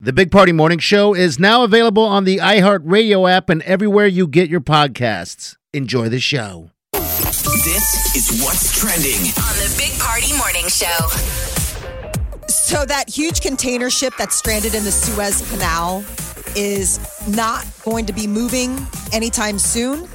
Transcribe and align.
The 0.00 0.12
Big 0.12 0.32
Party 0.32 0.50
Morning 0.50 0.80
Show 0.80 1.14
is 1.14 1.38
now 1.38 1.62
available 1.62 2.02
on 2.02 2.24
the 2.24 2.38
iHeartRadio 2.38 3.30
app 3.30 3.48
and 3.48 3.62
everywhere 3.62 4.08
you 4.08 4.26
get 4.26 4.50
your 4.50 4.60
podcasts. 4.60 5.56
Enjoy 5.72 6.08
the 6.08 6.18
show. 6.18 6.70
This 6.92 8.16
is 8.16 8.42
what's 8.42 8.76
trending. 8.76 9.14
on 9.14 9.54
the 9.54 9.72
Big 9.78 9.96
Party 10.00 10.36
Morning 10.36 10.68
Show. 10.68 11.08
So 12.48 12.84
that 12.84 13.04
huge 13.08 13.40
container 13.40 13.88
ship 13.88 14.14
that's 14.18 14.34
stranded 14.34 14.74
in 14.74 14.82
the 14.82 14.90
Suez 14.90 15.48
Canal 15.48 16.04
is 16.56 16.98
not 17.28 17.64
going 17.84 18.04
to 18.06 18.12
be 18.12 18.26
moving 18.26 18.76
anytime 19.12 19.60
soon. 19.60 20.08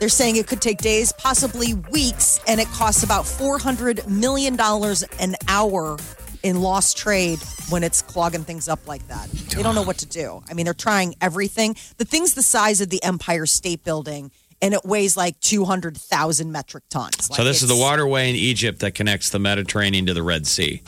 They're 0.00 0.08
saying 0.08 0.36
it 0.36 0.46
could 0.46 0.62
take 0.62 0.78
days, 0.78 1.12
possibly 1.12 1.74
weeks, 1.92 2.40
and 2.48 2.58
it 2.58 2.68
costs 2.68 3.02
about 3.02 3.24
$400 3.24 4.08
million 4.08 4.58
an 5.20 5.36
hour 5.46 5.98
in 6.46 6.60
lost 6.60 6.96
trade 6.96 7.40
when 7.70 7.82
it's 7.82 8.00
clogging 8.02 8.44
things 8.44 8.68
up 8.68 8.86
like 8.86 9.06
that. 9.08 9.28
They 9.30 9.62
don't 9.62 9.74
know 9.74 9.82
what 9.82 9.98
to 9.98 10.06
do. 10.06 10.42
I 10.48 10.54
mean, 10.54 10.64
they're 10.64 10.74
trying 10.74 11.16
everything. 11.20 11.74
The 11.98 12.04
thing's 12.04 12.34
the 12.34 12.42
size 12.42 12.80
of 12.80 12.88
the 12.88 13.02
Empire 13.02 13.46
State 13.46 13.82
Building, 13.82 14.30
and 14.62 14.72
it 14.72 14.84
weighs 14.84 15.16
like 15.16 15.38
200,000 15.40 16.52
metric 16.52 16.84
tons. 16.88 17.34
So 17.34 17.42
this 17.42 17.62
is 17.62 17.68
the 17.68 17.76
waterway 17.76 18.30
in 18.30 18.36
Egypt 18.36 18.78
that 18.80 18.92
connects 18.94 19.30
the 19.30 19.38
Mediterranean 19.40 20.06
to 20.06 20.14
the 20.14 20.22
Red 20.22 20.46
Sea. 20.46 20.82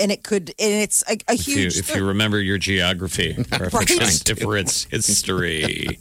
And 0.00 0.12
it 0.12 0.22
could, 0.22 0.50
and 0.60 0.72
it's 0.82 1.02
a, 1.10 1.14
a 1.28 1.34
If 1.34 1.48
you, 1.48 1.56
huge. 1.56 1.76
if 1.78 1.94
you 1.96 2.06
remember 2.06 2.40
your 2.40 2.58
geography, 2.58 3.32
or 3.58 3.66
if, 3.66 3.74
Right. 3.74 3.90
it's, 3.90 4.30
if 4.30 4.40
it's 4.44 4.84
history. 4.84 5.98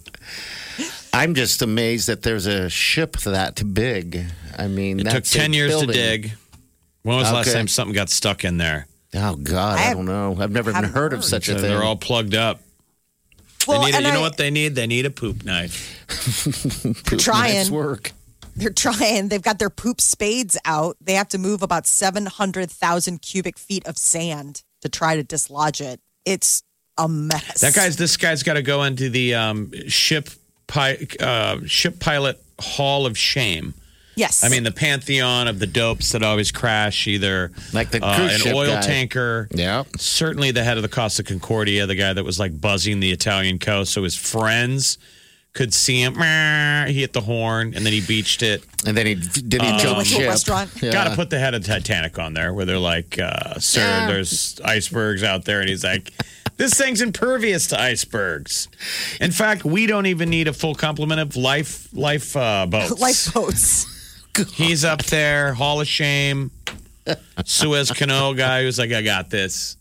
I'm 1.14 1.34
just 1.34 1.64
amazed 1.64 2.08
that 2.08 2.22
there's 2.22 2.46
a 2.46 2.70
ship 2.70 3.18
that 3.22 3.74
big. 3.74 4.26
I 4.56 4.68
mean, 4.68 5.00
It 5.00 5.06
took 5.06 5.14
that's 5.14 5.34
a 5.34 5.38
10 5.40 5.54
years 5.54 5.72
building. 5.72 5.88
to 5.88 5.94
dig. 5.94 6.32
When 7.08 7.16
was 7.18 7.30
the 7.30 7.36
last 7.36 7.48
Okay. 7.48 7.58
time 7.58 7.68
something 7.70 7.94
got 7.96 8.10
stuck 8.10 8.44
in 8.44 8.58
there? 8.58 8.86
Oh, 9.16 9.38
God, 9.38 9.80
I 9.80 9.92
I, 9.92 9.94
don't 9.94 10.06
know. 10.06 10.36
I've 10.38 10.52
never 10.52 10.72
even 10.72 10.76
haven't 10.84 10.92
heard 10.94 11.14
of 11.14 11.20
heard. 11.20 11.26
such 11.26 11.48
a 11.48 11.54
So 11.54 11.60
thing. 11.62 11.70
they're 11.70 11.82
all 11.84 11.96
plugged 11.96 12.36
up. 12.36 12.60
well, 13.66 13.80
they 13.80 13.86
need 13.88 13.94
a, 13.94 13.98
and 14.00 14.06
you 14.08 14.12
know 14.12 14.20
I- 14.20 14.24
what 14.24 14.36
they 14.36 14.52
need? 14.52 14.76
They 14.76 14.88
need 14.88 15.06
a 15.06 15.10
poop 15.10 15.46
knife. 15.46 16.04
Poop 17.06 17.18
trying. 17.20 17.56
knife's 17.56 17.72
work. 17.72 18.12
They're 18.58 18.72
trying. 18.72 19.30
They've 19.30 19.42
got 19.42 19.58
their 19.60 19.70
poop 19.70 20.02
spades 20.02 20.58
out. 20.66 20.98
They 21.00 21.14
have 21.14 21.30
to 21.30 21.38
move 21.38 21.62
about 21.62 21.88
700,000 21.88 23.22
cubic 23.22 23.58
feet 23.58 23.86
of 23.88 23.98
sand 23.98 24.64
to 24.82 24.90
try 24.90 25.16
to 25.16 25.24
dislodge 25.24 25.80
it. 25.80 26.02
It's 26.26 26.64
a 26.98 27.08
mess. 27.08 27.62
That 27.62 27.74
guy's 27.74 27.96
this 27.96 28.18
guy's 28.18 28.44
got 28.44 28.56
to 28.56 28.62
go 28.62 28.84
into 28.84 29.10
the 29.10 29.34
um, 29.36 29.72
ship 29.88 30.30
pi- 30.68 31.08
uh, 31.22 31.60
ship 31.68 32.00
pilot 32.00 32.42
Hall 32.60 33.06
of 33.06 33.18
Shame. 33.18 33.74
Yes. 34.18 34.44
I 34.44 34.50
mean, 34.50 34.64
the 34.64 34.72
pantheon 34.72 35.48
of 35.48 35.60
the 35.60 35.68
dopes 35.68 36.12
that 36.12 36.24
always 36.24 36.52
crash, 36.52 37.08
either 37.08 37.52
Like 37.72 37.92
the 37.92 38.04
uh, 38.04 38.18
an 38.32 38.40
ship 38.40 38.54
oil 38.56 38.74
guy. 38.74 38.82
tanker. 38.82 39.48
Yeah. 39.54 39.84
Certainly 39.98 40.52
the 40.52 40.64
head 40.64 40.78
of 40.78 40.84
the 40.84 40.90
Costa 40.90 41.24
Concordia, 41.24 41.86
the 41.86 41.96
guy 41.96 42.12
that 42.14 42.24
was 42.26 42.40
like 42.40 42.60
buzzing 42.60 43.00
the 43.00 43.12
Italian 43.12 43.60
coast, 43.60 43.94
so 43.94 44.04
his 44.04 44.16
friends 44.16 44.98
could 45.54 45.74
see 45.74 46.02
him. 46.02 46.16
He 46.88 47.00
hit 47.02 47.14
the 47.14 47.22
horn 47.22 47.74
and 47.76 47.86
then 47.86 47.94
he 47.94 48.02
beached 48.02 48.44
it. 48.44 48.64
And 48.86 48.96
then 48.98 49.06
he 49.08 49.16
did 49.16 49.62
he 49.62 49.68
And 49.68 49.80
jump 49.80 49.84
he 49.84 49.96
went 49.98 50.08
to 50.10 50.16
a 50.16 50.20
ship. 50.20 50.28
restaurant. 50.30 50.70
Yeah. 50.82 50.92
Got 50.92 51.06
to 51.10 51.16
put 51.16 51.30
the 51.30 51.40
head 51.40 51.54
of 51.56 51.64
Titanic 51.66 52.20
on 52.20 52.34
there, 52.34 52.54
where 52.54 52.66
they're 52.66 52.78
like, 52.80 53.18
uh, 53.20 53.60
"Sir, 53.60 53.82
Yeah. 53.82 54.08
there's 54.08 54.60
icebergs 54.64 55.24
out 55.24 55.46
there," 55.46 55.60
and 55.62 55.68
he's 55.70 55.84
like, 55.84 56.12
"This 56.58 56.74
thing's 56.76 57.02
impervious 57.02 57.66
to 57.68 57.82
icebergs." 57.82 58.68
In 59.20 59.32
fact, 59.32 59.66
we 59.66 59.88
don't 59.88 60.06
even 60.06 60.30
need 60.30 60.48
a 60.48 60.54
full 60.54 60.76
complement 60.76 61.22
of 61.22 61.36
life 61.36 61.88
life 61.92 62.36
uh, 62.36 62.68
boats. 62.68 63.00
lifeboats. 63.00 63.88
He's 64.54 64.86
up 64.86 65.04
there, 65.04 65.54
Hall 65.54 65.82
of 65.82 65.88
Shame, 65.88 66.52
Suez 67.46 67.92
Canal 67.92 68.34
guy 68.34 68.64
who's 68.64 68.78
like, 68.80 68.92
"I 68.92 69.02
got 69.02 69.30
this," 69.30 69.78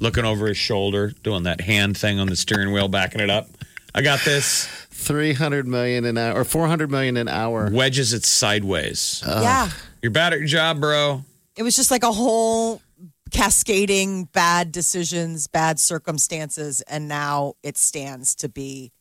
looking 0.00 0.24
over 0.24 0.46
his 0.46 0.56
shoulder, 0.56 1.12
doing 1.22 1.44
that 1.44 1.60
hand 1.60 1.96
thing 1.96 2.18
on 2.18 2.26
the 2.28 2.36
steering 2.36 2.72
wheel, 2.72 2.88
backing 2.88 3.20
it 3.20 3.30
up. 3.30 3.48
I 3.94 4.02
got 4.02 4.20
this. 4.24 4.66
300 4.90 5.66
million 5.66 6.04
an 6.04 6.18
hour 6.18 6.40
or 6.40 6.44
400 6.44 6.90
million 6.90 7.16
an 7.16 7.28
hour. 7.28 7.70
Wedges 7.70 8.12
it 8.12 8.24
sideways. 8.24 9.22
yeah. 9.26 9.70
You're 10.02 10.10
bad 10.10 10.32
at 10.32 10.38
your 10.38 10.48
job, 10.48 10.80
bro. 10.80 11.22
It 11.56 11.62
was 11.62 11.76
just 11.76 11.90
like 11.90 12.02
a 12.02 12.12
whole 12.12 12.82
cascading 13.30 14.24
bad 14.24 14.72
decisions, 14.72 15.46
bad 15.46 15.78
circumstances. 15.78 16.82
And 16.82 17.08
now 17.08 17.54
it 17.62 17.76
stands 17.76 18.34
to 18.36 18.48
be 18.48 18.92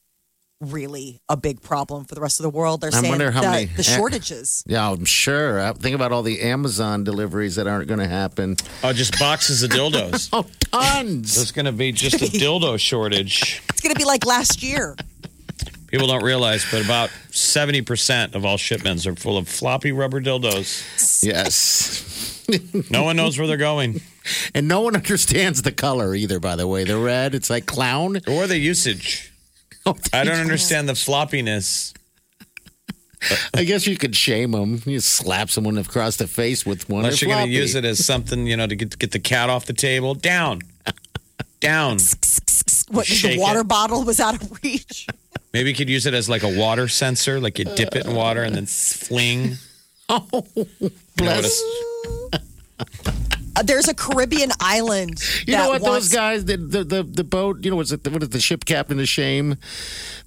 really 0.61 1.19
a 1.29 1.35
big 1.37 1.61
problem 1.61 2.05
for 2.05 2.15
the 2.15 2.21
rest 2.21 2.39
of 2.39 2.43
the 2.43 2.49
world. 2.49 2.81
They're 2.81 2.89
I 2.93 2.99
saying 3.01 3.09
wonder 3.09 3.31
how 3.31 3.41
the, 3.41 3.47
many- 3.49 3.65
the 3.65 3.83
shortages. 3.83 4.63
Yeah, 4.67 4.89
I'm 4.89 5.05
sure. 5.05 5.59
Uh, 5.59 5.73
Think 5.73 5.95
about 5.95 6.11
all 6.11 6.23
the 6.23 6.41
Amazon 6.41 7.03
deliveries 7.03 7.55
that 7.57 7.67
aren't 7.67 7.87
going 7.87 7.99
to 7.99 8.07
happen. 8.07 8.55
Oh, 8.83 8.93
just 8.93 9.19
boxes 9.19 9.63
of 9.63 9.71
dildos. 9.71 10.29
Oh, 10.33 10.45
tons. 10.71 11.35
There's 11.35 11.51
going 11.51 11.65
to 11.65 11.71
be 11.71 11.91
just 11.91 12.15
a 12.15 12.25
dildo 12.25 12.79
shortage. 12.79 13.61
It's 13.69 13.81
going 13.81 13.93
to 13.93 13.99
be 13.99 14.05
like 14.05 14.25
last 14.25 14.63
year. 14.63 14.95
People 15.87 16.07
don't 16.07 16.23
realize, 16.23 16.65
but 16.71 16.83
about 16.83 17.09
70% 17.29 18.33
of 18.33 18.43
all 18.45 18.57
shipments 18.57 19.05
are 19.05 19.15
full 19.15 19.37
of 19.37 19.47
floppy 19.47 19.91
rubber 19.91 20.19
dildos. 20.21 21.21
yes. 21.23 22.11
No 22.91 23.03
one 23.03 23.15
knows 23.15 23.39
where 23.39 23.47
they're 23.47 23.57
going 23.57 24.01
And 24.53 24.67
no 24.67 24.81
one 24.81 24.95
understands 24.95 25.63
the 25.63 25.71
color 25.71 26.13
either, 26.13 26.39
by 26.39 26.55
the 26.55 26.67
way. 26.67 26.83
The 26.83 26.97
red, 26.97 27.33
it's 27.33 27.49
like 27.49 27.65
clown. 27.65 28.17
or 28.27 28.45
the 28.47 28.57
usage. 28.57 29.31
I 30.13 30.23
don't 30.23 30.39
understand 30.39 30.89
the 30.89 30.93
floppiness. 30.93 31.93
I 33.53 33.63
guess 33.63 33.87
you 33.87 33.97
could 33.97 34.15
shame 34.15 34.51
them. 34.51 34.81
You 34.85 34.99
slap 34.99 35.49
someone 35.49 35.77
across 35.77 36.17
the 36.17 36.27
face 36.27 36.65
with 36.65 36.87
one. 36.89 36.99
Unless 37.05 37.21
you're 37.21 37.29
going 37.31 37.45
to 37.47 37.51
use 37.51 37.73
it 37.75 37.83
as 37.85 38.05
something, 38.05 38.45
you 38.45 38.55
know, 38.57 38.67
to 38.67 38.75
get, 38.75 38.97
get 38.99 39.11
the 39.11 39.19
cat 39.19 39.49
off 39.49 39.65
the 39.65 39.73
table. 39.73 40.13
Down. 40.13 40.61
Down. 41.59 41.97
What, 42.89 43.05
Shake 43.07 43.35
the 43.37 43.39
water 43.39 43.61
it. 43.61 43.67
bottle 43.67 44.03
was 44.03 44.19
out 44.19 44.41
of 44.41 44.63
reach. 44.63 45.07
Maybe 45.53 45.69
you 45.69 45.75
could 45.75 45.89
use 45.89 46.05
it 46.05 46.13
as 46.13 46.29
like 46.29 46.43
a 46.43 46.55
water 46.59 46.87
sensor, 46.87 47.39
like 47.39 47.57
you 47.57 47.65
dip 47.65 47.95
it 47.95 48.05
in 48.05 48.13
water 48.15 48.43
and 48.43 48.55
then 48.55 48.65
fling. 48.65 49.53
Oh, 50.07 50.27
You 50.55 50.65
know 50.69 50.71
what 50.81 50.91
bless. 51.17 51.63
a- 52.33 53.13
Uh, 53.55 53.63
there's 53.63 53.87
a 53.87 53.93
Caribbean 53.93 54.51
island. 54.59 55.21
You 55.47 55.53
that 55.53 55.63
know 55.63 55.69
what? 55.69 55.81
wants- 55.81 56.09
Those 56.09 56.13
guys, 56.15 56.45
the, 56.45 56.57
the 56.57 56.83
the 56.83 57.03
the 57.03 57.23
boat. 57.23 57.63
You 57.63 57.71
know, 57.71 57.77
what's 57.77 57.91
it 57.91 58.07
what 58.07 58.21
is 58.23 58.29
the 58.29 58.39
ship 58.41 58.65
captain 58.65 58.99
of 58.99 59.07
shame? 59.07 59.55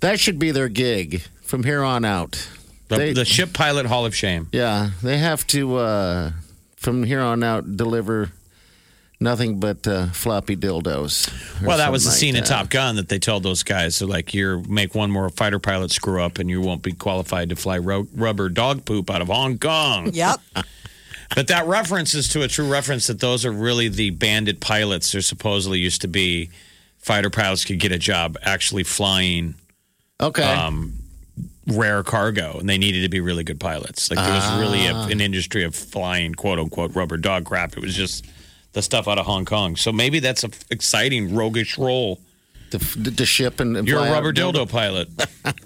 That 0.00 0.18
should 0.20 0.38
be 0.38 0.50
their 0.50 0.68
gig 0.68 1.22
from 1.42 1.64
here 1.64 1.82
on 1.82 2.04
out. 2.04 2.48
the, 2.88 2.96
They- 2.96 3.12
the 3.12 3.24
ship 3.24 3.52
pilot 3.52 3.86
Hall 3.86 4.06
of 4.06 4.14
Shame. 4.14 4.48
Yeah, 4.52 4.90
they 5.02 5.18
have 5.18 5.46
to 5.48 5.76
uh, 5.76 6.32
from 6.76 7.04
here 7.04 7.20
on 7.20 7.42
out 7.42 7.76
deliver 7.76 8.30
nothing 9.20 9.58
but 9.58 9.84
uh, 9.86 10.06
floppy 10.10 10.56
dildos. 10.56 11.28
Well, 11.60 11.78
that 11.78 11.90
was 11.90 12.04
the 12.04 12.10
something 12.10 12.20
scene 12.20 12.34
like 12.34 12.44
in. 12.44 12.48
Top 12.48 12.70
Gun 12.70 12.96
that 12.96 13.08
they 13.08 13.18
told 13.18 13.42
those 13.42 13.62
guys. 13.64 13.96
So, 13.96 14.06
like, 14.06 14.32
you 14.32 14.62
make 14.68 14.94
one 14.94 15.10
more 15.10 15.28
fighter 15.28 15.58
pilot 15.58 15.90
screw 15.90 16.22
up, 16.22 16.38
and 16.38 16.48
you 16.48 16.60
won't 16.60 16.82
be 16.82 16.92
qualified 16.92 17.48
to 17.50 17.56
fly 17.56 17.78
ro- 17.78 18.06
rubber 18.14 18.48
dog 18.48 18.84
poop 18.84 19.10
out 19.10 19.20
of 19.20 19.26
Hong 19.28 19.58
Kong. 19.58 20.10
Yep. 20.14 20.40
But 21.34 21.48
that 21.48 21.66
reference 21.66 22.14
is 22.14 22.28
to 22.30 22.42
a 22.42 22.48
true 22.48 22.68
reference 22.70 23.06
that 23.06 23.20
those 23.20 23.44
are 23.44 23.52
really 23.52 23.88
the 23.88 24.10
bandit 24.10 24.60
pilots. 24.60 25.12
There 25.12 25.20
supposedly 25.20 25.78
used 25.78 26.00
to 26.02 26.08
be 26.08 26.50
fighter 26.98 27.30
pilots 27.30 27.64
could 27.64 27.78
get 27.78 27.92
a 27.92 27.98
job 27.98 28.36
actually 28.42 28.82
flying 28.84 29.54
Okay. 30.20 30.42
um, 30.42 30.94
rare 31.66 32.02
cargo, 32.02 32.58
and 32.58 32.68
they 32.68 32.78
needed 32.78 33.02
to 33.02 33.08
be 33.08 33.20
really 33.20 33.44
good 33.44 33.60
pilots. 33.60 34.10
Like 34.10 34.18
there 34.18 34.34
was 34.34 34.58
really 34.60 34.86
a, 34.86 34.94
an 34.94 35.20
industry 35.20 35.62
of 35.64 35.76
flying 35.76 36.34
quote 36.34 36.58
unquote 36.58 36.94
rubber 36.96 37.16
dog 37.16 37.44
crap. 37.44 37.76
It 37.76 37.82
was 37.82 37.94
just 37.94 38.24
the 38.72 38.82
stuff 38.82 39.06
out 39.06 39.18
of 39.18 39.26
Hong 39.26 39.44
Kong. 39.44 39.76
So 39.76 39.92
maybe 39.92 40.18
that's 40.20 40.44
an 40.44 40.52
exciting 40.70 41.34
roguish 41.34 41.78
role. 41.78 42.18
the, 42.70 42.78
the 43.10 43.24
ship 43.26 43.60
and, 43.60 43.76
and 43.76 43.86
You're 43.86 44.04
a 44.04 44.10
rubber 44.10 44.32
dildo 44.32 44.68
pilot. 44.68 45.08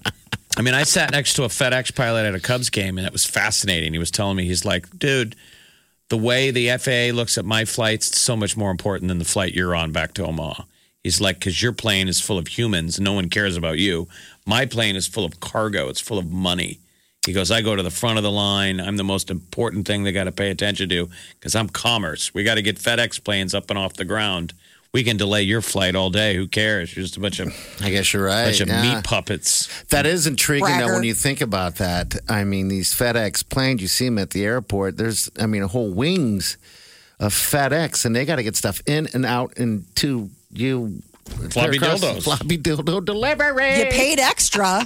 I 0.56 0.60
mean, 0.60 0.74
I 0.74 0.82
sat 0.82 1.12
next 1.12 1.34
to 1.34 1.44
a 1.44 1.48
FedEx 1.48 1.94
pilot 1.94 2.26
at 2.26 2.34
a 2.34 2.40
Cubs 2.40 2.68
game, 2.68 2.98
and 2.98 3.06
it 3.06 3.12
was 3.12 3.24
fascinating. 3.24 3.92
He 3.94 3.98
was 3.98 4.10
telling 4.10 4.36
me, 4.36 4.44
he's 4.44 4.66
like, 4.66 4.98
dude, 4.98 5.34
the 6.12 6.18
way 6.18 6.50
the 6.50 6.68
FAA 6.76 7.16
looks 7.16 7.38
at 7.38 7.44
my 7.46 7.64
flights, 7.64 8.20
so 8.20 8.36
much 8.36 8.54
more 8.54 8.70
important 8.70 9.08
than 9.08 9.18
the 9.18 9.24
flight 9.24 9.54
you're 9.54 9.74
on 9.74 9.92
back 9.92 10.12
to 10.12 10.26
Omaha. 10.26 10.64
He's 11.02 11.22
like, 11.22 11.38
because 11.38 11.62
your 11.62 11.72
plane 11.72 12.06
is 12.06 12.20
full 12.20 12.36
of 12.36 12.48
humans, 12.48 13.00
no 13.00 13.14
one 13.14 13.30
cares 13.30 13.56
about 13.56 13.78
you. 13.78 14.08
My 14.44 14.66
plane 14.66 14.94
is 14.94 15.06
full 15.06 15.24
of 15.24 15.40
cargo, 15.40 15.88
it's 15.88 16.02
full 16.02 16.18
of 16.18 16.30
money. 16.30 16.80
He 17.24 17.32
goes, 17.32 17.50
I 17.50 17.62
go 17.62 17.74
to 17.74 17.82
the 17.82 17.90
front 17.90 18.18
of 18.18 18.24
the 18.24 18.30
line. 18.30 18.78
I'm 18.78 18.98
the 18.98 19.04
most 19.04 19.30
important 19.30 19.86
thing 19.86 20.02
they 20.02 20.12
got 20.12 20.24
to 20.24 20.32
pay 20.32 20.50
attention 20.50 20.90
to 20.90 21.08
because 21.40 21.54
I'm 21.54 21.70
commerce. 21.70 22.34
We 22.34 22.44
got 22.44 22.56
to 22.56 22.62
get 22.62 22.76
FedEx 22.76 23.24
planes 23.24 23.54
up 23.54 23.70
and 23.70 23.78
off 23.78 23.94
the 23.94 24.04
ground. 24.04 24.52
We 24.92 25.02
can 25.02 25.16
delay 25.16 25.42
your 25.42 25.62
flight 25.62 25.96
all 25.96 26.10
day. 26.10 26.36
Who 26.36 26.46
cares? 26.46 26.94
You're 26.94 27.02
just 27.02 27.16
a 27.16 27.20
bunch 27.20 27.40
of 27.40 27.48
I 27.80 27.90
guess 27.90 28.12
you're 28.12 28.24
right. 28.24 28.44
bunch 28.44 28.60
of 28.60 28.68
yeah. 28.68 28.96
meat 28.96 29.04
puppets. 29.04 29.84
That 29.84 30.06
is 30.06 30.26
intriguing 30.26 30.78
though 30.78 30.92
when 30.92 31.02
you 31.02 31.14
think 31.14 31.40
about 31.40 31.76
that. 31.76 32.16
I 32.28 32.44
mean, 32.44 32.68
these 32.68 32.94
FedEx 32.94 33.48
planes, 33.48 33.80
you 33.80 33.88
see 33.88 34.04
them 34.06 34.18
at 34.18 34.30
the 34.30 34.44
airport. 34.44 34.98
There's, 34.98 35.30
I 35.40 35.46
mean, 35.46 35.62
a 35.62 35.68
whole 35.68 35.90
wings 35.90 36.58
of 37.18 37.32
FedEx, 37.32 38.04
and 38.04 38.14
they 38.14 38.24
got 38.24 38.36
to 38.36 38.42
get 38.42 38.56
stuff 38.56 38.82
in 38.86 39.08
and 39.14 39.24
out 39.24 39.56
and 39.56 39.84
to 39.96 40.28
you. 40.52 41.02
Floppy 41.50 41.76
across 41.76 42.00
the 42.00 42.08
dildos. 42.08 42.24
Floppy 42.24 42.58
dildo 42.58 43.02
delivery. 43.04 43.78
You 43.78 43.86
paid 43.86 44.18
extra. 44.18 44.84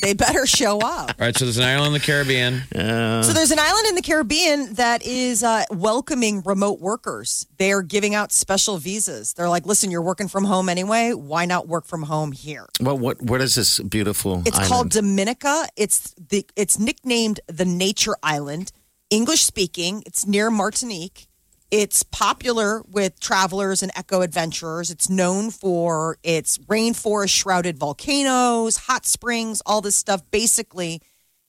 They 0.00 0.14
better 0.14 0.46
show 0.46 0.78
up. 0.78 1.10
All 1.10 1.14
right, 1.18 1.36
so 1.36 1.44
there's 1.44 1.58
an 1.58 1.64
island 1.64 1.88
in 1.88 1.92
the 1.92 2.00
Caribbean. 2.00 2.62
So 2.72 3.32
there's 3.32 3.50
an 3.50 3.58
island 3.58 3.86
in 3.88 3.94
the 3.94 4.02
Caribbean 4.02 4.74
that 4.74 5.04
is 5.04 5.42
uh, 5.42 5.64
welcoming 5.70 6.42
remote 6.42 6.80
workers. 6.80 7.46
They 7.58 7.72
are 7.72 7.82
giving 7.82 8.14
out 8.14 8.32
special 8.32 8.78
visas. 8.78 9.34
They're 9.34 9.48
like, 9.48 9.66
listen, 9.66 9.90
you're 9.90 10.02
working 10.02 10.28
from 10.28 10.44
home 10.44 10.68
anyway. 10.68 11.12
Why 11.12 11.44
not 11.44 11.68
work 11.68 11.86
from 11.86 12.02
home 12.02 12.32
here? 12.32 12.66
Well, 12.80 12.98
what 12.98 13.20
what 13.22 13.40
is 13.40 13.54
this 13.54 13.78
beautiful? 13.80 14.42
It's 14.46 14.56
island? 14.56 14.68
called 14.68 14.90
Dominica. 14.90 15.66
It's 15.76 16.14
the 16.14 16.46
it's 16.56 16.78
nicknamed 16.78 17.40
the 17.46 17.64
Nature 17.64 18.16
Island. 18.22 18.72
English 19.10 19.42
speaking. 19.42 20.02
It's 20.06 20.26
near 20.26 20.50
Martinique. 20.50 21.26
It's 21.70 22.02
popular 22.02 22.82
with 22.88 23.20
travelers 23.20 23.82
and 23.82 23.92
eco 23.96 24.22
adventurers. 24.22 24.90
It's 24.90 25.08
known 25.08 25.50
for 25.50 26.18
its 26.24 26.58
rainforest 26.58 27.30
shrouded 27.30 27.78
volcanoes, 27.78 28.76
hot 28.76 29.06
springs, 29.06 29.62
all 29.64 29.80
this 29.80 29.94
stuff. 29.94 30.22
Basically, 30.32 31.00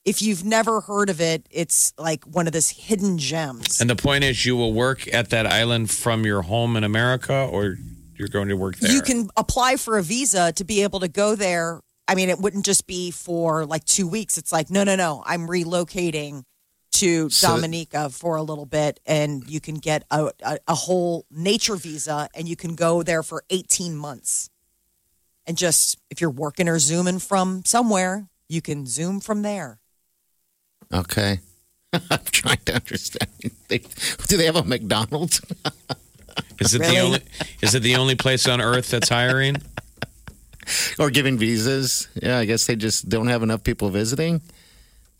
if 0.05 0.21
you've 0.21 0.45
never 0.45 0.81
heard 0.81 1.09
of 1.09 1.19
it, 1.21 1.47
it's 1.49 1.93
like 1.97 2.23
one 2.25 2.45
of 2.45 2.53
those 2.53 2.69
hidden 2.69 3.17
gems. 3.17 3.81
And 3.81 3.89
the 3.89 3.95
point 3.95 4.23
is, 4.23 4.45
you 4.45 4.55
will 4.55 4.73
work 4.73 5.11
at 5.11 5.31
that 5.31 5.47
island 5.47 5.89
from 5.89 6.23
your 6.23 6.43
home 6.43 6.77
in 6.77 6.83
America, 6.83 7.47
or 7.51 7.77
you're 8.15 8.27
going 8.27 8.49
to 8.49 8.55
work 8.55 8.77
there. 8.77 8.91
You 8.91 9.01
can 9.01 9.29
apply 9.35 9.77
for 9.77 9.97
a 9.97 10.03
visa 10.03 10.51
to 10.53 10.63
be 10.63 10.83
able 10.83 10.99
to 10.99 11.07
go 11.07 11.35
there. 11.35 11.81
I 12.07 12.13
mean, 12.13 12.29
it 12.29 12.39
wouldn't 12.39 12.65
just 12.65 12.85
be 12.85 13.09
for 13.09 13.65
like 13.65 13.85
two 13.85 14.07
weeks. 14.07 14.37
It's 14.37 14.51
like, 14.51 14.69
no, 14.69 14.83
no, 14.83 14.95
no. 14.95 15.23
I'm 15.25 15.47
relocating 15.47 16.43
to 17.01 17.29
So- 17.29 17.47
Dominica 17.55 18.09
for 18.09 18.35
a 18.35 18.43
little 18.43 18.67
bit, 18.67 18.99
and 19.07 19.43
you 19.49 19.59
can 19.59 19.75
get 19.75 20.03
a, 20.11 20.31
a, 20.43 20.59
a 20.67 20.75
whole 20.75 21.25
nature 21.31 21.75
visa, 21.75 22.29
and 22.35 22.47
you 22.47 22.55
can 22.55 22.75
go 22.75 23.01
there 23.01 23.23
for 23.23 23.43
18 23.49 23.95
months. 23.95 24.49
And 25.47 25.57
just 25.57 25.97
if 26.11 26.21
you're 26.21 26.29
working 26.29 26.69
or 26.69 26.77
zooming 26.77 27.17
from 27.17 27.63
somewhere, 27.65 28.27
you 28.47 28.61
can 28.61 28.85
zoom 28.85 29.19
from 29.19 29.41
there. 29.41 29.79
Okay. 30.93 31.39
I'm 31.93 32.19
trying 32.31 32.59
to 32.65 32.75
understand. 32.75 33.27
Do 33.67 34.37
they 34.37 34.45
have 34.45 34.55
a 34.55 34.63
McDonald's? 34.63 35.41
is 36.59 36.75
it 36.75 36.81
the 36.81 36.99
only? 36.99 37.19
Is 37.61 37.73
it 37.73 37.81
the 37.81 37.95
only 37.95 38.15
place 38.15 38.47
on 38.47 38.61
earth 38.61 38.91
that's 38.91 39.09
hiring? 39.09 39.57
or 40.99 41.09
giving 41.09 41.39
visas? 41.39 42.07
Yeah, 42.21 42.37
I 42.37 42.45
guess 42.45 42.67
they 42.67 42.75
just 42.75 43.09
don't 43.09 43.27
have 43.27 43.41
enough 43.41 43.63
people 43.63 43.89
visiting. 43.89 44.41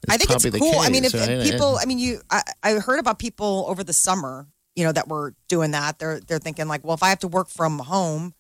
I 0.10 0.18
think 0.18 0.32
it's 0.32 0.58
cool. 0.58 0.80
I 0.80 0.90
mean, 0.90 1.06
if 1.06 1.12
case, 1.12 1.28
right? 1.28 1.44
people, 1.44 1.78
I 1.80 1.86
mean, 1.86 2.00
you, 2.00 2.22
I, 2.30 2.42
I 2.64 2.74
heard 2.74 3.00
about 3.00 3.20
people 3.20 3.66
over 3.68 3.84
the 3.84 3.94
summer, 3.94 4.48
you 4.76 4.84
know, 4.84 4.92
that 4.92 5.08
were 5.08 5.36
doing 5.48 5.72
that. 5.72 6.00
They're 6.00 6.20
they're 6.20 6.40
thinking 6.40 6.68
like, 6.68 6.84
well, 6.84 6.96
if 6.96 7.04
I 7.04 7.10
have 7.10 7.20
to 7.20 7.28
work 7.28 7.50
from 7.50 7.80
home, 7.80 8.34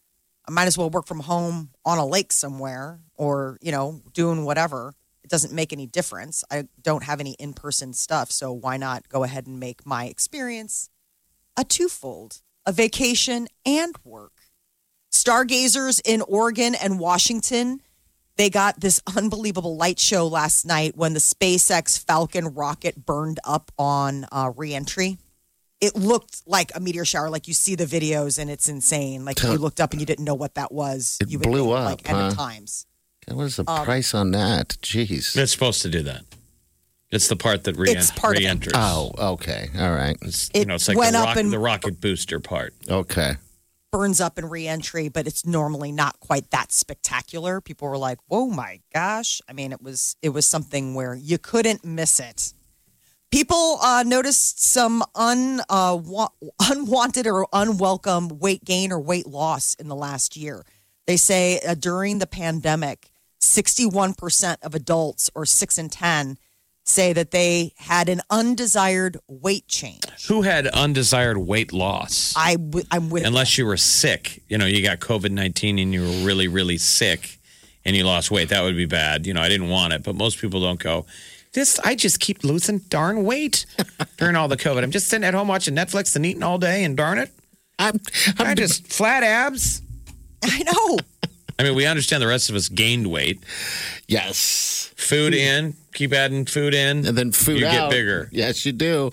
I 0.47 0.51
might 0.51 0.65
as 0.65 0.77
well 0.77 0.89
work 0.89 1.05
from 1.05 1.21
home 1.21 1.69
on 1.85 1.97
a 1.97 2.05
lake 2.05 2.31
somewhere, 2.33 2.99
or 3.15 3.57
you 3.61 3.71
know, 3.71 4.01
doing 4.13 4.43
whatever. 4.45 4.93
It 5.23 5.29
doesn't 5.29 5.53
make 5.53 5.71
any 5.71 5.85
difference. 5.85 6.43
I 6.51 6.67
don't 6.81 7.03
have 7.03 7.19
any 7.19 7.33
in 7.33 7.53
person 7.53 7.93
stuff, 7.93 8.31
so 8.31 8.51
why 8.51 8.77
not 8.77 9.07
go 9.07 9.23
ahead 9.23 9.45
and 9.45 9.59
make 9.59 9.85
my 9.85 10.05
experience 10.05 10.89
a 11.55 11.63
twofold: 11.63 12.41
a 12.65 12.71
vacation 12.71 13.47
and 13.65 13.95
work. 14.03 14.33
Stargazers 15.11 15.99
in 15.99 16.21
Oregon 16.21 16.73
and 16.73 16.97
Washington 16.97 17.81
they 18.38 18.50
got 18.50 18.80
this 18.80 19.00
unbelievable 19.16 19.75
light 19.78 20.00
show 20.00 20.28
last 20.28 20.66
night 20.66 20.95
when 20.95 21.13
the 21.13 21.19
SpaceX 21.19 22.04
Falcon 22.04 22.54
rocket 22.54 23.06
burned 23.06 23.39
up 23.44 23.72
on 23.78 24.25
uh, 24.31 24.51
reentry. 24.56 25.18
It 25.80 25.95
looked 25.95 26.44
like 26.45 26.72
a 26.75 26.80
meteor 26.80 27.06
shower. 27.06 27.30
Like 27.30 27.48
you 27.48 27.56
see 27.56 27.74
the 27.75 27.86
videos, 27.86 28.38
and 28.38 28.51
it's 28.51 28.69
insane. 28.69 29.25
Like 29.25 29.42
you 29.42 29.54
looked 29.54 29.80
up 29.81 29.92
and 29.94 30.00
you 30.00 30.06
didn't 30.06 30.25
know 30.25 30.36
what 30.36 30.54
that 30.56 30.72
was. 30.72 31.18
It 31.22 31.30
you 31.30 31.39
blew 31.39 31.63
think, 31.66 31.78
up, 31.80 31.86
like 31.86 32.10
end 32.10 32.19
of 32.19 32.36
times. 32.36 32.86
God, 33.28 33.36
what 33.38 33.44
is 33.45 33.56
the 33.56 33.63
Um, 33.68 33.83
price 33.83 34.13
on 34.13 34.30
that? 34.31 34.78
Jeez. 34.83 35.36
It's 35.36 35.51
supposed 35.51 35.81
to 35.81 35.89
do 35.89 36.04
that. 36.04 36.24
It's 37.10 37.28
the 37.28 37.36
part 37.36 37.63
that 37.66 37.78
re- 37.78 37.92
It's 37.92 38.12
part 38.12 38.38
of 38.38 38.42
it. 38.42 38.45
re-enters. 38.45 38.74
Oh, 38.75 39.12
okay. 39.33 39.69
All 39.78 39.92
right. 39.92 40.16
It's, 40.22 40.50
you 40.54 40.62
It 40.62 40.68
know, 40.68 40.75
it's 40.75 40.88
like 40.88 40.98
went 40.98 41.13
the, 41.13 41.19
up 41.19 41.25
rock, 41.30 41.38
and- 41.38 41.51
the 41.51 41.60
rocket 41.60 42.00
booster 42.00 42.39
part. 42.39 42.74
Okay. 42.88 43.33
Burns 43.91 44.21
up 44.21 44.39
in 44.39 44.45
reentry, 44.47 45.09
but 45.09 45.27
it's 45.27 45.45
normally 45.45 45.91
not 45.91 46.19
quite 46.21 46.49
that 46.51 46.71
spectacular. 46.71 47.59
People 47.59 47.89
were 47.89 47.97
like, 47.97 48.19
"Whoa, 48.27 48.47
my 48.47 48.79
gosh!" 48.93 49.41
I 49.49 49.53
mean, 49.53 49.73
it 49.73 49.81
was 49.81 50.15
it 50.21 50.29
was 50.29 50.45
something 50.45 50.95
where 50.95 51.13
you 51.13 51.38
couldn't 51.38 51.83
miss 51.83 52.19
it. 52.19 52.53
People 53.31 53.79
uh, 53.81 54.03
noticed 54.05 54.61
some 54.61 55.03
un, 55.15 55.61
uh, 55.69 55.97
wa- 56.01 56.29
unwanted 56.61 57.25
or 57.27 57.47
unwelcome 57.53 58.39
weight 58.39 58.65
gain 58.65 58.91
or 58.91 58.99
weight 58.99 59.27
loss 59.27 59.73
in 59.75 59.88
the 59.88 59.95
last 59.95 60.35
year. 60.35 60.65
They 61.07 61.17
say 61.17 61.59
uh, 61.65 61.75
during 61.75 62.19
the 62.19 62.27
pandemic, 62.27 63.11
61% 63.41 64.57
of 64.61 64.75
adults, 64.75 65.29
or 65.33 65.45
6 65.45 65.77
in 65.77 65.89
10, 65.89 66.37
say 66.83 67.13
that 67.13 67.31
they 67.31 67.74
had 67.78 68.10
an 68.10 68.22
undesired 68.30 69.18
weight 69.28 69.68
change. 69.68 70.28
Who 70.28 70.42
had 70.42 70.68
undesired 70.68 71.38
weight 71.38 71.72
loss? 71.72 72.33
I 72.36 72.56
w- 72.56 72.86
I'm 72.92 73.10
with 73.10 73.25
Unless 73.25 73.57
you 73.57 73.66
were 73.66 73.78
sick, 73.78 74.42
you 74.50 74.57
know, 74.57 74.66
you 74.66 74.81
got 74.83 75.00
COVID 75.00 75.31
19 75.31 75.80
and 75.80 75.94
you 75.94 76.01
were 76.01 76.25
really, 76.25 76.48
really 76.48 76.78
sick 76.78 77.39
and 77.86 77.95
you 77.95 78.04
lost 78.04 78.31
weight. 78.31 78.50
That 78.50 78.63
would 78.63 78.75
be 78.75 78.86
bad. 78.86 79.25
You 79.25 79.33
know, 79.33 79.42
I 79.42 79.50
didn't 79.50 79.69
want 79.69 79.94
it, 79.94 80.04
but 80.04 80.16
most 80.16 80.39
people 80.39 80.62
don't 80.62 80.80
go, 80.80 81.06
this, 81.54 81.80
I 81.80 81.95
just 81.95 82.19
keep 82.19 82.44
losing 82.44 82.80
darn 82.89 83.24
weight 83.24 83.66
during 84.18 84.36
all 84.36 84.48
the 84.48 84.57
COVID. 84.57 84.83
I'm 84.83 84.92
just 84.92 85.07
sitting 85.07 85.25
at 85.25 85.33
home 85.33 85.48
watching 85.48 85.75
Netflix 85.75 86.16
and 86.16 86.25
eating 86.25 86.44
all 86.44 86.57
day, 86.57 86.83
and 86.86 86.95
darn 86.95 87.18
it, 87.18 87.30
I'm, 87.78 88.00
I 88.39 88.45
I'm 88.45 88.56
just 88.56 88.88
flat 88.88 89.24
abs. 89.24 89.81
I 90.44 90.63
know. 90.63 90.98
I 91.61 91.63
mean, 91.63 91.75
we 91.75 91.85
understand 91.85 92.23
the 92.23 92.27
rest 92.27 92.49
of 92.49 92.55
us 92.55 92.69
gained 92.69 93.07
weight. 93.11 93.43
yes. 94.07 94.91
Food 94.97 95.33
hmm. 95.33 95.39
in, 95.39 95.73
keep 95.93 96.11
adding 96.13 96.45
food 96.45 96.73
in, 96.73 97.05
And 97.05 97.17
then 97.17 97.31
food 97.31 97.59
you 97.59 97.67
out. 97.67 97.73
get 97.73 97.89
bigger. 97.91 98.29
Yes, 98.31 98.65
you 98.65 98.71
do. 98.71 99.11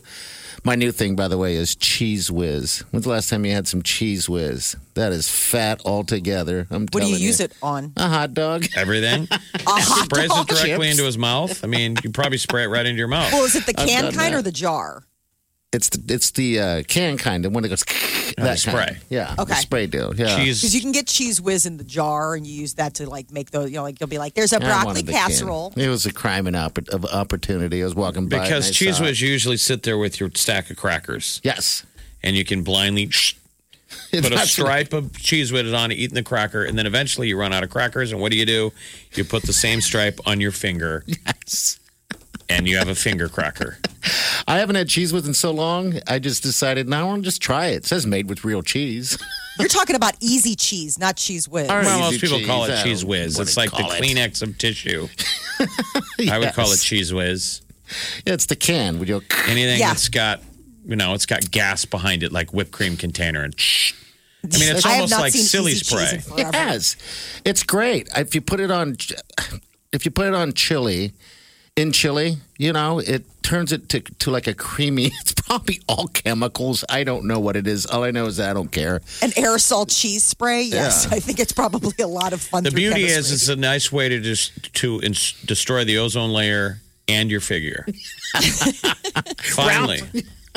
My 0.64 0.74
new 0.74 0.90
thing, 0.92 1.14
by 1.14 1.28
the 1.28 1.38
way, 1.38 1.54
is 1.54 1.76
Cheez 1.76 2.30
Whiz. 2.30 2.84
When's 2.90 3.04
the 3.04 3.10
last 3.10 3.28
time 3.30 3.44
you 3.44 3.52
had 3.52 3.68
some 3.68 3.80
Cheez 3.82 4.28
Whiz? 4.28 4.76
That 4.94 5.12
is 5.12 5.28
fat 5.28 5.80
altogether. 5.84 6.66
I'm 6.70 6.82
What 6.82 6.92
do 6.94 6.98
telling 7.00 7.14
you 7.14 7.18
use 7.26 7.40
it 7.40 7.52
on? 7.62 7.92
A 7.96 8.08
hot 8.08 8.34
dog. 8.34 8.66
Everything. 8.76 9.28
A 9.30 9.38
hot 9.66 10.04
Sprays 10.06 10.28
dog? 10.28 10.50
it 10.50 10.54
directly 10.56 10.86
Chips. 10.86 10.90
into 10.92 11.04
his 11.04 11.16
mouth. 11.18 11.62
I 11.62 11.68
mean, 11.68 11.96
you 12.02 12.10
probably 12.10 12.38
spray 12.38 12.64
it 12.64 12.68
right 12.68 12.84
into 12.86 12.98
your 12.98 13.08
mouth. 13.08 13.32
Well, 13.32 13.44
is 13.44 13.54
it 13.54 13.66
the 13.66 13.80
I've 13.80 13.86
can 13.88 14.02
done 14.04 14.14
kind 14.14 14.34
that. 14.34 14.38
or 14.38 14.42
the 14.42 14.52
jar? 14.52 15.04
It's 15.70 15.90
the 15.90 16.14
it's 16.14 16.30
the 16.30 16.60
uh, 16.60 16.82
can 16.84 17.18
kind 17.18 17.44
of 17.44 17.52
when 17.52 17.62
it 17.62 17.68
goes 17.68 17.84
the 17.84 18.34
that 18.38 18.58
spray. 18.58 18.72
kind. 18.72 18.96
Yeah. 19.10 19.34
Okay. 19.38 19.50
The 19.50 19.54
spray 19.56 19.86
deal. 19.86 20.14
Yeah. 20.16 20.36
Cheese. 20.36 20.62
Because 20.62 20.74
you 20.74 20.80
can 20.80 20.92
get 20.92 21.04
Cheez 21.06 21.40
Whiz 21.40 21.66
in 21.66 21.76
the 21.76 21.84
jar, 21.84 22.34
and 22.34 22.46
you 22.46 22.58
use 22.58 22.74
that 22.74 22.94
to 22.94 23.08
like 23.08 23.30
make 23.30 23.50
those. 23.50 23.68
You 23.70 23.76
know, 23.76 23.82
like 23.82 24.00
you'll 24.00 24.08
be 24.08 24.16
like, 24.16 24.32
"There's 24.32 24.54
a 24.54 24.56
I 24.56 24.60
broccoli 24.60 24.86
wanted 24.86 25.06
the 25.06 25.12
can. 25.12 25.28
casserole." 25.28 25.74
It 25.76 25.88
was 25.88 26.06
a 26.06 26.12
crime 26.12 26.46
and 26.46 26.56
oppor- 26.56 26.88
of 26.88 27.04
opportunity. 27.04 27.82
I 27.82 27.84
was 27.84 27.94
walking 27.94 28.28
by 28.30 28.38
Because 28.44 28.66
and 28.68 28.74
I 28.74 28.76
cheese 28.78 28.96
saw 28.96 29.02
it. 29.02 29.08
whiz, 29.08 29.20
you 29.20 29.28
usually 29.28 29.58
sit 29.58 29.82
there 29.82 29.98
with 29.98 30.18
your 30.20 30.30
stack 30.34 30.70
of 30.70 30.78
crackers, 30.78 31.38
Yes. 31.44 31.84
and 32.22 32.34
you 32.34 32.46
can 32.46 32.62
blindly 32.62 33.06
put 34.10 34.14
a 34.14 34.20
That's- 34.22 34.50
stripe 34.52 34.94
of 34.94 35.12
Cheez 35.12 35.52
Whiz 35.52 35.70
on 35.74 35.90
it, 35.92 35.96
eating 35.98 36.14
the 36.14 36.22
cracker, 36.22 36.64
and 36.64 36.78
then 36.78 36.86
eventually 36.86 37.28
you 37.28 37.38
run 37.38 37.52
out 37.52 37.62
of 37.62 37.68
crackers. 37.68 38.10
And 38.10 38.22
what 38.22 38.32
do 38.32 38.38
you 38.38 38.46
do? 38.46 38.72
You 39.16 39.24
put 39.24 39.42
the 39.42 39.52
same 39.52 39.82
stripe 39.82 40.18
on 40.24 40.40
your 40.40 40.52
finger, 40.52 41.04
Yes. 41.26 41.78
And 42.50 42.66
you 42.66 42.78
have 42.78 42.88
a 42.88 42.94
finger 42.94 43.28
cracker. 43.28 43.78
I 44.48 44.58
haven't 44.58 44.76
had 44.76 44.88
Cheez 44.88 45.12
Whiz 45.12 45.26
in 45.26 45.34
so 45.34 45.50
long. 45.50 45.94
I 46.06 46.18
just 46.18 46.42
decided 46.42 46.88
now 46.88 47.02
I 47.02 47.04
want 47.04 47.22
to 47.22 47.24
just 47.26 47.42
try 47.42 47.66
it. 47.66 47.76
It 47.76 47.84
says 47.86 48.06
made 48.06 48.28
with 48.28 48.44
real 48.44 48.62
cheese. 48.62 49.18
You're 49.58 49.68
talking 49.68 49.96
about 49.96 50.14
easy 50.20 50.54
cheese, 50.54 50.98
not 50.98 51.16
Cheez 51.16 51.48
Whiz. 51.48 51.68
All 51.68 51.76
right. 51.76 51.84
Well, 51.84 51.98
Easy 52.12 52.12
most 52.12 52.20
people 52.20 52.46
call 52.46 52.64
it 52.64 52.70
Cheez 52.70 53.04
Whiz. 53.04 53.38
It's 53.38 53.56
like 53.56 53.70
the 53.72 53.78
it. 53.78 54.02
Kleenex 54.02 54.40
of 54.42 54.56
tissue. 54.56 55.08
I 56.30 56.38
would 56.38 56.54
call 56.54 56.72
it 56.72 56.76
Cheez 56.78 57.12
Whiz. 57.12 57.60
Yeah, 58.24 58.34
It's 58.34 58.46
the 58.46 58.56
can. 58.56 58.98
Would 58.98 59.08
you? 59.08 59.20
Anything 59.46 59.80
Yeah. 59.80 59.88
that's 59.88 60.08
got, 60.08 60.40
you 60.86 60.96
know, 60.96 61.14
it's 61.14 61.26
got 61.26 61.50
gas 61.50 61.84
behind 61.84 62.22
it, 62.22 62.32
like 62.32 62.52
whipped 62.54 62.70
cream 62.70 62.96
container, 62.96 63.42
and 63.42 63.58
Shh. 63.58 63.92
I 64.44 64.58
mean, 64.58 64.74
it's 64.74 64.86
I 64.86 64.94
almost 64.94 65.12
like 65.18 65.32
silly 65.32 65.74
spray. 65.74 66.14
in 66.14 66.20
forever. 66.20 66.50
Yes, 66.52 66.96
it's 67.44 67.64
great. 67.64 68.08
If 68.16 68.34
you 68.36 68.40
put 68.40 68.60
it 68.60 68.70
on, 68.70 68.96
if 69.92 70.04
you 70.04 70.12
put 70.12 70.28
it 70.28 70.34
on 70.34 70.52
chili, 70.52 71.12
in 71.78 71.92
chili, 71.92 72.38
you 72.58 72.72
know, 72.72 72.98
it 72.98 73.24
turns 73.42 73.72
it 73.72 73.88
to, 73.90 74.00
to 74.00 74.30
like 74.30 74.46
a 74.46 74.54
creamy. 74.54 75.10
It's 75.20 75.32
probably 75.32 75.80
all 75.88 76.08
chemicals. 76.08 76.84
I 76.90 77.04
don't 77.04 77.24
know 77.24 77.38
what 77.40 77.56
it 77.56 77.66
is. 77.66 77.86
All 77.86 78.04
I 78.04 78.10
know 78.10 78.26
is 78.26 78.36
that 78.36 78.50
I 78.50 78.52
don't 78.52 78.70
care. 78.70 78.96
An 79.22 79.30
aerosol 79.30 79.86
cheese 79.88 80.22
spray. 80.22 80.62
Yes, 80.64 81.06
Yeah. 81.08 81.16
I 81.16 81.20
think 81.20 81.38
it's 81.40 81.52
probably 81.52 81.94
a 82.00 82.06
lot 82.06 82.34
of 82.34 82.42
fun. 82.42 82.64
The 82.64 82.70
through 82.70 82.76
beauty 82.80 83.04
is, 83.04 83.32
it's 83.32 83.48
a 83.48 83.56
nice 83.56 83.90
way 83.90 84.10
to 84.10 84.20
just 84.20 84.74
to 84.74 85.00
ins- 85.02 85.32
destroy 85.46 85.84
the 85.84 85.96
ozone 85.96 86.30
layer 86.34 86.80
and 87.08 87.30
your 87.30 87.40
figure. 87.40 87.86
Finally, 89.38 90.02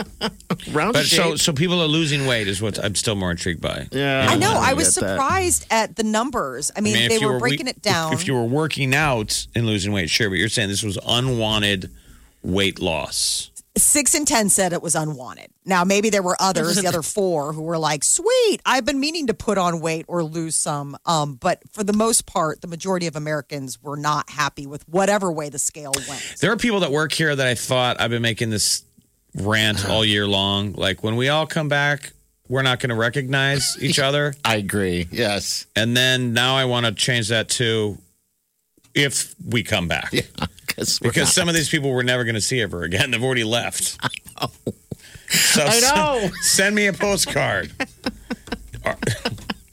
Round 0.71 0.93
But 0.93 1.05
so 1.05 1.31
shape. 1.31 1.39
so 1.39 1.53
people 1.53 1.81
are 1.81 1.87
losing 1.87 2.25
weight 2.27 2.47
is 2.47 2.61
what 2.61 2.83
I'm 2.83 2.95
still 2.95 3.15
more 3.15 3.31
intrigued 3.31 3.61
by. 3.61 3.87
yeah, 3.91 4.27
I 4.29 4.35
know. 4.37 4.51
I 4.53 4.69
get 4.69 4.77
was 4.77 4.95
that. 4.95 5.09
surprised 5.11 5.65
at 5.71 5.95
the 5.95 6.03
numbers. 6.03 6.71
I 6.75 6.81
mean, 6.81 6.95
I 6.95 6.99
mean, 6.99 7.09
they 7.09 7.15
if 7.15 7.21
you 7.21 7.27
were 7.27 7.33
we- 7.35 7.39
breaking 7.39 7.67
it 7.67 7.77
if- 7.77 7.81
down. 7.81 8.13
If, 8.13 8.27
you 8.27 8.33
were 8.35 8.45
working 8.45 8.93
out 8.95 9.45
and 9.55 9.65
losing 9.65 9.91
weight, 9.91 10.09
sure, 10.09 10.29
but 10.29 10.35
you're 10.37 10.49
saying 10.49 10.69
this 10.69 10.83
was 10.83 10.97
unwanted 11.07 11.89
weight 12.43 12.79
loss. 12.79 13.47
Six 13.77 14.13
and 14.15 14.27
10 14.27 14.49
said 14.49 14.73
it 14.73 14.81
was 14.81 14.95
unwanted. 14.95 15.47
Now, 15.63 15.85
maybe 15.85 16.09
there 16.09 16.21
were 16.21 16.35
others, 16.41 16.75
the 16.75 16.87
other 16.89 17.01
four, 17.03 17.53
who 17.53 17.61
were 17.61 17.77
like, 17.77 18.03
sweet, 18.03 18.59
I've 18.65 18.83
been 18.83 18.99
meaning 18.99 19.27
to 19.27 19.33
put 19.33 19.57
on 19.57 19.79
weight 19.79 20.03
or 20.09 20.25
lose 20.25 20.55
some. 20.55 20.97
Um, 21.05 21.35
but 21.35 21.61
for 21.71 21.81
the 21.81 21.93
most 21.93 22.25
part, 22.25 22.59
the 22.59 22.67
majority 22.67 23.07
of 23.07 23.15
Americans 23.15 23.81
were 23.81 23.95
not 23.95 24.29
happy 24.29 24.67
with 24.67 24.85
whatever 24.89 25.31
way 25.31 25.47
the 25.47 25.57
scale 25.59 25.93
went. 26.09 26.35
There 26.41 26.51
are 26.51 26.57
people 26.57 26.81
that 26.81 26.91
work 26.91 27.13
here 27.13 27.33
that 27.33 27.47
I 27.47 27.55
thought 27.55 28.01
I've 28.01 28.09
been 28.09 28.21
making 28.21 28.49
this 28.49 28.83
rant 29.35 29.83
uh-huh. 29.83 29.93
all 29.93 30.05
year 30.05 30.27
long. 30.27 30.73
Like 30.73 31.03
when 31.03 31.15
we 31.15 31.29
all 31.29 31.45
come 31.45 31.67
back, 31.67 32.11
we're 32.47 32.61
not 32.61 32.79
going 32.79 32.89
to 32.89 32.95
recognize 32.95 33.77
each 33.81 33.99
other. 33.99 34.33
I 34.43 34.57
agree. 34.57 35.07
Yes. 35.11 35.65
And 35.75 35.95
then 35.95 36.33
now 36.33 36.55
I 36.55 36.65
want 36.65 36.85
to 36.85 36.91
change 36.91 37.29
that 37.29 37.49
to 37.49 37.97
if 38.93 39.35
we 39.45 39.63
come 39.63 39.87
back. 39.87 40.11
Because 40.11 40.99
Because 40.99 41.23
not- 41.23 41.33
some 41.33 41.49
of 41.49 41.55
these 41.55 41.69
people 41.69 41.91
we're 41.91 42.03
never 42.03 42.23
going 42.23 42.35
to 42.35 42.41
see 42.41 42.61
ever 42.61 42.83
again. 42.83 43.11
They've 43.11 43.23
already 43.23 43.43
left. 43.43 43.97
I 44.03 44.09
know. 44.41 44.73
So 45.29 45.63
I 45.63 45.79
know. 45.79 46.19
Send, 46.19 46.33
send 46.41 46.75
me 46.75 46.87
a 46.87 46.93
postcard. 46.93 47.71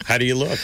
How 0.05 0.17
do 0.17 0.25
you 0.25 0.37
look? 0.37 0.59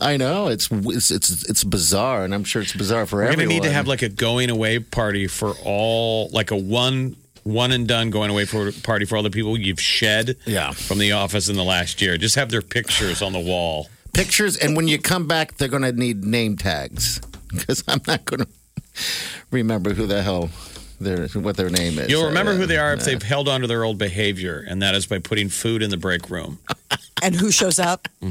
I 0.00 0.16
know 0.16 0.48
it's 0.48 0.68
it's 0.70 1.12
it's 1.12 1.48
it's 1.48 1.62
bizarre, 1.62 2.24
and 2.24 2.34
I'm 2.34 2.42
sure 2.42 2.60
it's 2.60 2.72
bizarre 2.72 3.06
for 3.06 3.22
everyone. 3.22 3.36
We're 3.36 3.36
going 3.36 3.48
to 3.48 3.54
need 3.54 3.68
to 3.68 3.72
have 3.72 3.86
like 3.86 4.02
a 4.02 4.08
going 4.08 4.50
away 4.50 4.80
party 4.80 5.28
for 5.28 5.52
all, 5.62 6.28
like 6.30 6.50
a 6.50 6.56
one 6.56 7.14
one 7.44 7.72
and 7.72 7.86
done 7.88 8.10
going 8.10 8.30
away 8.30 8.44
for 8.44 8.70
party 8.72 9.04
for 9.04 9.16
all 9.16 9.22
the 9.22 9.30
people 9.30 9.56
you've 9.58 9.80
shed 9.80 10.36
Yeah. 10.46 10.72
from 10.72 10.98
the 10.98 11.12
office 11.12 11.48
in 11.48 11.56
the 11.56 11.64
last 11.64 12.00
year. 12.02 12.16
Just 12.18 12.34
have 12.36 12.50
their 12.50 12.62
pictures 12.62 13.22
on 13.22 13.32
the 13.32 13.40
wall. 13.40 13.88
pictures, 14.12 14.56
and 14.56 14.76
when 14.76 14.88
you 14.88 14.98
come 14.98 15.26
back, 15.28 15.56
they're 15.56 15.68
going 15.68 15.82
to 15.84 15.92
need 15.92 16.24
name 16.24 16.56
tags 16.56 17.20
because 17.52 17.82
I'm 17.88 18.00
not 18.06 18.24
going 18.24 18.40
to 18.40 18.48
remember 19.50 19.94
who 19.94 20.06
the 20.06 20.22
hell 20.22 20.50
their 21.00 21.28
what 21.28 21.56
their 21.56 21.70
name 21.70 21.98
is. 21.98 22.10
You'll 22.10 22.26
remember 22.26 22.52
Uh, 22.52 22.56
who 22.56 22.66
they 22.66 22.76
are 22.76 22.92
if 22.92 23.04
they've 23.04 23.22
held 23.22 23.48
on 23.48 23.62
to 23.62 23.66
their 23.66 23.84
old 23.84 23.96
behavior, 23.98 24.64
and 24.68 24.82
that 24.82 24.94
is 24.94 25.06
by 25.06 25.18
putting 25.18 25.48
food 25.48 25.80
in 25.82 25.90
the 25.90 25.96
break 25.96 26.28
room. 26.30 26.58
And 27.22 27.34
who 27.34 27.50
shows 27.50 27.78
up? 27.78 28.08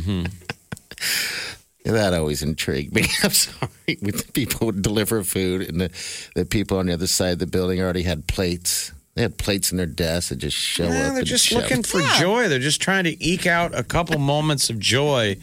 That 1.86 2.14
always 2.14 2.44
intrigued 2.44 2.94
me. 2.94 3.04
I'm 3.24 3.32
sorry. 3.32 3.70
When 4.02 4.12
the 4.16 4.26
people 4.34 4.68
would 4.68 4.82
deliver 4.82 5.24
food, 5.24 5.62
and 5.68 5.82
the, 5.82 5.90
the 6.36 6.46
people 6.46 6.78
on 6.78 6.86
the 6.88 6.94
other 6.94 7.08
side 7.08 7.34
of 7.34 7.40
the 7.40 7.48
building 7.48 7.82
already 7.82 8.04
had 8.04 8.28
plates. 8.28 8.92
They 9.20 9.24
had 9.24 9.38
plates 9.38 9.70
in 9.70 9.76
their 9.76 9.86
desks 9.86 10.30
that 10.30 10.38
just 10.38 10.56
show 10.56 10.86
up. 10.86 11.14
They're 11.14 11.24
just 11.24 11.46
shove- 11.46 11.64
looking 11.64 11.84
for 11.84 12.00
joy. 12.18 12.48
They're 12.48 12.58
just 12.58 12.82
trying 12.82 13.04
to 13.04 13.22
eke 13.22 13.48
out 13.48 13.78
a 13.78 13.84
couple 13.84 14.18
moments 14.18 14.70
of 14.70 14.80
joy 14.80 15.36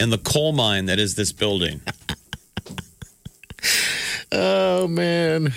in 0.00 0.10
the 0.10 0.18
coal 0.18 0.50
mine 0.50 0.86
that 0.86 0.98
is 0.98 1.14
this 1.14 1.30
building. 1.30 1.80
Oh 4.32 4.88
man! 4.88 5.52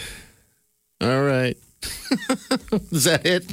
All 1.01 1.23
right, 1.23 1.57
is 2.91 3.05
that 3.05 3.25
it? 3.25 3.51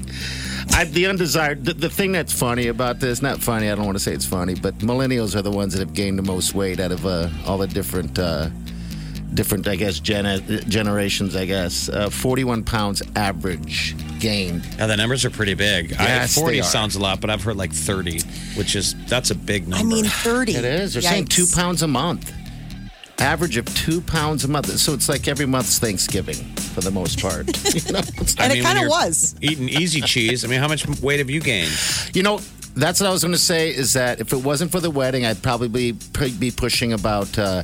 I, 0.75 0.85
the 0.85 1.07
undesired. 1.07 1.65
The, 1.65 1.73
the 1.75 1.89
thing 1.89 2.13
that's 2.13 2.33
funny 2.33 2.67
about 2.67 2.99
this, 3.01 3.23
not 3.23 3.41
funny. 3.41 3.71
I 3.71 3.75
don't 3.77 3.87
want 3.87 3.97
to 3.97 4.03
say 4.03 4.13
it's 4.13 4.27
funny, 4.27 4.55
but 4.57 4.79
millennials 4.79 5.35
are 5.37 5.43
the 5.43 5.51
ones 5.51 5.73
that 5.73 5.79
have 5.79 5.95
gained 5.95 6.19
the 6.19 6.23
most 6.23 6.55
weight 6.55 6.81
out 6.81 6.91
of 6.93 7.07
uh, 7.07 7.29
all 7.47 7.57
the 7.57 7.69
different, 7.69 8.19
uh, 8.19 8.51
different, 9.35 9.67
I 9.69 9.77
guess, 9.77 9.99
gen- 10.01 10.45
generations. 10.69 11.37
I 11.37 11.45
guess 11.47 11.89
uh, 11.89 12.11
forty-one 12.11 12.65
pounds 12.65 13.03
average 13.17 13.95
gained. 14.19 14.65
Yeah, 14.79 14.87
the 14.87 14.97
numbers 14.97 15.25
are 15.25 15.31
pretty 15.31 15.55
big. 15.55 15.91
Yes, 15.91 16.37
I, 16.39 16.41
40 16.41 16.55
they 16.57 16.61
are. 16.61 16.63
sounds 16.65 16.95
a 16.97 17.01
lot, 17.01 17.21
but 17.21 17.29
I've 17.31 17.43
heard 17.43 17.57
like 17.57 17.73
30, 17.73 18.21
which 18.57 18.77
is, 18.77 18.95
that's 19.07 19.31
a 19.31 19.35
big 19.35 19.67
number. 19.67 19.85
I 19.85 19.89
mean, 19.89 20.05
30. 20.05 20.55
It 20.55 20.65
is. 20.65 20.93
They're 20.95 21.03
saying 21.03 21.27
two 21.27 21.47
pounds 21.53 21.83
a 21.83 21.89
month. 21.89 22.33
Average 23.19 23.57
of 23.57 23.67
two 23.75 24.01
pounds 24.01 24.45
a 24.45 24.49
month. 24.49 24.67
So 24.79 24.95
it's 24.95 25.09
like 25.09 25.27
every 25.29 25.47
month's 25.47 25.79
Thanksgiving 25.81 26.37
for 26.57 26.81
the 26.81 26.91
most 26.93 27.21
part. 27.21 27.47
you 27.75 27.93
know, 27.93 27.99
It's 27.99 28.39
I 28.39 28.45
And 28.45 28.53
it 28.53 28.65
kinda 28.65 28.89
was. 28.89 29.35
Eating 29.41 29.69
easy 29.69 30.01
cheese. 30.01 30.45
I 30.45 30.49
mean, 30.49 30.61
how 30.61 30.69
much 30.69 30.87
weight 31.01 31.19
have 31.19 31.29
you 31.31 31.41
gained? 31.41 31.71
You 32.15 32.23
know, 32.23 32.41
that's 32.75 33.01
what 33.01 33.09
I 33.09 33.13
was 33.13 33.23
going 33.23 33.33
to 33.33 33.39
say. 33.39 33.71
Is 33.71 33.93
that 33.95 34.21
if 34.21 34.33
it 34.33 34.43
wasn't 34.43 34.71
for 34.73 34.81
the 34.81 34.91
wedding, 34.91 35.27
I'd 35.27 35.43
probably 35.43 35.69
be, 35.69 35.93
be 36.39 36.51
pushing 36.51 36.93
about 36.93 37.37
uh, 37.39 37.63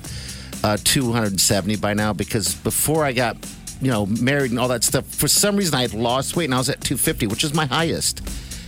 uh, 0.64 0.76
270 0.82 1.76
by 1.76 1.94
now. 1.94 2.12
Because 2.12 2.54
before 2.54 3.04
I 3.04 3.12
got, 3.12 3.36
you 3.80 3.90
know, 3.90 4.06
married 4.06 4.50
and 4.50 4.58
all 4.60 4.68
that 4.68 4.84
stuff, 4.84 5.06
for 5.06 5.28
some 5.28 5.56
reason 5.56 5.74
I 5.74 5.82
had 5.82 5.94
lost 5.94 6.36
weight 6.36 6.44
and 6.46 6.54
I 6.54 6.58
was 6.58 6.68
at 6.68 6.80
250, 6.80 7.26
which 7.26 7.44
is 7.44 7.54
my 7.54 7.66
highest 7.66 8.22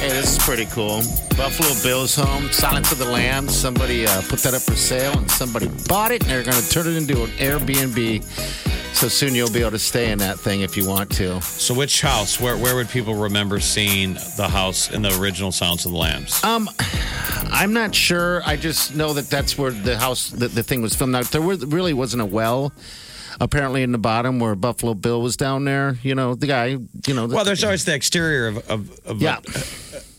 Hey, 0.00 0.08
this 0.08 0.36
is 0.36 0.44
pretty 0.44 0.66
cool. 0.66 0.96
Buffalo 1.36 1.72
Bills 1.84 2.16
home, 2.16 2.50
Silence 2.50 2.90
of 2.90 2.98
the 2.98 3.04
Lambs. 3.04 3.54
Somebody 3.54 4.04
uh, 4.04 4.20
put 4.22 4.40
that 4.40 4.52
up 4.52 4.62
for 4.62 4.74
sale, 4.74 5.16
and 5.16 5.30
somebody 5.30 5.68
bought 5.86 6.10
it, 6.10 6.22
and 6.22 6.30
they're 6.32 6.42
going 6.42 6.60
to 6.60 6.68
turn 6.70 6.88
it 6.88 6.96
into 6.96 7.22
an 7.22 7.30
Airbnb. 7.38 8.24
So 8.92 9.06
soon 9.06 9.36
you'll 9.36 9.52
be 9.52 9.60
able 9.60 9.70
to 9.70 9.78
stay 9.78 10.10
in 10.10 10.18
that 10.18 10.40
thing 10.40 10.62
if 10.62 10.76
you 10.76 10.88
want 10.88 11.12
to. 11.18 11.40
So, 11.40 11.72
which 11.72 12.00
house? 12.00 12.40
Where 12.40 12.56
where 12.56 12.74
would 12.74 12.88
people 12.88 13.14
remember 13.14 13.60
seeing 13.60 14.14
the 14.36 14.48
house 14.50 14.90
in 14.90 15.02
the 15.02 15.16
original 15.20 15.52
Sounds 15.52 15.84
of 15.86 15.92
the 15.92 15.98
Lambs? 15.98 16.42
Um, 16.42 16.68
I'm 17.52 17.72
not 17.72 17.94
sure. 17.94 18.42
I 18.44 18.56
just 18.56 18.94
know 18.94 19.12
that 19.14 19.28
that's 19.28 19.58
where 19.58 19.70
the 19.70 19.98
house, 19.98 20.30
the, 20.30 20.48
the 20.48 20.62
thing 20.62 20.82
was 20.82 20.94
filmed. 20.94 21.12
Now, 21.12 21.22
there 21.22 21.42
was, 21.42 21.64
really 21.66 21.92
wasn't 21.92 22.22
a 22.22 22.26
well. 22.26 22.72
Apparently, 23.40 23.82
in 23.82 23.92
the 23.92 23.98
bottom 23.98 24.38
where 24.38 24.54
Buffalo 24.54 24.92
Bill 24.92 25.22
was 25.22 25.36
down 25.36 25.64
there, 25.64 25.96
you 26.02 26.14
know, 26.14 26.34
the 26.34 26.46
guy, 26.46 26.66
you 27.06 27.14
know. 27.14 27.26
The, 27.26 27.34
well, 27.34 27.44
there's 27.44 27.64
always 27.64 27.86
the 27.86 27.94
exterior 27.94 28.48
of, 28.48 28.70
of, 28.70 29.06
of 29.06 29.22
yeah, 29.22 29.36
uh, 29.36 29.40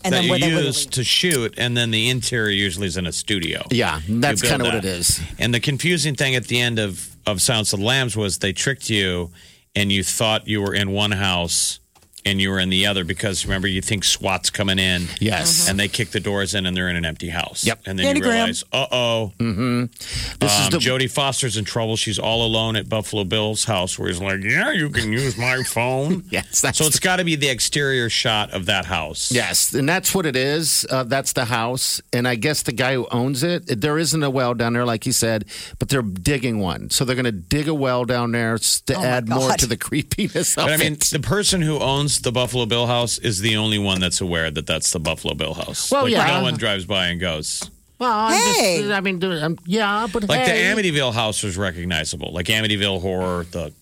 And 0.04 0.14
that 0.14 0.22
then 0.22 0.40
you 0.40 0.58
use 0.58 0.86
to 0.86 1.04
shoot, 1.04 1.54
and 1.56 1.76
then 1.76 1.92
the 1.92 2.08
interior 2.08 2.50
usually 2.50 2.88
is 2.88 2.96
in 2.96 3.06
a 3.06 3.12
studio. 3.12 3.62
yeah, 3.70 4.00
that's 4.08 4.42
kind 4.42 4.60
of 4.60 4.66
what 4.66 4.74
it 4.74 4.84
is. 4.84 5.20
And 5.38 5.54
the 5.54 5.60
confusing 5.60 6.16
thing 6.16 6.34
at 6.34 6.48
the 6.48 6.58
end 6.58 6.80
of, 6.80 7.14
of 7.26 7.40
Silence 7.40 7.72
of 7.72 7.78
the 7.78 7.86
Lambs 7.86 8.16
was 8.16 8.38
they 8.38 8.52
tricked 8.52 8.90
you 8.90 9.30
and 9.76 9.92
you 9.92 10.02
thought 10.02 10.48
you 10.48 10.60
were 10.60 10.74
in 10.74 10.90
one 10.90 11.12
house 11.12 11.78
and 12.24 12.40
you 12.40 12.50
were 12.50 12.58
in 12.58 12.68
the 12.70 12.86
other 12.86 13.04
because 13.04 13.44
remember, 13.44 13.66
you 13.68 13.82
think 13.82 14.04
SWAT's 14.04 14.50
coming 14.50 14.78
in. 14.78 15.06
Yes. 15.20 15.68
And 15.68 15.78
they 15.78 15.88
kick 15.88 16.10
the 16.10 16.20
doors 16.20 16.54
in 16.54 16.66
and 16.66 16.76
they're 16.76 16.88
in 16.88 16.96
an 16.96 17.04
empty 17.04 17.28
house. 17.30 17.64
Yep. 17.64 17.80
And 17.86 17.98
then 17.98 18.06
Danny 18.06 18.18
you 18.18 18.22
Graham. 18.24 18.36
realize, 18.36 18.64
uh 18.72 18.86
oh. 18.92 19.32
This 19.38 20.52
is 20.58 20.66
Um, 20.66 20.70
the 20.70 20.78
Jodie 20.78 21.10
Foster's 21.10 21.56
in 21.56 21.64
trouble. 21.64 21.96
She's 21.96 22.18
all 22.18 22.44
alone 22.46 22.76
at 22.76 22.88
Buffalo 22.88 23.24
Bill's 23.24 23.64
house 23.64 23.98
where 23.98 24.08
he's 24.08 24.20
like, 24.20 24.42
Yeah, 24.42 24.70
you 24.72 24.90
can 24.90 25.12
use 25.12 25.36
my 25.36 25.62
phone. 25.66 26.24
Yes, 26.30 26.60
that's 26.60 26.78
So 26.78 26.86
it's 26.86 26.98
got 27.00 27.16
to 27.16 27.24
be 27.24 27.36
the 27.36 27.48
exterior 27.48 28.08
shot 28.08 28.50
of 28.52 28.66
that 28.66 28.84
house. 28.86 29.30
Yes, 29.32 29.72
and 29.74 29.88
that's 29.88 30.14
what 30.14 30.26
it 30.26 30.36
is. 30.36 30.86
Uh, 30.90 31.02
that's 31.04 31.32
the 31.32 31.46
house, 31.46 32.00
and 32.12 32.26
I 32.28 32.34
guess 32.36 32.62
the 32.62 32.72
guy 32.72 32.94
who 32.94 33.06
owns 33.10 33.42
it. 33.42 33.80
There 33.80 33.98
isn't 33.98 34.22
a 34.22 34.30
well 34.30 34.54
down 34.54 34.72
there, 34.74 34.84
like 34.84 35.04
he 35.04 35.12
said, 35.12 35.44
but 35.78 35.88
they're 35.88 36.02
digging 36.02 36.58
one. 36.60 36.90
So 36.90 37.04
they're 37.04 37.16
going 37.16 37.24
to 37.24 37.32
dig 37.32 37.68
a 37.68 37.74
well 37.74 38.04
down 38.04 38.32
there 38.32 38.58
to 38.58 38.94
my 38.94 39.04
add 39.06 39.28
more 39.28 39.52
to 39.52 39.66
the 39.66 39.76
creepiness 39.88 40.56
of 40.56 40.64
it. 40.64 40.66
But 40.68 40.72
I 40.72 40.76
mean, 40.76 40.92
it. 40.94 41.00
the 41.12 41.20
person 41.20 41.62
who 41.62 41.78
owns 41.78 42.11
the 42.20 42.32
Buffalo 42.32 42.66
Bill 42.66 42.86
house 42.86 43.18
is 43.18 43.40
the 43.40 43.56
only 43.56 43.78
one 43.78 44.00
that's 44.00 44.20
aware 44.20 44.50
that 44.50 44.66
that's 44.66 44.90
the 44.92 45.00
Buffalo 45.00 45.34
Bill 45.34 45.54
house. 45.54 45.90
Well, 45.90 46.04
like, 46.04 46.12
yeah. 46.12 46.38
No 46.38 46.42
one 46.42 46.56
drives 46.56 46.84
by 46.84 47.06
and 47.08 47.20
goes. 47.20 47.68
Well, 47.98 48.10
I'm 48.12 48.32
Hey! 48.54 48.78
just, 48.82 48.92
I 48.92 49.00
mean, 49.00 49.18
dude, 49.20 49.42
um, 49.42 49.58
yeah, 49.64 50.06
but 50.12 50.28
Like 50.28 50.40
hey. 50.40 50.74
the 50.74 50.82
Amityville 50.82 51.12
house 51.14 51.42
was 51.42 51.56
recognizable. 51.56 52.32
Like 52.32 52.46
Amityville 52.46 53.00
horror, 53.00 53.44
the 53.50 53.72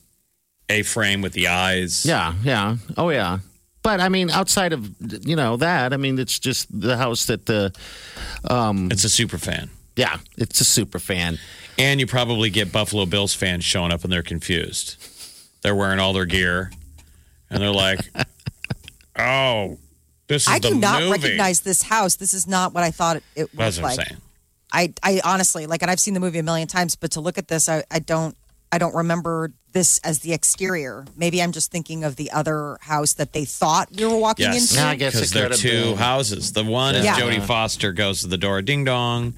A 0.69 0.83
frame 0.83 1.23
with 1.23 1.33
the 1.33 1.49
eyes. 1.49 2.05
Yeah, 2.05 2.35
yeah, 2.45 2.77
oh 2.99 3.09
yeah. 3.11 3.39
But 3.83 4.01
I 4.01 4.11
mean, 4.11 4.29
outside 4.29 4.75
of 4.75 4.91
you 5.27 5.37
know 5.37 5.57
that, 5.57 5.95
I 5.95 5.97
mean, 5.97 6.19
it's 6.19 6.39
just 6.39 6.69
the 6.81 6.99
house 6.99 7.25
that 7.27 7.47
the 7.47 7.73
It's 8.91 9.05
a 9.05 9.09
super 9.09 9.39
fan. 9.39 9.71
yeah, 9.97 10.19
it's 10.37 10.61
a 10.61 10.65
super 10.65 10.99
fan. 10.99 11.39
And 11.79 11.99
you 11.99 12.07
probably 12.07 12.51
get 12.51 12.73
Buffalo 12.73 13.07
Bills 13.07 13.33
fans 13.33 13.65
showing 13.65 13.91
up 13.91 14.05
and 14.05 14.13
they're 14.13 14.23
confused. 14.23 14.97
They're 15.63 15.75
wearing 15.75 15.99
all 15.99 16.13
their 16.13 16.27
gear 16.27 16.71
and 17.51 17.63
they're 17.63 17.71
like, 17.73 18.01
oh, 19.19 19.79
this 20.29 20.47
is 20.47 20.47
the 20.47 20.53
thing. 20.53 20.55
I 20.55 20.59
the 20.69 20.75
do 20.75 20.81
not 20.81 21.01
movie. 21.03 21.13
recognize 21.13 21.61
this 21.61 21.83
house. 21.83 22.17
This 22.17 22.35
is 22.35 22.47
not 22.47 22.73
what 22.75 22.85
I 22.85 22.91
thought 22.91 23.17
it, 23.17 23.23
it 23.35 23.57
That's 23.57 23.77
looked 23.79 23.83
what 23.85 23.93
I'm 23.93 23.97
like. 23.99 24.09
saying. 24.09 24.21
I, 24.73 24.93
I 25.03 25.21
honestly 25.25 25.67
like, 25.67 25.83
and 25.83 25.91
I've 25.91 25.99
seen 26.01 26.15
the 26.15 26.21
movie 26.21 26.39
a 26.39 26.43
million 26.45 26.69
times, 26.69 26.95
but 26.95 27.11
to 27.13 27.21
look 27.21 27.39
at 27.39 27.49
this, 27.49 27.69
I, 27.69 27.83
I 27.91 27.99
don't. 27.99 28.37
I 28.73 28.79
don't 28.79 28.95
remember 28.95 29.51
this 29.73 29.99
as 30.05 30.21
the 30.21 30.33
exterior. 30.33 31.05
Maybe 31.17 31.43
I'm 31.43 31.51
just 31.51 31.73
thinking 31.73 32.05
of 32.05 32.15
the 32.15 32.31
other 32.31 32.79
house 32.83 33.15
that 33.15 33.33
they 33.33 33.45
thought 33.45 33.89
we 33.91 34.05
were 34.07 34.17
walking 34.17 34.45
Yes. 34.45 34.71
into. 34.71 34.75
Yeah, 34.81 34.89
I 34.91 34.95
guess 34.95 35.15
because 35.15 35.31
it 35.33 35.35
they're 35.35 35.49
two 35.49 35.85
been. 35.91 35.97
houses. 35.97 36.53
The 36.53 36.63
one 36.63 36.95
is 36.95 37.05
Yeah. 37.05 37.17
Jodie 37.19 37.43
Foster 37.45 37.91
goes 37.93 38.21
to 38.21 38.29
the 38.29 38.39
door, 38.39 38.63
ding 38.63 38.85
dong, 38.85 39.35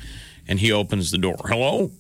and 0.46 0.60
he 0.60 0.70
opens 0.70 1.12
the 1.12 1.16
door. 1.16 1.36
Hello. 1.46 1.90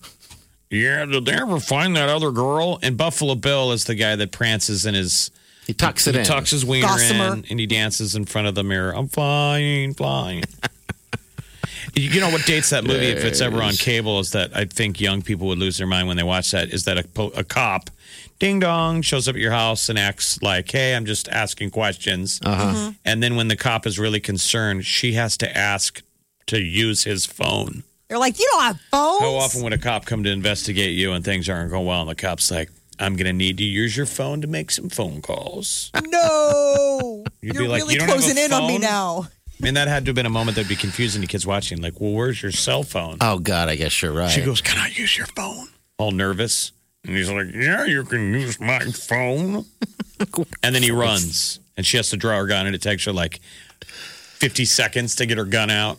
Yeah, 0.68 1.06
did 1.06 1.24
they 1.24 1.32
ever 1.32 1.58
find 1.58 1.96
that 1.96 2.10
other 2.10 2.32
girl? 2.32 2.78
And 2.82 2.98
Buffalo 2.98 3.34
Bill 3.34 3.72
is 3.72 3.84
the 3.84 3.94
guy 3.94 4.14
that 4.14 4.30
prances 4.30 4.84
in 4.84 4.92
his. 4.92 5.30
He 5.66 5.74
tucks 5.74 6.06
it 6.06 6.14
he 6.14 6.20
in. 6.20 6.26
tucks 6.26 6.50
his 6.50 6.64
wiener 6.64 6.86
Gossamer. 6.88 7.34
in 7.34 7.44
and 7.50 7.60
he 7.60 7.66
dances 7.66 8.14
in 8.16 8.24
front 8.24 8.48
of 8.48 8.54
the 8.54 8.64
mirror. 8.64 8.94
I'm 8.96 9.08
flying, 9.08 9.94
flying. 9.94 10.42
you 11.94 12.20
know 12.20 12.30
what 12.30 12.44
dates 12.46 12.70
that 12.70 12.84
movie 12.84 13.06
if 13.06 13.24
it's 13.24 13.40
ever 13.40 13.62
on 13.62 13.74
cable 13.74 14.18
is 14.20 14.30
that 14.32 14.56
I 14.56 14.64
think 14.64 15.00
young 15.00 15.20
people 15.22 15.46
would 15.48 15.58
lose 15.58 15.78
their 15.78 15.86
mind 15.86 16.08
when 16.08 16.16
they 16.16 16.22
watch 16.22 16.50
that 16.52 16.70
is 16.70 16.84
that 16.84 16.98
a, 16.98 17.02
po- 17.04 17.32
a 17.36 17.44
cop 17.44 17.90
ding 18.38 18.60
dong 18.60 19.02
shows 19.02 19.28
up 19.28 19.34
at 19.34 19.40
your 19.40 19.50
house 19.52 19.88
and 19.88 19.98
acts 19.98 20.40
like 20.42 20.70
hey 20.70 20.94
I'm 20.94 21.04
just 21.06 21.28
asking 21.28 21.70
questions 21.70 22.40
Uh-huh. 22.44 22.92
and 23.04 23.22
then 23.22 23.36
when 23.36 23.48
the 23.48 23.56
cop 23.56 23.86
is 23.86 23.98
really 23.98 24.20
concerned 24.20 24.86
she 24.86 25.12
has 25.14 25.36
to 25.38 25.56
ask 25.56 26.02
to 26.46 26.60
use 26.62 27.04
his 27.04 27.26
phone 27.26 27.82
They're 28.08 28.18
like, 28.18 28.38
you 28.38 28.48
don't 28.52 28.62
have 28.62 28.80
phones. 28.90 29.20
how 29.20 29.34
often 29.34 29.62
would 29.62 29.72
a 29.72 29.78
cop 29.78 30.06
come 30.06 30.24
to 30.24 30.30
investigate 30.30 30.96
you 30.96 31.12
and 31.12 31.24
things 31.24 31.48
aren't 31.48 31.70
going 31.70 31.84
well 31.86 32.00
and 32.00 32.10
the 32.10 32.14
cop's 32.14 32.50
like 32.50 32.70
I'm 33.02 33.16
gonna 33.16 33.32
need 33.32 33.58
to 33.58 33.64
use 33.64 33.96
your 33.96 34.06
phone 34.06 34.40
to 34.42 34.46
make 34.46 34.70
some 34.70 34.88
phone 34.88 35.20
calls 35.20 35.90
No. 36.08 37.24
You'd 37.40 37.54
You're 37.54 37.64
be 37.64 37.68
like, 37.68 37.82
really 37.82 37.94
"You 37.94 38.00
don't 38.00 38.08
have 38.08 38.18
closing 38.18 38.38
in 38.38 38.52
on 38.52 38.68
me 38.68 38.78
now. 38.78 39.26
I 39.60 39.64
mean, 39.64 39.74
that 39.74 39.86
had 39.88 40.04
to 40.06 40.08
have 40.10 40.16
been 40.16 40.26
a 40.26 40.30
moment 40.30 40.56
that'd 40.56 40.68
be 40.68 40.76
confusing 40.76 41.20
to 41.22 41.28
kids 41.28 41.46
watching. 41.46 41.80
Like, 41.80 42.00
well, 42.00 42.12
where's 42.12 42.42
your 42.42 42.50
cell 42.52 42.82
phone? 42.82 43.18
Oh 43.20 43.38
God, 43.38 43.68
I 43.68 43.76
guess 43.76 44.02
you're 44.02 44.12
right. 44.12 44.30
She 44.30 44.42
goes, 44.42 44.60
Can 44.60 44.78
I 44.78 44.88
use 44.88 45.16
your 45.16 45.26
phone? 45.26 45.68
All 45.98 46.10
nervous. 46.10 46.72
And 47.04 47.16
he's 47.16 47.30
like, 47.30 47.46
Yeah, 47.52 47.84
you 47.84 48.04
can 48.04 48.32
use 48.34 48.60
my 48.60 48.80
phone. 48.80 49.64
and 50.62 50.74
then 50.74 50.82
he 50.82 50.90
runs. 50.90 51.60
And 51.76 51.86
she 51.86 51.96
has 51.96 52.10
to 52.10 52.16
draw 52.16 52.38
her 52.38 52.46
gun, 52.46 52.66
and 52.66 52.74
it 52.74 52.82
takes 52.82 53.04
her 53.04 53.12
like 53.12 53.40
50 53.84 54.64
seconds 54.64 55.16
to 55.16 55.26
get 55.26 55.38
her 55.38 55.44
gun 55.44 55.70
out. 55.70 55.98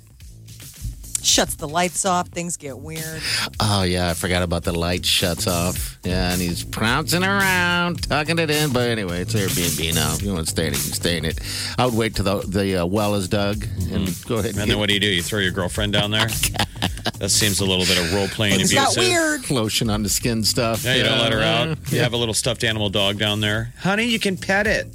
Shuts 1.23 1.55
the 1.55 1.67
lights 1.67 2.05
off. 2.05 2.27
Things 2.27 2.57
get 2.57 2.77
weird. 2.77 3.21
Oh 3.59 3.83
yeah, 3.83 4.09
I 4.09 4.13
forgot 4.13 4.43
about 4.43 4.63
the 4.63 4.77
light 4.77 5.05
shuts 5.05 5.47
off. 5.47 5.97
Yeah, 6.03 6.31
and 6.33 6.41
he's 6.41 6.63
prancing 6.65 7.23
around, 7.23 8.03
tucking 8.03 8.39
it 8.39 8.49
in. 8.51 8.73
But 8.73 8.89
anyway, 8.89 9.21
it's 9.21 9.33
Airbnb 9.33 9.95
now. 9.95 10.13
If 10.15 10.21
you 10.21 10.33
want 10.33 10.45
to 10.45 10.51
stay 10.51 10.67
in 10.67 10.73
it, 10.73 10.77
you 10.77 10.83
can 10.83 10.93
stay 10.93 11.17
in 11.17 11.25
it. 11.25 11.39
I 11.77 11.85
would 11.85 11.95
wait 11.95 12.15
till 12.15 12.25
the 12.25 12.45
the 12.45 12.77
uh, 12.83 12.85
well 12.85 13.15
is 13.15 13.29
dug 13.29 13.63
and 13.91 14.07
go 14.25 14.35
ahead 14.35 14.45
and, 14.45 14.45
And 14.45 14.55
get 14.55 14.67
then 14.67 14.79
what 14.79 14.87
do 14.89 14.93
you 14.95 14.99
do? 14.99 15.07
You 15.07 15.23
throw 15.23 15.39
your 15.39 15.51
girlfriend 15.53 15.93
down 15.93 16.11
there? 16.11 16.27
that 17.19 17.29
seems 17.29 17.61
a 17.61 17.65
little 17.65 17.85
bit 17.85 17.97
of 17.99 18.13
role 18.13 18.27
playing 18.27 18.57
Things 18.57 18.73
abusive. 18.73 18.95
got 18.95 18.97
weird. 19.09 19.49
lotion 19.49 19.89
on 19.89 20.03
the 20.03 20.09
skin 20.09 20.43
stuff. 20.43 20.83
Yeah, 20.83 20.95
you 20.95 21.03
don't 21.03 21.19
let 21.19 21.31
her 21.31 21.41
out. 21.41 21.91
You 21.91 21.99
have 21.99 22.11
a 22.13 22.17
little 22.17 22.33
stuffed 22.33 22.65
animal 22.65 22.89
dog 22.89 23.17
down 23.17 23.39
there. 23.39 23.73
Honey, 23.79 24.05
you 24.05 24.19
can 24.19 24.35
pet 24.35 24.67
it 24.67 24.87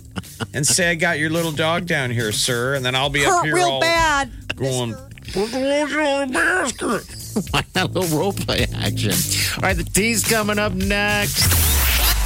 and 0.52 0.66
say, 0.66 0.90
I 0.90 0.94
got 0.94 1.18
your 1.18 1.30
little 1.30 1.52
dog 1.52 1.86
down 1.86 2.10
here, 2.10 2.32
sir. 2.32 2.74
And 2.74 2.84
then 2.84 2.94
I'll 2.94 3.08
be 3.08 3.24
up 3.24 3.44
here 3.44 3.54
real 3.54 3.68
all 3.70 3.80
bad. 3.80 4.30
going, 4.56 4.90
mister. 4.90 5.07
Put 5.32 5.52
the 5.52 5.60
lotion 5.60 6.00
on 6.00 6.28
the 6.28 6.32
basket. 6.32 7.04
Why 7.52 7.62
not 7.76 7.90
a 7.90 7.92
little 7.92 8.18
role 8.18 8.32
play 8.32 8.64
action? 8.80 9.12
All 9.60 9.68
right, 9.68 9.76
the 9.76 9.84
tea's 9.84 10.24
coming 10.24 10.58
up 10.58 10.72
next. 10.72 11.44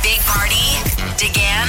Big 0.07 0.23
Party, 0.23 0.79
DeGan, 1.19 1.67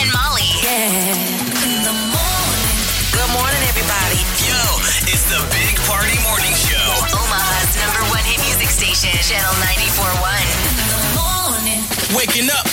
and 0.00 0.08
Molly. 0.08 0.48
In 0.64 1.84
the 1.84 1.92
morning. 1.92 2.76
Good 3.12 3.28
morning, 3.28 3.62
everybody. 3.68 4.24
Yo, 4.40 4.56
it's 5.04 5.28
the 5.28 5.44
Big 5.52 5.76
Party 5.84 6.16
Morning 6.24 6.56
Show. 6.56 6.88
Omaha's 7.12 7.76
number 7.76 8.00
one 8.08 8.24
hit 8.24 8.40
music 8.48 8.72
station, 8.72 9.12
Channel 9.20 9.52
94.1. 9.60 10.32
In 10.64 10.74
the 10.80 11.12
morning. 11.20 11.80
Waking 12.16 12.48
up. 12.48 12.64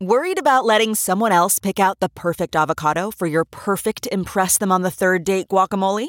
Worried 0.00 0.38
about 0.38 0.66
letting 0.66 0.94
someone 0.94 1.32
else 1.32 1.58
pick 1.58 1.80
out 1.80 2.00
the 2.00 2.10
perfect 2.10 2.54
avocado 2.54 3.10
for 3.10 3.26
your 3.26 3.46
perfect 3.46 4.06
Impress 4.12 4.58
Them 4.58 4.70
on 4.70 4.82
the 4.82 4.90
Third 4.90 5.24
Date 5.24 5.48
guacamole? 5.48 6.08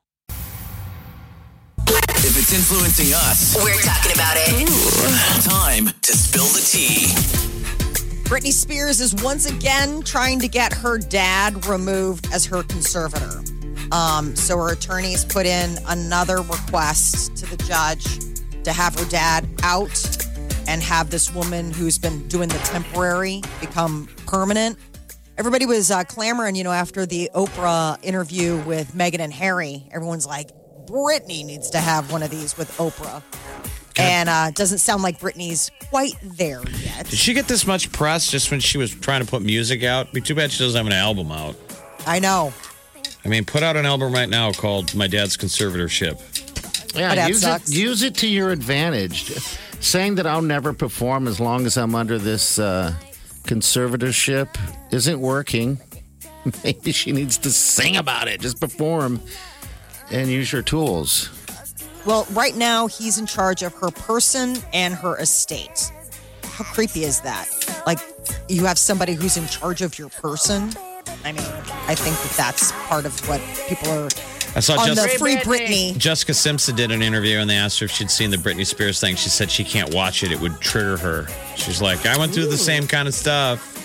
If 2.23 2.37
it's 2.37 2.53
influencing 2.53 3.13
us, 3.15 3.55
We're 3.55 3.81
talking 3.81 4.11
about 4.13 4.35
it. 4.37 5.43
time 5.43 5.87
to 6.01 6.13
spill 6.13 6.45
the 6.45 6.61
tea. 6.61 7.07
Britney 8.29 8.51
Spears 8.53 9.01
is 9.01 9.15
once 9.23 9.49
again 9.49 10.03
trying 10.03 10.39
to 10.39 10.47
get 10.47 10.71
her 10.71 10.99
dad 10.99 11.65
removed 11.65 12.27
as 12.31 12.45
her 12.45 12.61
conservator. 12.63 13.41
Um, 13.91 14.35
so 14.35 14.55
her 14.57 14.71
attorneys 14.71 15.25
put 15.25 15.45
in 15.47 15.77
another 15.87 16.37
request 16.37 17.35
to 17.37 17.47
the 17.47 17.57
judge 17.63 18.05
to 18.63 18.71
have 18.71 18.97
her 18.99 19.05
dad 19.05 19.47
out 19.63 19.91
and 20.67 20.81
have 20.83 21.09
this 21.09 21.33
woman 21.33 21.71
who's 21.71 21.97
been 21.97 22.27
doing 22.27 22.49
the 22.49 22.59
temporary 22.59 23.41
become 23.59 24.07
permanent. 24.27 24.77
Everybody 25.39 25.65
was 25.65 25.89
uh, 25.89 26.03
clamoring, 26.03 26.55
you 26.55 26.63
know, 26.63 26.71
after 26.71 27.07
the 27.07 27.31
Oprah 27.33 27.97
interview 28.03 28.57
with 28.61 28.91
Meghan 28.93 29.19
and 29.19 29.33
Harry. 29.33 29.87
Everyone's 29.91 30.27
like, 30.27 30.51
Britney 30.91 31.45
needs 31.45 31.69
to 31.69 31.79
have 31.79 32.11
one 32.11 32.21
of 32.21 32.29
these 32.29 32.57
with 32.57 32.69
Oprah. 32.77 33.23
And 33.97 34.29
uh, 34.29 34.47
it 34.49 34.55
doesn't 34.55 34.79
sound 34.79 35.03
like 35.03 35.19
Britney's 35.19 35.69
quite 35.89 36.13
there 36.21 36.61
yet. 36.79 37.07
Did 37.09 37.19
she 37.19 37.33
get 37.33 37.47
this 37.47 37.65
much 37.65 37.91
press 37.91 38.29
just 38.29 38.51
when 38.51 38.59
she 38.59 38.77
was 38.77 38.93
trying 38.93 39.23
to 39.23 39.27
put 39.27 39.41
music 39.41 39.83
out? 39.83 40.11
Be 40.13 40.21
too 40.21 40.35
bad 40.35 40.51
she 40.51 40.63
doesn't 40.63 40.77
have 40.77 40.85
an 40.87 40.93
album 40.93 41.31
out. 41.31 41.55
I 42.05 42.19
know. 42.19 42.53
I 43.23 43.27
mean, 43.27 43.45
put 43.45 43.63
out 43.63 43.77
an 43.77 43.85
album 43.85 44.13
right 44.13 44.29
now 44.29 44.51
called 44.51 44.95
My 44.95 45.07
Dad's 45.07 45.37
Conservatorship. 45.37 46.19
Yeah, 46.95 47.15
My 47.15 47.27
use 47.27 47.41
sucks. 47.41 47.69
it. 47.69 47.75
Use 47.75 48.01
it 48.01 48.15
to 48.15 48.27
your 48.27 48.51
advantage. 48.51 49.29
Saying 49.81 50.15
that 50.15 50.27
I'll 50.27 50.41
never 50.41 50.73
perform 50.73 51.27
as 51.27 51.39
long 51.39 51.65
as 51.65 51.77
I'm 51.77 51.95
under 51.95 52.17
this 52.17 52.59
uh, 52.59 52.93
conservatorship 53.43 54.47
isn't 54.91 55.19
working. 55.19 55.79
Maybe 56.63 56.91
she 56.91 57.11
needs 57.11 57.37
to 57.39 57.51
sing 57.51 57.97
about 57.97 58.27
it. 58.27 58.41
Just 58.41 58.59
perform 58.59 59.21
and 60.11 60.29
use 60.29 60.51
your 60.51 60.61
tools. 60.61 61.29
Well, 62.05 62.25
right 62.31 62.55
now 62.55 62.87
he's 62.87 63.17
in 63.17 63.25
charge 63.25 63.61
of 63.63 63.73
her 63.75 63.91
person 63.91 64.57
and 64.73 64.93
her 64.93 65.17
estate. 65.17 65.91
How 66.43 66.63
creepy 66.63 67.03
is 67.03 67.21
that? 67.21 67.47
Like, 67.85 67.99
you 68.49 68.65
have 68.65 68.77
somebody 68.77 69.13
who's 69.13 69.37
in 69.37 69.47
charge 69.47 69.81
of 69.81 69.97
your 69.97 70.09
person. 70.09 70.71
I 71.23 71.31
mean, 71.31 71.45
I 71.87 71.95
think 71.95 72.15
that 72.17 72.33
that's 72.37 72.71
part 72.87 73.05
of 73.05 73.27
what 73.27 73.41
people 73.67 73.89
are 73.89 74.09
I 74.53 74.59
saw 74.59 74.77
on 74.79 74.87
Jessica, 74.87 75.13
the 75.13 75.17
free 75.17 75.35
Britney. 75.37 75.97
Jessica 75.97 76.33
Simpson 76.33 76.75
did 76.75 76.91
an 76.91 77.01
interview 77.01 77.37
and 77.37 77.49
they 77.49 77.55
asked 77.55 77.79
her 77.79 77.85
if 77.85 77.91
she'd 77.91 78.11
seen 78.11 78.31
the 78.31 78.37
Britney 78.37 78.65
Spears 78.65 78.99
thing. 78.99 79.15
She 79.15 79.29
said 79.29 79.49
she 79.49 79.63
can't 79.63 79.93
watch 79.93 80.23
it; 80.23 80.31
it 80.31 80.39
would 80.39 80.59
trigger 80.59 80.97
her. 80.97 81.27
She's 81.55 81.81
like, 81.81 82.05
I 82.05 82.17
went 82.17 82.33
through 82.33 82.47
the 82.47 82.57
same 82.57 82.85
kind 82.85 83.07
of 83.07 83.13
stuff. 83.13 83.80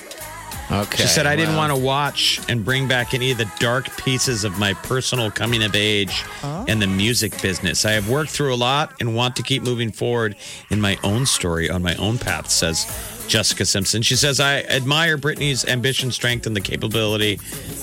Okay. 0.70 1.02
She 1.02 1.08
said, 1.08 1.26
I 1.26 1.36
didn't 1.36 1.50
well, 1.50 1.68
want 1.68 1.78
to 1.78 1.84
watch 1.84 2.40
and 2.48 2.64
bring 2.64 2.88
back 2.88 3.14
any 3.14 3.30
of 3.30 3.38
the 3.38 3.50
dark 3.60 3.96
pieces 3.96 4.42
of 4.42 4.58
my 4.58 4.74
personal 4.74 5.30
coming 5.30 5.62
of 5.62 5.76
age 5.76 6.24
and 6.42 6.82
the 6.82 6.88
music 6.88 7.40
business. 7.40 7.84
I 7.84 7.92
have 7.92 8.08
worked 8.08 8.30
through 8.30 8.52
a 8.52 8.56
lot 8.56 8.92
and 8.98 9.14
want 9.14 9.36
to 9.36 9.42
keep 9.42 9.62
moving 9.62 9.92
forward 9.92 10.34
in 10.70 10.80
my 10.80 10.98
own 11.04 11.24
story 11.24 11.70
on 11.70 11.82
my 11.82 11.94
own 11.96 12.18
path, 12.18 12.50
says 12.50 12.84
Jessica 13.28 13.64
Simpson. 13.64 14.02
She 14.02 14.16
says, 14.16 14.40
I 14.40 14.62
admire 14.62 15.16
Britney's 15.16 15.64
ambition, 15.64 16.10
strength, 16.10 16.46
and 16.46 16.56
the 16.56 16.60
capability 16.60 17.36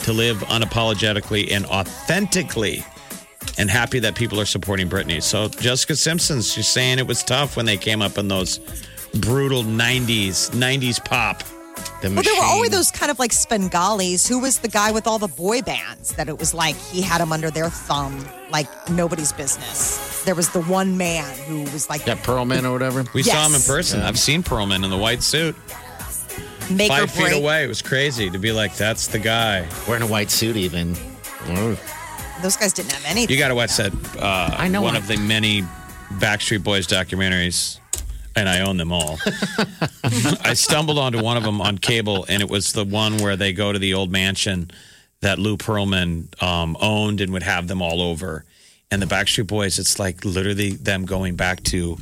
to 0.03 0.11
live 0.13 0.37
unapologetically 0.37 1.51
and 1.51 1.65
authentically. 1.67 2.83
And 3.57 3.69
happy 3.69 3.99
that 3.99 4.15
people 4.15 4.39
are 4.39 4.45
supporting 4.45 4.89
Britney. 4.89 5.21
So, 5.21 5.47
Jessica 5.47 5.95
Simpson, 5.95 6.41
she's 6.41 6.67
saying 6.67 6.97
it 6.97 7.05
was 7.05 7.23
tough 7.23 7.55
when 7.55 7.65
they 7.65 7.77
came 7.77 8.01
up 8.01 8.17
in 8.17 8.27
those 8.27 8.59
brutal 9.19 9.63
90s, 9.63 10.49
90s 10.51 11.03
pop. 11.03 11.43
The 12.03 12.09
Well, 12.13 12.21
there 12.23 12.35
were 12.35 12.43
always 12.45 12.69
those 12.71 12.91
kind 12.91 13.09
of 13.09 13.17
like 13.17 13.31
Svengalis. 13.31 14.27
Who 14.27 14.39
was 14.39 14.59
the 14.59 14.67
guy 14.67 14.91
with 14.91 15.07
all 15.07 15.19
the 15.19 15.27
boy 15.29 15.61
bands 15.61 16.13
that 16.15 16.27
it 16.27 16.37
was 16.37 16.53
like 16.53 16.75
he 16.75 17.01
had 17.01 17.21
them 17.21 17.31
under 17.31 17.49
their 17.49 17.69
thumb, 17.69 18.25
like 18.51 18.67
nobody's 18.89 19.31
business? 19.31 20.21
There 20.25 20.35
was 20.35 20.49
the 20.49 20.61
one 20.63 20.97
man 20.97 21.37
who 21.47 21.61
was 21.71 21.89
like 21.89 22.03
That 22.05 22.17
Pearlman 22.17 22.65
or 22.65 22.71
whatever. 22.73 23.05
We 23.13 23.23
saw 23.23 23.41
him 23.45 23.47
in 23.47 23.53
Yes. 23.53 23.67
person. 23.67 24.01
I've 24.01 24.19
seen 24.19 24.43
Pearlman 24.43 24.83
in 24.83 24.89
the 24.89 24.97
white 24.97 25.23
suit, 25.23 25.55
make 26.69 26.89
five 26.89 27.09
feet 27.09 27.21
break. 27.21 27.35
away. 27.35 27.63
It 27.63 27.67
was 27.67 27.81
crazy 27.81 28.29
to 28.29 28.37
be 28.37 28.51
like, 28.51 28.75
that's 28.75 29.07
the 29.07 29.19
guy. 29.19 29.67
Wearing 29.87 30.03
a 30.03 30.07
white 30.07 30.29
suit, 30.29 30.57
even. 30.57 30.97
Oh. 31.47 31.77
Those 32.41 32.57
guys 32.57 32.73
didn't 32.73 32.91
have 32.91 33.05
anything. 33.05 33.33
You 33.33 33.39
got 33.39 33.47
to 33.49 33.55
watch 33.55 33.77
that. 33.77 33.93
Uh, 34.19 34.53
I 34.57 34.67
know 34.67 34.81
one 34.81 34.95
I- 34.95 34.99
of 34.99 35.07
the 35.07 35.15
many 35.17 35.63
Backstreet 36.13 36.63
Boys 36.63 36.85
documentaries. 36.85 37.79
And 38.35 38.49
I 38.49 38.61
own 38.61 38.77
them 38.77 38.91
all. 38.91 39.19
I 40.03 40.53
stumbled 40.53 40.97
onto 40.97 41.21
one 41.21 41.37
of 41.37 41.43
them 41.43 41.61
on 41.61 41.77
cable, 41.77 42.25
and 42.27 42.41
it 42.41 42.49
was 42.49 42.73
the 42.73 42.83
one 42.83 43.17
where 43.17 43.35
they 43.35 43.53
go 43.53 43.71
to 43.71 43.79
the 43.79 43.93
old 43.93 44.11
mansion 44.11 44.71
that 45.21 45.39
Lou 45.39 45.57
Pearlman 45.57 46.41
um, 46.43 46.75
owned 46.81 47.21
and 47.21 47.31
would 47.33 47.43
have 47.43 47.67
them 47.67 47.81
all 47.81 48.01
over. 48.01 48.45
And 48.91 49.01
the 49.01 49.05
Backstreet 49.05 49.47
Boys, 49.47 49.79
it's 49.79 49.97
like 49.97 50.25
literally 50.25 50.71
them 50.71 51.05
going 51.05 51.35
back 51.35 51.63
to 51.63 51.97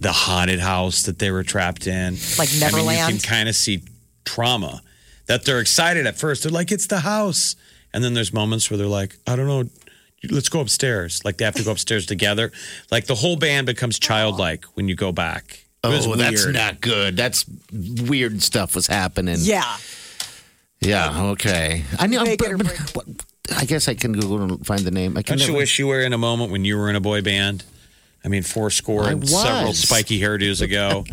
the 0.00 0.12
haunted 0.12 0.60
house 0.60 1.02
that 1.02 1.18
they 1.18 1.30
were 1.30 1.42
trapped 1.42 1.86
in. 1.86 2.16
Like 2.38 2.48
I 2.48 2.52
mean, 2.52 2.60
Neverland? 2.60 2.98
you 3.14 3.18
can 3.20 3.28
kind 3.28 3.48
of 3.48 3.54
see 3.54 3.82
trauma 4.24 4.82
that 5.26 5.44
they're 5.44 5.60
excited 5.60 6.06
at 6.06 6.16
first. 6.16 6.42
They're 6.42 6.52
like, 6.52 6.72
it's 6.72 6.86
the 6.86 7.00
house. 7.00 7.56
And 7.92 8.02
then 8.02 8.14
there's 8.14 8.32
moments 8.32 8.70
where 8.70 8.76
they're 8.78 8.86
like, 8.86 9.16
I 9.26 9.36
don't 9.36 9.46
know, 9.46 9.64
let's 10.30 10.48
go 10.48 10.60
upstairs. 10.60 11.24
Like 11.24 11.38
they 11.38 11.44
have 11.44 11.54
to 11.56 11.64
go 11.64 11.72
upstairs 11.72 12.06
together. 12.06 12.52
Like 12.90 13.06
the 13.06 13.14
whole 13.14 13.36
band 13.36 13.66
becomes 13.66 13.98
childlike 13.98 14.64
when 14.74 14.88
you 14.88 14.94
go 14.94 15.12
back. 15.12 15.64
It 15.84 15.88
was 15.88 16.06
Oh, 16.06 16.16
that's 16.16 16.44
weird. 16.44 16.54
not 16.56 16.80
good. 16.80 17.16
That's 17.16 17.44
weird 17.72 18.42
stuff 18.42 18.74
was 18.74 18.86
happening. 18.88 19.36
Yeah. 19.40 19.76
Yeah. 20.80 21.22
Okay. 21.32 21.84
I 21.98 22.06
know. 22.06 22.24
Make 22.24 22.38
but- 22.38 22.48
it 22.48 22.52
or 22.52 22.56
but- 22.58 22.66
break 22.66 22.80
it. 22.80 23.22
I 23.56 23.64
guess 23.64 23.86
I 23.88 23.94
can 23.94 24.12
Google 24.12 24.42
and 24.42 24.66
find 24.66 24.80
the 24.82 24.90
name. 24.90 25.16
I 25.16 25.22
can. 25.22 25.38
Don't 25.38 25.46
you 25.46 25.52
never- 25.52 25.58
wish 25.58 25.78
you 25.78 25.86
were 25.86 26.00
in 26.00 26.12
a 26.12 26.18
moment 26.18 26.50
when 26.50 26.64
you 26.64 26.76
were 26.76 26.90
in 26.90 26.96
a 26.96 27.00
boy 27.00 27.22
band? 27.22 27.62
I 28.26 28.28
mean, 28.28 28.42
four 28.42 28.70
score 28.70 29.08
and 29.08 29.26
several 29.28 29.68
was. 29.68 29.78
spiky 29.78 30.20
hairdos 30.20 30.60
ago. 30.60 31.04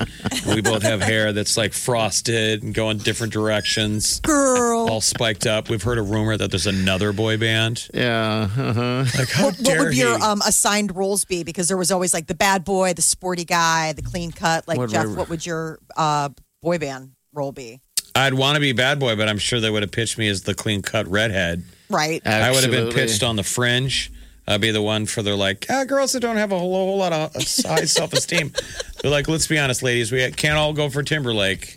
we 0.48 0.62
both 0.64 0.82
have 0.82 1.00
hair 1.00 1.32
that's 1.32 1.56
like 1.56 1.72
frosted 1.72 2.64
and 2.64 2.74
going 2.74 2.98
different 2.98 3.32
directions, 3.32 4.20
Girl. 4.22 4.90
all 4.90 5.00
spiked 5.00 5.46
up. 5.46 5.70
We've 5.70 5.84
heard 5.84 6.00
a 6.00 6.02
rumor 6.02 6.36
that 6.36 6.50
there's 6.50 6.66
another 6.66 7.14
boy 7.14 7.38
band. 7.38 7.88
Yeah. 7.94 8.50
Uh-huh. 8.58 9.06
Like, 9.16 9.30
how 9.30 9.46
What, 9.46 9.58
what 9.58 9.64
dare 9.64 9.84
would 9.84 9.96
your 9.96 10.20
um, 10.24 10.42
assigned 10.42 10.96
roles 10.96 11.24
be? 11.24 11.44
Because 11.44 11.68
there 11.68 11.78
was 11.78 11.92
always 11.92 12.16
like 12.16 12.26
the 12.26 12.34
bad 12.34 12.64
boy, 12.66 12.94
the 12.94 13.04
sporty 13.04 13.46
guy, 13.46 13.94
the 13.94 14.02
clean 14.02 14.32
cut. 14.32 14.68
Like 14.68 14.80
What 14.80 14.90
Jeff, 14.90 15.06
were- 15.06 15.14
what 15.14 15.30
would 15.30 15.46
your 15.46 15.78
uh, 15.96 16.30
boy 16.64 16.80
band 16.80 17.12
role 17.32 17.52
be? 17.52 17.80
I'd 18.16 18.34
want 18.34 18.56
to 18.56 18.60
be 18.60 18.74
bad 18.74 19.00
boy, 19.00 19.16
but 19.16 19.30
I'm 19.30 19.38
sure 19.38 19.60
they 19.60 19.70
would 19.70 19.84
have 19.84 19.92
pitched 19.92 20.18
me 20.18 20.30
as 20.30 20.42
the 20.42 20.56
clean 20.56 20.82
cut 20.82 21.08
redhead. 21.08 21.64
Right. 21.92 22.26
I 22.26 22.50
would 22.50 22.64
have 22.64 22.72
been 22.72 22.92
pitched 22.92 23.22
on 23.22 23.36
the 23.36 23.44
fringe. 23.44 24.12
I'd 24.48 24.60
be 24.62 24.72
the 24.72 24.82
one 24.82 25.06
for 25.06 25.22
their 25.22 25.36
like 25.36 25.66
ah, 25.70 25.84
girls 25.86 26.12
that 26.14 26.20
don't 26.20 26.38
have 26.38 26.52
a 26.52 26.60
whole, 26.60 26.74
whole 26.74 26.98
lot 26.98 27.14
of 27.14 27.34
high 27.34 27.86
self 27.86 28.12
esteem. 28.14 28.52
They're 29.02 29.12
like, 29.12 29.28
let's 29.28 29.48
be 29.48 29.58
honest, 29.58 29.84
ladies, 29.84 30.12
we 30.12 30.30
can't 30.32 30.58
all 30.58 30.74
go 30.74 30.90
for 30.90 31.02
Timberlake. 31.04 31.76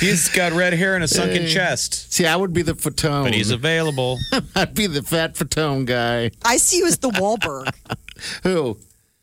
He's 0.00 0.28
got 0.28 0.52
red 0.52 0.74
hair 0.74 0.94
and 0.94 1.02
a 1.02 1.08
sunken 1.08 1.46
chest, 1.48 2.12
See, 2.12 2.24
I 2.24 2.36
would 2.36 2.52
be 2.52 2.62
the 2.62 2.74
Fatone. 2.74 3.24
but 3.24 3.34
he's 3.34 3.50
available. 3.50 4.18
I'd 4.54 4.72
be 4.72 4.86
the 4.86 5.02
fat 5.02 5.34
Fatone 5.34 5.86
guy. 5.86 6.30
I 6.44 6.56
see 6.58 6.78
you 6.78 6.86
as 6.86 6.98
the 6.98 7.10
Wahlberg. 7.10 7.72
Who? 8.44 8.78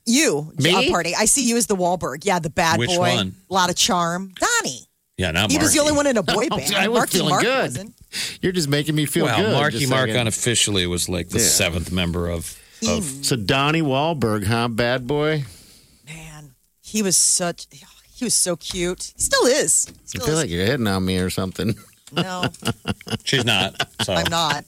you, 0.05 0.51
Me? 0.59 0.87
uh, 0.87 0.91
party. 0.91 1.15
I 1.15 1.25
see 1.25 1.47
you 1.47 1.55
as 1.57 1.65
the 1.67 1.75
Wahlberg. 1.77 2.25
Yeah, 2.25 2.39
the 2.39 2.49
bad 2.49 2.77
Which 2.77 2.89
boy. 2.89 3.15
one? 3.15 3.35
A 3.49 3.53
lot 3.53 3.69
of 3.69 3.75
charm. 3.77 4.33
Donnie. 4.37 4.81
Yeah, 5.17 5.31
not 5.31 5.49
He 5.49 5.57
was 5.57 5.73
the 5.73 5.79
only 5.79 5.93
one 5.93 6.07
in 6.07 6.17
a 6.17 6.23
boy 6.23 6.47
band. 6.49 6.75
I 6.75 6.89
was 6.89 6.97
Marky 6.99 7.17
feeling 7.19 7.29
Mark 7.29 7.41
good. 7.43 7.61
wasn't. 7.63 7.95
You're 8.41 8.51
just 8.51 8.67
making 8.69 8.95
me 8.95 9.05
feel 9.05 9.25
Well, 9.25 9.37
good. 9.41 9.51
Marky 9.53 9.79
just 9.79 9.89
Mark 9.89 10.07
saying. 10.09 10.19
unofficially 10.19 10.85
was 10.87 11.07
like 11.09 11.29
the 11.29 11.39
Yeah. 11.39 11.45
seventh 11.47 11.91
member 11.91 12.29
of. 12.29 12.57
of 12.87 13.03
So 13.25 13.35
Donnie 13.35 13.81
Wahlberg, 13.81 14.45
huh? 14.45 14.67
Bad 14.67 15.07
boy. 15.07 15.45
Man, 16.05 16.55
he 16.81 17.01
was 17.01 17.17
such. 17.17 17.67
He 18.13 18.23
was 18.25 18.33
so 18.33 18.55
cute. 18.55 19.11
He 19.15 19.21
still 19.23 19.45
is. 19.45 19.87
I 19.89 19.93
Still 20.05 20.25
feel 20.25 20.33
is. 20.35 20.41
like 20.41 20.49
you're 20.49 20.65
hitting 20.65 20.87
on 20.87 21.03
me 21.03 21.17
or 21.17 21.29
something. 21.29 21.75
no, 22.13 22.45
she's 23.23 23.43
not. 23.45 23.89
So 24.03 24.13
I'm 24.13 24.29
not. 24.29 24.65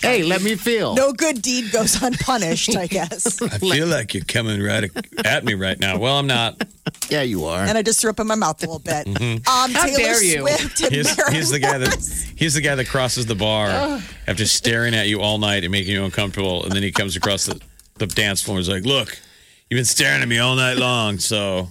Hey, 0.00 0.22
let 0.22 0.42
me 0.42 0.54
feel. 0.54 0.94
No 0.94 1.12
good 1.12 1.42
deed 1.42 1.72
goes 1.72 2.00
unpunished. 2.02 2.76
I 2.76 2.86
guess. 2.86 3.40
I 3.42 3.58
feel 3.58 3.86
like 3.86 4.14
you're 4.14 4.24
coming 4.24 4.62
right 4.62 4.90
at 5.24 5.44
me 5.44 5.54
right 5.54 5.78
now. 5.78 5.98
Well, 5.98 6.18
I'm 6.18 6.26
not. 6.26 6.66
Yeah, 7.10 7.22
you 7.22 7.44
are. 7.44 7.64
and 7.64 7.76
I 7.76 7.82
just 7.82 8.00
threw 8.00 8.10
up 8.10 8.20
in 8.20 8.26
my 8.26 8.34
mouth 8.36 8.62
a 8.62 8.66
little 8.66 8.78
bit. 8.78 9.06
Um, 9.20 9.40
How 9.44 9.66
Taylor 9.66 9.96
dare 9.98 10.22
you. 10.22 10.40
Swift 10.40 10.80
and 10.82 10.92
He's, 10.92 11.28
he's 11.32 11.50
the 11.50 11.58
guy 11.58 11.78
that 11.78 12.32
he's 12.36 12.54
the 12.54 12.60
guy 12.60 12.74
that 12.74 12.88
crosses 12.88 13.26
the 13.26 13.34
bar 13.34 13.68
after 14.26 14.46
staring 14.46 14.94
at 14.94 15.08
you 15.08 15.20
all 15.20 15.38
night 15.38 15.64
and 15.64 15.72
making 15.72 15.92
you 15.92 16.04
uncomfortable, 16.04 16.64
and 16.64 16.72
then 16.72 16.82
he 16.82 16.92
comes 16.92 17.16
across 17.16 17.46
the, 17.46 17.60
the 17.96 18.06
dance 18.06 18.42
floor 18.42 18.56
and 18.58 18.62
is 18.62 18.68
like, 18.68 18.84
"Look, 18.84 19.18
you've 19.68 19.78
been 19.78 19.84
staring 19.84 20.22
at 20.22 20.28
me 20.28 20.38
all 20.38 20.54
night 20.56 20.76
long, 20.78 21.18
so 21.18 21.68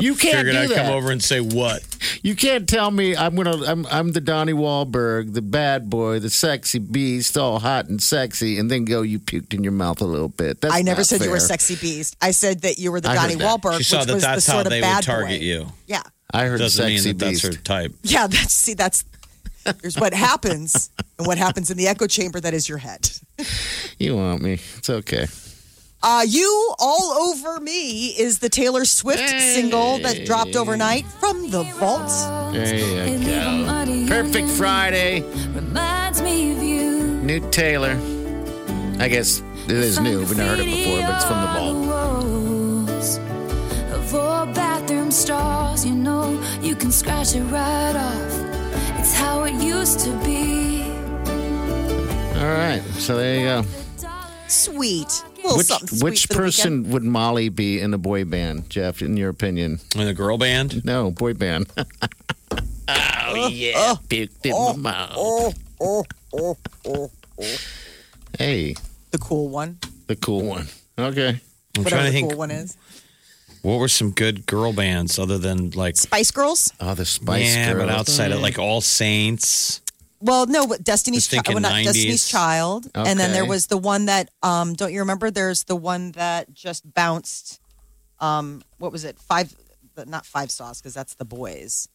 you 0.00 0.14
can't 0.14 0.36
figured 0.36 0.52
do 0.54 0.58
I'd 0.60 0.68
that. 0.70 0.76
come 0.86 0.92
over 0.94 1.10
and 1.10 1.22
say 1.22 1.40
what." 1.40 1.82
You 2.22 2.34
can't 2.36 2.68
tell 2.68 2.90
me 2.90 3.16
I'm 3.16 3.34
gonna. 3.34 3.64
I'm 3.64 3.86
I'm 3.86 4.12
the 4.12 4.20
Donnie 4.20 4.52
Wahlberg, 4.52 5.34
the 5.34 5.42
bad 5.42 5.88
boy, 5.90 6.18
the 6.18 6.30
sexy 6.30 6.78
beast, 6.78 7.36
all 7.36 7.58
hot 7.58 7.86
and 7.88 8.02
sexy, 8.02 8.58
and 8.58 8.70
then 8.70 8.84
go. 8.84 9.02
You 9.02 9.18
puked 9.18 9.54
in 9.54 9.62
your 9.62 9.72
mouth 9.72 10.00
a 10.00 10.04
little 10.06 10.28
bit. 10.28 10.60
That's 10.60 10.74
I 10.74 10.82
never 10.82 11.00
not 11.00 11.06
said 11.06 11.20
you 11.22 11.30
were 11.30 11.36
a 11.36 11.40
sexy 11.40 11.76
beast. 11.76 12.16
I 12.20 12.30
said 12.30 12.62
that 12.62 12.78
you 12.78 12.90
were 12.92 13.00
the 13.00 13.08
I 13.10 13.16
heard 13.16 13.20
Donnie 13.22 13.34
that. 13.36 13.60
Wahlberg, 13.60 13.78
She 13.78 13.84
saw 13.84 13.98
which 14.00 14.06
that 14.08 14.14
was 14.14 14.22
the 14.22 14.28
that's 14.28 14.46
how 14.46 14.52
sort 14.54 14.66
of 14.66 14.70
they 14.70 14.80
bad 14.80 14.96
would 14.96 15.04
target 15.04 15.40
boy. 15.40 15.44
you. 15.46 15.66
Yeah, 15.86 16.02
I 16.32 16.46
heard 16.46 16.58
Doesn't 16.60 16.86
mean 16.86 16.98
sexy 16.98 17.12
that 17.12 17.18
that's 17.18 17.42
beast. 17.42 17.44
her 17.56 17.62
type. 17.62 17.94
yeah. 18.02 18.26
That's 18.26 18.52
see, 18.54 18.74
that's 18.74 19.04
here's 19.82 19.98
what 19.98 20.14
happens, 20.14 20.90
and 21.18 21.26
what 21.26 21.38
happens 21.38 21.70
in 21.70 21.76
the 21.76 21.88
echo 21.88 22.06
chamber 22.06 22.40
that 22.40 22.54
is 22.54 22.68
your 22.68 22.78
head. 22.78 23.10
You 23.98 24.16
want 24.16 24.42
me? 24.42 24.60
It's 24.78 24.88
okay. 24.90 25.26
Uh, 26.08 26.22
you 26.22 26.72
all 26.78 27.14
over 27.14 27.58
me 27.58 28.10
is 28.16 28.38
the 28.38 28.48
Taylor 28.48 28.84
Swift 28.84 29.28
single 29.28 29.98
that 29.98 30.24
dropped 30.24 30.54
overnight 30.54 31.04
from 31.04 31.50
the 31.50 31.64
vault. 31.64 32.08
There 32.54 33.08
you 33.08 33.24
go. 33.26 34.06
Perfect 34.06 34.48
Friday. 34.50 35.22
Reminds 35.48 36.22
me 36.22 36.52
of 36.52 36.62
you. 36.62 37.02
New 37.24 37.40
Taylor. 37.50 37.98
I 39.00 39.08
guess 39.08 39.42
it 39.64 39.72
is 39.72 39.98
new. 39.98 40.20
We've 40.20 40.36
never 40.36 40.50
heard 40.50 40.60
it 40.60 40.66
before, 40.66 41.00
but 41.00 41.16
it's 41.16 41.24
from 41.24 41.40
the 41.40 41.48
vault. 41.58 41.76
Walls 41.88 43.18
Of 43.92 44.14
all 44.14 44.46
bathroom 44.46 45.10
stalls, 45.10 45.84
you 45.84 45.96
know 45.96 46.40
you 46.62 46.76
can 46.76 46.92
scratch 46.92 47.34
it 47.34 47.42
right 47.42 47.96
off. 47.96 49.00
It's 49.00 49.12
how 49.12 49.42
it 49.42 49.54
used 49.54 49.98
to 50.04 50.12
be. 50.24 50.84
All 52.38 52.46
right. 52.46 52.80
So 52.94 53.16
there 53.16 53.40
you 53.40 53.44
go. 53.44 53.64
Sweet. 54.46 55.24
Little 55.46 55.58
Which 55.58 55.66
something 55.66 55.88
sweet 55.98 56.02
which 56.04 56.26
for 56.26 56.34
the 56.34 56.42
weekend. 56.42 56.84
person 56.84 56.90
would 56.92 57.02
Molly 57.04 57.48
be 57.48 57.80
in 57.80 57.94
a 57.94 57.98
boy 57.98 58.24
band, 58.24 58.68
Jeff? 58.70 59.00
In 59.02 59.16
your 59.16 59.30
opinion? 59.30 59.80
In 59.94 60.04
the 60.06 60.14
girl 60.14 60.38
band, 60.38 60.84
No, 60.84 61.10
boy 61.10 61.34
band. 61.34 61.66
Oh, 62.88 63.32
oh 63.34 63.48
yeah, 63.48 63.72
oh, 63.76 63.98
puked 64.08 64.46
in 64.46 64.52
my 64.82 64.90
mouth. 64.92 65.12
Oh, 65.16 65.52
oh, 65.80 66.04
oh, 66.32 66.56
oh, 66.86 67.10
oh. 67.40 67.56
Hey, 68.38 68.76
The 69.10 69.18
cool 69.18 69.48
one. 69.48 69.78
the 70.06 70.14
cool 70.14 70.42
one. 70.44 70.68
Okay. 70.96 71.40
I'm 71.76 71.82
Whatever 71.82 71.88
trying 71.90 72.04
to 72.04 72.06
the 72.06 72.12
think. 72.12 72.30
cool 72.30 72.38
one 72.38 72.50
is. 72.52 72.76
What 73.62 73.80
were 73.80 73.88
some 73.88 74.12
good 74.12 74.46
girl 74.46 74.72
bands 74.72 75.18
other 75.18 75.38
than 75.38 75.70
like? 75.72 75.96
Spice 75.96 76.30
Girls? 76.30 76.72
Oh, 76.80 76.94
the 76.94 77.04
Spice 77.04 77.42
Girls. 77.42 77.56
yeah, 77.56 77.72
Girls. 77.72 77.86
but 77.86 77.92
outside 77.92 78.30
of 78.30 78.40
like 78.40 78.60
All 78.60 78.80
Saints. 78.80 79.80
Well, 80.20 80.46
no, 80.46 80.66
but 80.66 80.82
Destiny's 80.82 81.26
Child. 81.28 81.48
Well, 81.48 81.60
not 81.60 81.72
90s. 81.72 81.84
Destiny's 81.84 82.28
Child. 82.28 82.90
And 82.94 83.18
then 83.18 83.32
there 83.32 83.44
was 83.44 83.66
the 83.66 83.76
one 83.78 84.06
that 84.06 84.30
um 84.42 84.74
don't 84.74 84.92
you 84.92 85.00
remember? 85.00 85.30
There's 85.30 85.64
the 85.64 85.76
one 85.76 86.12
that 86.12 86.52
just 86.52 86.92
bounced 86.94 87.60
um 88.20 88.62
what 88.78 88.92
was 88.92 89.04
it? 89.04 89.18
Five 89.18 89.54
not 90.06 90.26
five 90.26 90.50
stars 90.50 90.80
because 90.80 90.94
that's 90.94 91.14
the 91.14 91.24
boys. 91.24 91.88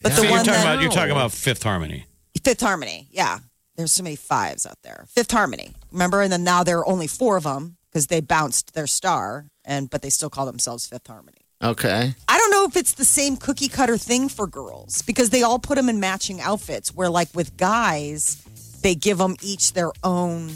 But 0.00 0.12
So 0.12 0.20
the 0.22 0.28
you're 0.28 0.36
one 0.36 0.44
talking 0.44 0.60
that 0.60 0.74
about 0.74 0.82
you're 0.82 0.90
talking 0.90 1.10
about 1.12 1.32
Fifth 1.32 1.62
Harmony. 1.62 2.06
Fifth 2.42 2.60
Harmony. 2.60 3.08
Yeah. 3.10 3.38
There's 3.76 3.92
so 3.92 4.02
many 4.02 4.16
fives 4.16 4.66
out 4.66 4.78
there. 4.82 5.06
Fifth 5.08 5.30
Harmony. 5.30 5.74
Remember? 5.92 6.20
And 6.20 6.32
then 6.32 6.42
now 6.44 6.64
there 6.64 6.78
are 6.78 6.88
only 6.88 7.06
four 7.06 7.36
of 7.36 7.44
them 7.44 7.76
because 7.90 8.08
they 8.08 8.20
bounced 8.20 8.74
their 8.74 8.86
star 8.86 9.46
and 9.64 9.88
but 9.90 10.02
they 10.02 10.10
still 10.10 10.30
call 10.30 10.46
themselves 10.46 10.86
Fifth 10.86 11.06
Harmony. 11.06 11.37
Okay. 11.62 12.14
I 12.28 12.38
don't 12.38 12.50
know 12.52 12.64
if 12.66 12.76
it's 12.76 12.92
the 12.92 13.04
same 13.04 13.36
cookie 13.36 13.68
cutter 13.68 13.98
thing 13.98 14.28
for 14.28 14.46
girls 14.46 15.02
because 15.02 15.30
they 15.30 15.42
all 15.42 15.58
put 15.58 15.74
them 15.74 15.88
in 15.88 15.98
matching 15.98 16.40
outfits. 16.40 16.94
Where 16.94 17.08
like 17.10 17.34
with 17.34 17.56
guys, 17.56 18.36
they 18.82 18.94
give 18.94 19.18
them 19.18 19.36
each 19.42 19.72
their 19.72 19.90
own 20.04 20.52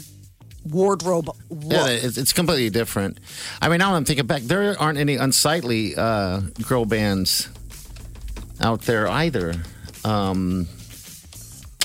wardrobe 0.63 1.27
look. 1.49 1.63
Yeah, 1.73 1.87
it's, 1.87 2.17
it's 2.17 2.31
completely 2.31 2.69
different. 2.69 3.19
I 3.61 3.67
mean, 3.67 3.79
now 3.79 3.95
I'm 3.95 4.05
thinking 4.05 4.25
back, 4.27 4.43
there 4.43 4.79
aren't 4.79 4.97
any 4.97 5.15
unsightly 5.17 5.93
uh, 5.95 6.39
girl 6.67 6.85
bands 6.85 7.49
out 8.61 8.83
there 8.83 9.09
either. 9.09 9.55
Um, 10.05 10.67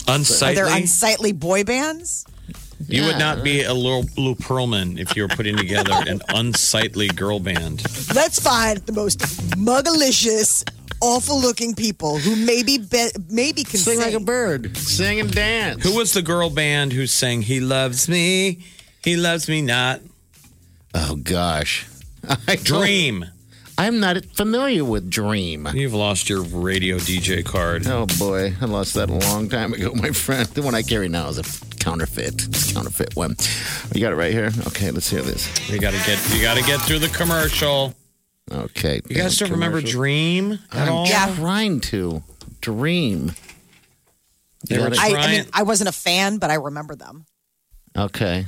Are 0.07 0.15
Unsightly. 0.15 0.55
there 0.55 0.69
unsightly 0.77 1.33
boy 1.33 1.65
bands? 1.65 2.25
You 2.87 3.03
would 3.05 3.19
not 3.19 3.43
be 3.43 3.62
a 3.62 3.75
little 3.75 4.05
Lou 4.17 4.35
Pearlman 4.35 4.99
if 4.99 5.17
you 5.17 5.23
were 5.23 5.29
putting 5.29 5.57
together 5.57 5.93
an 6.07 6.21
unsightly 6.31 7.09
girl 7.09 7.41
band. 7.41 7.83
Let's 8.14 8.38
find 8.41 8.79
the 8.79 8.93
most 8.93 9.21
mugalicious, 9.57 10.64
awful-looking 11.01 11.75
people 11.75 12.19
who 12.19 12.37
maybe 12.37 12.79
be, 12.79 13.09
maybe 13.31 13.64
can 13.64 13.79
sing 13.81 13.95
sing. 13.99 14.01
like 14.01 14.14
a 14.14 14.21
bird, 14.25 14.77
sing 14.77 15.21
and 15.21 15.33
dance. 15.33 15.83
Who 15.83 15.97
was 15.97 16.12
the 16.12 16.23
girl 16.23 16.51
band 16.51 16.93
who 16.93 17.07
sang 17.07 17.43
"He 17.43 17.61
Loves 17.61 18.09
Me, 18.09 18.64
He 19.03 19.17
Loves 19.17 19.49
Me 19.49 19.61
Not"? 19.62 20.01
Oh 20.95 21.17
gosh, 21.17 21.87
I 22.29 22.57
don't- 22.57 22.64
Dream. 22.64 23.25
I'm 23.79 24.01
not 24.01 24.25
familiar 24.35 24.85
with 24.85 25.09
Dream. 25.09 25.69
You've 25.73 25.95
lost 25.95 26.29
your 26.29 26.43
radio 26.43 26.97
DJ 26.97 27.45
card. 27.45 27.87
Oh 27.87 28.07
boy, 28.19 28.53
I 28.61 28.64
lost 28.64 28.95
that 28.95 29.09
a 29.09 29.14
long 29.14 29.49
time 29.49 29.73
ago, 29.73 29.93
my 29.95 30.11
friend. 30.11 30.49
The 30.49 30.62
one 30.62 30.75
I 30.75 30.83
carry 30.83 31.09
now 31.09 31.29
is 31.29 31.38
a 31.38 31.77
counterfeit. 31.77 32.49
It's 32.49 32.73
a 32.73 32.75
counterfeit 32.75 33.14
one. 33.14 33.37
You 33.95 34.01
got 34.01 34.12
it 34.12 34.17
right 34.17 34.33
here. 34.33 34.51
Okay, 34.67 34.91
let's 34.91 35.09
hear 35.09 35.23
this. 35.23 35.71
You 35.71 35.79
gotta 35.79 35.97
get 35.99 36.19
you 36.35 36.43
gotta 36.43 36.62
get 36.62 36.81
through 36.81 36.99
the 36.99 37.09
commercial. 37.09 37.95
Okay. 38.51 39.01
You 39.09 39.14
guys 39.14 39.37
don't 39.37 39.53
remember 39.53 39.81
Dream 39.81 40.59
at 40.73 40.88
I'm 40.88 40.93
all? 40.93 41.07
Yeah. 41.07 41.33
trying 41.37 41.81
to 41.83 42.25
dream. 42.61 43.33
They 44.69 44.79
were 44.81 44.91
I, 44.99 45.14
I 45.17 45.31
mean, 45.31 45.45
I 45.53 45.62
wasn't 45.62 45.88
a 45.88 45.93
fan, 45.93 46.38
but 46.38 46.51
I 46.51 46.55
remember 46.55 46.97
them. 46.97 47.27
Okay. 47.97 48.45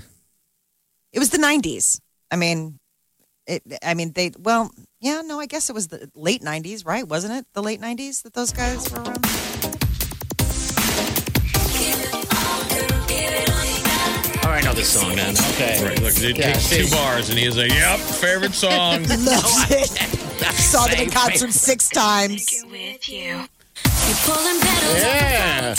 It 1.12 1.20
was 1.20 1.30
the 1.30 1.38
'90s. 1.38 2.00
I 2.32 2.36
mean, 2.36 2.80
it. 3.46 3.62
I 3.80 3.94
mean, 3.94 4.12
they. 4.12 4.32
Well, 4.36 4.72
yeah, 5.00 5.22
no, 5.24 5.40
I 5.40 5.46
guess 5.46 5.70
it 5.70 5.74
was 5.74 5.88
the 5.88 6.10
late 6.14 6.42
'90s, 6.42 6.86
right? 6.86 7.06
Wasn't 7.06 7.32
it 7.32 7.46
the 7.54 7.62
late 7.62 7.80
'90s 7.80 8.22
that 8.22 8.34
those 8.34 8.52
guys 8.52 8.90
were 8.90 8.98
um, 8.98 9.06
around? 9.08 9.26
Oh, 14.42 14.48
I 14.48 14.60
know 14.62 14.72
this 14.72 14.92
song, 14.92 15.14
man. 15.16 15.34
Okay. 15.52 15.82
Right, 15.84 16.00
look, 16.02 16.14
it 16.16 16.36
Yeah, 16.36 16.52
takes 16.52 16.70
two 16.70 16.88
bars, 16.94 17.30
and 17.30 17.38
he's 17.38 17.56
like, 17.56 17.70
"Yep, 17.72 17.98
favorite 17.98 18.54
song." 18.54 19.02
Loved 19.08 19.70
it. 19.70 19.88
Saw 20.54 20.86
them 20.86 21.00
in 21.00 21.10
concert 21.10 21.52
six 21.52 21.88
times. 21.88 22.62
Yeah. 24.96 25.74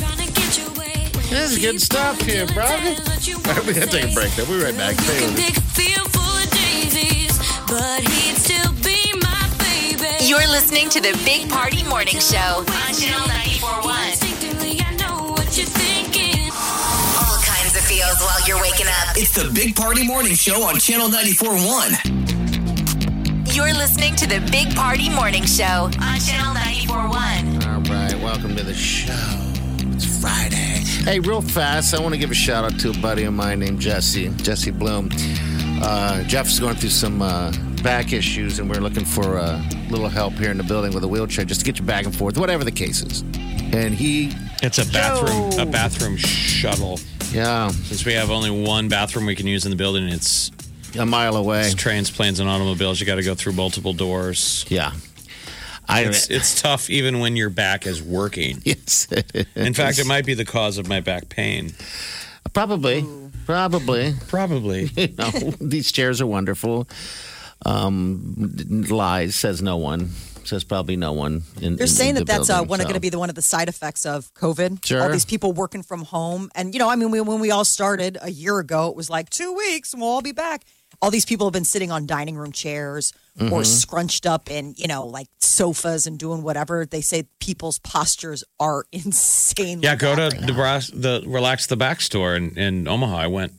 This 1.29 1.51
is 1.53 1.57
good 1.59 1.81
stuff 1.81 2.21
here, 2.21 2.45
bro. 2.47 2.65
All 2.65 2.69
right, 2.71 3.65
we 3.65 3.73
gotta 3.73 3.87
take 3.87 4.11
a 4.11 4.13
break, 4.13 4.33
though. 4.35 4.45
We'll 4.45 4.59
be 4.59 4.65
right 4.65 4.77
back. 4.77 4.99
Stay 4.99 5.25
with 5.25 5.57
us. 5.57 5.71
You're 10.31 10.47
listening 10.47 10.87
to 10.91 11.01
the 11.01 11.11
Big 11.25 11.49
Party 11.49 11.83
Morning 11.83 12.17
Show 12.17 12.63
on 12.63 12.93
Channel 12.93 13.27
941. 13.27 14.13
All 17.19 17.35
kinds 17.43 17.75
of 17.75 17.83
feels 17.83 18.15
while 18.21 18.39
you're 18.47 18.61
waking 18.61 18.87
up. 18.87 19.17
It's 19.17 19.35
the 19.35 19.51
Big 19.53 19.75
Party 19.75 20.07
Morning 20.07 20.35
Show 20.35 20.63
on 20.63 20.79
Channel 20.79 21.09
94.1. 21.09 23.53
You're 23.53 23.73
listening 23.73 24.15
to 24.15 24.25
the 24.25 24.39
Big 24.53 24.73
Party 24.73 25.09
Morning 25.09 25.43
Show 25.43 25.89
on 25.99 26.17
Channel 26.21 26.53
941. 26.53 27.67
All 27.67 27.81
right, 27.93 28.15
welcome 28.23 28.55
to 28.55 28.63
the 28.63 28.73
show. 28.73 29.11
It's 29.93 30.05
Friday. 30.21 30.85
Hey, 31.03 31.19
real 31.19 31.41
fast, 31.41 31.93
I 31.93 31.99
want 31.99 32.13
to 32.13 32.17
give 32.17 32.31
a 32.31 32.35
shout 32.35 32.63
out 32.63 32.79
to 32.79 32.91
a 32.91 32.97
buddy 32.99 33.25
of 33.25 33.33
mine 33.33 33.59
named 33.59 33.81
Jesse, 33.81 34.29
Jesse 34.37 34.71
Bloom. 34.71 35.09
Uh, 35.83 36.23
Jeff's 36.23 36.57
going 36.57 36.75
through 36.75 36.91
some 36.91 37.21
uh, 37.21 37.51
back 37.83 38.13
issues, 38.13 38.59
and 38.59 38.69
we're 38.69 38.79
looking 38.81 39.05
for 39.05 39.37
a 39.37 39.63
little 39.89 40.09
help 40.09 40.33
here 40.33 40.51
in 40.51 40.57
the 40.57 40.63
building 40.63 40.93
with 40.93 41.03
a 41.03 41.07
wheelchair 41.07 41.45
just 41.45 41.61
to 41.61 41.65
get 41.65 41.79
you 41.79 41.85
back 41.85 42.05
and 42.05 42.15
forth, 42.15 42.37
whatever 42.37 42.63
the 42.63 42.71
case 42.71 43.01
is. 43.01 43.21
And 43.73 43.93
he, 43.93 44.31
It's 44.61 44.77
a 44.77 44.85
bathroom, 44.91 45.59
a 45.59 45.69
bathroom 45.71 46.17
shuttle. 46.17 46.99
yeah, 47.31 47.69
Since 47.69 48.05
we 48.05 48.13
have 48.13 48.29
only 48.29 48.51
one 48.51 48.87
bathroom 48.89 49.25
we 49.25 49.35
can 49.35 49.47
use 49.47 49.65
in 49.65 49.71
the 49.71 49.77
building, 49.77 50.07
it's, 50.07 50.51
a 50.99 51.05
mile 51.05 51.35
away. 51.37 51.61
it's 51.61 51.73
trains, 51.75 52.11
planes, 52.11 52.39
and 52.39 52.49
automobiles. 52.49 52.99
You 52.99 53.05
got 53.05 53.15
to 53.15 53.23
go 53.23 53.33
through 53.33 53.53
multiple 53.53 53.93
doors. 53.93 54.65
Yeah. 54.67 54.91
I, 55.87 56.03
It's 56.03 56.29
it's 56.29 56.61
tough 56.61 56.89
even 56.89 57.19
when 57.19 57.35
your 57.35 57.49
back 57.49 57.85
is 57.87 58.01
working. 58.01 58.61
yes. 58.65 59.07
In 59.55 59.73
fact, 59.73 59.99
it 59.99 60.05
might 60.05 60.25
be 60.25 60.33
the 60.35 60.45
cause 60.45 60.77
of 60.77 60.87
my 60.87 60.99
back 61.01 61.27
pain. 61.29 61.73
Probably. 62.53 63.05
Probably. 63.45 64.13
Probably. 64.27 64.85
you 64.95 65.09
know, 65.17 65.29
these 65.59 65.91
chairs 65.91 66.21
are 66.21 66.27
wonderful. 66.27 66.87
Um, 67.65 68.55
lies 68.89 69.35
says 69.35 69.61
no 69.61 69.77
one. 69.77 70.09
Says 70.43 70.63
probably 70.63 70.95
no 70.95 71.13
one. 71.13 71.43
In, 71.61 71.75
They're 71.75 71.83
in 71.83 71.87
saying 71.87 72.15
the 72.15 72.21
that 72.21 72.27
that's 72.27 72.49
uh, 72.49 72.63
one 72.63 72.79
so. 72.79 72.85
going 72.85 72.95
to 72.95 72.99
be 72.99 73.09
the 73.09 73.19
one 73.19 73.29
of 73.29 73.35
the 73.35 73.43
side 73.43 73.69
effects 73.69 74.05
of 74.07 74.33
COVID. 74.33 74.83
Sure. 74.83 75.03
All 75.03 75.09
these 75.09 75.25
people 75.25 75.53
working 75.53 75.83
from 75.83 76.01
home, 76.03 76.49
and 76.55 76.73
you 76.73 76.79
know, 76.79 76.89
I 76.89 76.95
mean, 76.95 77.11
we, 77.11 77.21
when 77.21 77.39
we 77.39 77.51
all 77.51 77.63
started 77.63 78.17
a 78.21 78.31
year 78.31 78.57
ago, 78.57 78.89
it 78.89 78.95
was 78.95 79.09
like 79.09 79.29
two 79.29 79.53
weeks 79.53 79.93
and 79.93 80.01
we'll 80.01 80.11
all 80.11 80.21
be 80.23 80.31
back. 80.31 80.63
All 81.01 81.11
these 81.11 81.25
people 81.25 81.45
have 81.47 81.53
been 81.53 81.63
sitting 81.63 81.91
on 81.91 82.05
dining 82.07 82.35
room 82.37 82.51
chairs 82.51 83.13
Mm-hmm. 83.39 83.53
or 83.53 83.63
scrunched 83.63 84.25
up 84.25 84.51
in, 84.51 84.73
you 84.77 84.89
know, 84.89 85.07
like 85.07 85.27
sofas 85.39 86.05
and 86.05 86.19
doing 86.19 86.43
whatever. 86.43 86.85
They 86.85 86.99
say 86.99 87.29
people's 87.39 87.79
postures 87.79 88.43
are 88.59 88.83
insane. 88.91 89.81
Yeah, 89.81 89.95
go 89.95 90.13
to 90.17 90.35
the, 90.37 90.91
the 90.93 91.23
Relax 91.25 91.67
the 91.67 91.77
Back 91.77 92.01
store 92.01 92.35
in, 92.35 92.57
in 92.57 92.89
Omaha. 92.89 93.15
I 93.15 93.27
went, 93.27 93.53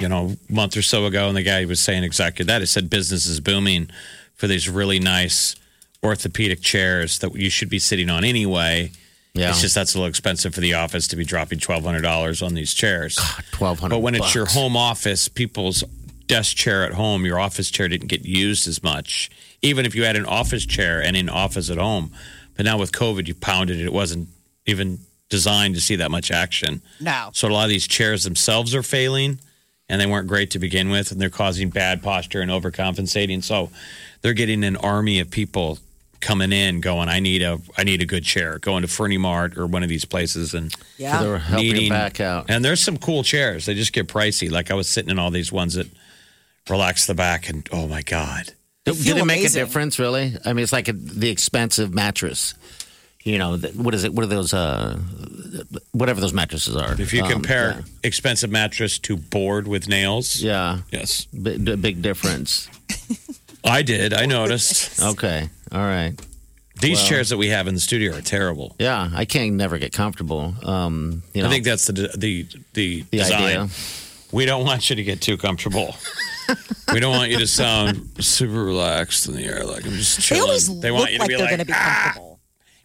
you 0.00 0.08
know, 0.08 0.36
a 0.48 0.52
month 0.52 0.76
or 0.76 0.82
so 0.82 1.06
ago, 1.06 1.28
and 1.28 1.36
the 1.36 1.42
guy 1.42 1.64
was 1.64 1.80
saying 1.80 2.04
exactly 2.04 2.44
that. 2.46 2.60
He 2.60 2.66
said 2.66 2.90
business 2.90 3.26
is 3.26 3.40
booming 3.40 3.90
for 4.34 4.46
these 4.46 4.68
really 4.68 4.98
nice 4.98 5.56
orthopedic 6.02 6.60
chairs 6.60 7.20
that 7.20 7.34
you 7.34 7.48
should 7.48 7.70
be 7.70 7.78
sitting 7.78 8.10
on 8.10 8.24
anyway. 8.24 8.90
Yeah. 9.34 9.50
It's 9.50 9.62
just 9.62 9.74
that's 9.74 9.94
a 9.94 9.98
little 9.98 10.08
expensive 10.08 10.54
for 10.54 10.60
the 10.60 10.74
office 10.74 11.08
to 11.08 11.16
be 11.16 11.24
dropping 11.24 11.58
twelve 11.58 11.84
hundred 11.84 12.02
dollars 12.02 12.42
on 12.42 12.54
these 12.54 12.74
chairs. 12.74 13.18
twelve 13.50 13.80
hundred. 13.80 13.96
But 13.96 14.00
when 14.00 14.14
it's 14.14 14.34
your 14.34 14.46
home 14.46 14.76
office, 14.76 15.28
people's 15.28 15.82
desk 16.26 16.56
chair 16.56 16.84
at 16.84 16.92
home, 16.92 17.24
your 17.24 17.38
office 17.38 17.70
chair 17.70 17.88
didn't 17.88 18.08
get 18.08 18.24
used 18.24 18.68
as 18.68 18.82
much. 18.82 19.30
Even 19.62 19.86
if 19.86 19.94
you 19.94 20.04
had 20.04 20.16
an 20.16 20.26
office 20.26 20.64
chair 20.66 21.02
and 21.02 21.16
an 21.16 21.28
office 21.28 21.70
at 21.70 21.78
home. 21.78 22.12
But 22.56 22.64
now 22.64 22.78
with 22.78 22.92
COVID, 22.92 23.26
you 23.26 23.34
pounded 23.34 23.80
it. 23.80 23.86
It 23.86 23.92
wasn't 23.92 24.28
even 24.66 25.00
designed 25.28 25.74
to 25.74 25.80
see 25.80 25.96
that 25.96 26.10
much 26.10 26.30
action. 26.30 26.80
No. 27.00 27.30
So 27.32 27.48
a 27.48 27.50
lot 27.50 27.64
of 27.64 27.70
these 27.70 27.88
chairs 27.88 28.22
themselves 28.22 28.74
are 28.74 28.82
failing 28.84 29.40
and 29.88 30.00
they 30.00 30.06
weren't 30.06 30.28
great 30.28 30.50
to 30.52 30.58
begin 30.58 30.88
with 30.90 31.12
and 31.12 31.20
they're 31.20 31.30
causing 31.30 31.70
bad 31.70 32.02
posture 32.02 32.40
and 32.40 32.50
overcompensating. 32.50 33.42
So 33.42 33.70
they're 34.22 34.32
getting 34.32 34.64
an 34.64 34.76
army 34.76 35.20
of 35.20 35.30
people 35.30 35.78
coming 36.20 36.52
in 36.52 36.80
going, 36.80 37.10
I 37.10 37.20
need 37.20 37.42
a 37.42 37.58
I 37.76 37.84
need 37.84 38.00
a 38.00 38.06
good 38.06 38.24
chair, 38.24 38.58
going 38.58 38.80
to 38.80 38.88
Furniture 38.88 39.20
Mart 39.20 39.58
or 39.58 39.66
one 39.66 39.82
of 39.82 39.90
these 39.90 40.06
places 40.06 40.54
and 40.54 40.74
Yeah. 40.96 41.22
They're 41.22 41.38
helping 41.38 41.72
needing- 41.72 41.88
back 41.90 42.18
out. 42.20 42.46
And 42.48 42.64
there's 42.64 42.80
some 42.82 42.96
cool 42.96 43.22
chairs. 43.22 43.66
They 43.66 43.74
just 43.74 43.92
get 43.92 44.06
pricey. 44.08 44.50
Like 44.50 44.70
I 44.70 44.74
was 44.74 44.88
sitting 44.88 45.10
in 45.10 45.18
all 45.18 45.30
these 45.30 45.52
ones 45.52 45.74
that 45.74 45.86
relax 46.70 47.04
the 47.06 47.12
back, 47.14 47.50
and 47.50 47.68
oh 47.72 47.86
my 47.86 48.00
god, 48.00 48.52
Did, 48.86 48.96
did 48.96 49.18
it 49.18 49.24
make 49.26 49.40
amazing. 49.40 49.60
a 49.60 49.64
difference? 49.66 49.98
Really? 49.98 50.34
I 50.46 50.54
mean, 50.54 50.62
it's 50.62 50.72
like 50.72 50.88
a, 50.88 50.94
the 50.94 51.28
expensive 51.28 51.92
mattress. 51.92 52.54
You 53.22 53.36
know, 53.36 53.58
the, 53.58 53.68
what 53.82 53.92
is 53.94 54.04
it? 54.04 54.14
What 54.14 54.24
are 54.24 54.28
those? 54.28 54.54
Uh, 54.54 54.98
whatever 55.92 56.20
those 56.20 56.32
mattresses 56.32 56.76
are. 56.76 57.00
if 57.00 57.12
you 57.12 57.22
Um, 57.22 57.30
compare 57.30 57.84
expensive 58.02 58.50
mattress 58.50 58.98
to 59.00 59.16
board 59.16 59.66
with 59.68 59.88
nails, 59.88 60.42
yeah, 60.42 60.80
yes, 60.90 61.26
yeah 61.32 61.56
big, 61.58 61.82
big 61.82 62.02
difference. 62.02 62.68
I 63.64 63.82
did. 63.82 64.12
I 64.12 64.26
noticed 64.26 65.00
Okay, 65.12 65.48
all 65.72 65.80
right. 65.80 66.12
these 66.80 67.02
chairs 67.02 67.28
that 67.30 67.38
we 67.38 67.48
have 67.48 67.66
in 67.68 67.74
the 67.74 67.80
studio 67.80 68.16
are 68.16 68.20
terrible. 68.20 68.74
Yeah, 68.78 69.10
I 69.14 69.24
can't 69.24 69.52
never 69.54 69.78
get 69.78 69.92
comfortable. 69.92 70.54
Um, 70.62 71.22
you 71.32 71.42
know, 71.42 71.48
I 71.48 71.50
think 71.50 71.64
that's 71.64 71.86
the 71.86 71.92
the 72.16 72.46
the, 72.74 73.04
the 73.10 73.18
design. 73.18 73.42
idea. 73.42 73.68
We 74.32 74.46
don't 74.46 74.64
want 74.64 74.90
you 74.90 74.96
to 74.96 75.02
get 75.04 75.20
too 75.20 75.36
comfortable. 75.36 75.94
we 76.92 76.98
don't 77.00 77.16
want 77.16 77.30
you 77.30 77.38
to 77.38 77.46
sound 77.46 78.10
super 78.18 78.64
relaxed 78.64 79.28
in 79.28 79.34
the 79.36 79.44
air, 79.44 79.64
like 79.64 79.86
I'm 79.86 79.92
just 79.92 80.28
They 80.28 80.40
always 80.40 80.66
they 80.80 80.90
look 80.90 80.98
want 81.00 81.12
you 81.12 81.18
to 81.18 81.22
like 81.22 81.28
be 81.28 81.34
they're 81.36 81.44
like, 81.46 81.50
going 81.50 81.58
to 81.60 81.64
be 81.66 81.72
"Ah." 81.74 82.02
comfortable. 82.04 82.33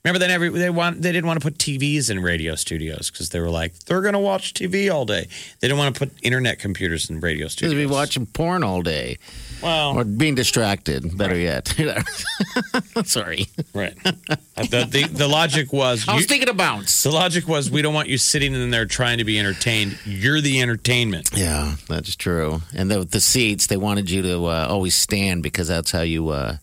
Remember 0.04 0.20
then 0.20 0.32
every 0.32 0.48
they 0.50 0.70
want 0.70 1.02
they 1.02 1.12
didn't 1.12 1.28
want 1.28 1.42
to 1.42 1.44
put 1.46 1.58
TVs 1.58 2.10
in 2.10 2.22
radio 2.22 2.56
studios 2.56 3.12
because 3.12 3.30
they 3.30 3.40
were 3.42 3.50
like 3.50 3.78
they're 3.80 4.02
going 4.02 4.14
to 4.14 4.20
watch 4.20 4.54
TV 4.54 4.90
all 4.94 5.04
day. 5.06 5.28
They 5.60 5.68
didn't 5.68 5.78
want 5.78 5.94
to 5.94 6.00
put 6.00 6.14
internet 6.24 6.58
computers 6.58 7.10
in 7.10 7.20
radio 7.20 7.48
studios. 7.50 7.72
Studios. 7.74 7.90
Be 7.90 7.94
watching 7.94 8.26
porn 8.26 8.64
all 8.64 8.82
day 8.82 9.18
Well, 9.62 9.98
or 10.00 10.06
being 10.06 10.36
distracted. 10.36 11.18
Better 11.18 11.38
yet. 11.38 11.68
Sorry, 13.06 13.48
right. 13.74 13.94
the, 14.04 14.88
the 14.90 15.08
the 15.12 15.28
logic 15.28 15.74
was 15.74 16.08
I 16.08 16.14
was 16.14 16.22
you- 16.24 16.28
thinking 16.28 16.50
of 16.50 16.58
bounce. 16.58 17.04
the 17.04 17.12
logic 17.12 17.48
was 17.48 17.70
we 17.70 17.82
don't 17.82 17.94
want 17.94 18.08
you 18.08 18.18
sitting 18.18 18.54
in 18.54 18.70
there 18.72 18.86
trying 18.86 19.18
to 19.18 19.24
be 19.26 19.38
entertained. 19.40 19.98
You're 20.06 20.42
the 20.42 20.62
entertainment. 20.62 21.30
Yeah, 21.36 21.76
that's 21.88 22.16
true. 22.16 22.62
And 22.76 22.90
the 22.90 23.04
the 23.04 23.20
seats, 23.20 23.68
they 23.68 23.78
wanted 23.78 24.10
you 24.10 24.22
to 24.22 24.46
uh, 24.46 24.68
always 24.70 24.96
stand 24.96 25.44
because 25.44 25.68
that's 25.68 25.92
how 25.92 26.02
you, 26.02 26.30
uh, 26.30 26.58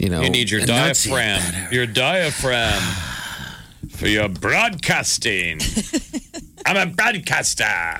you 0.00 0.08
know, 0.08 0.22
You 0.22 0.30
need 0.30 0.50
your 0.50 0.64
diaphragm. 0.64 1.42
Your 1.70 1.86
diaphragm 1.86 2.80
for 3.90 4.08
your 4.08 4.28
broadcasting. 4.28 5.60
I'm 6.66 6.76
a 6.76 6.86
broadcaster. 6.90 7.98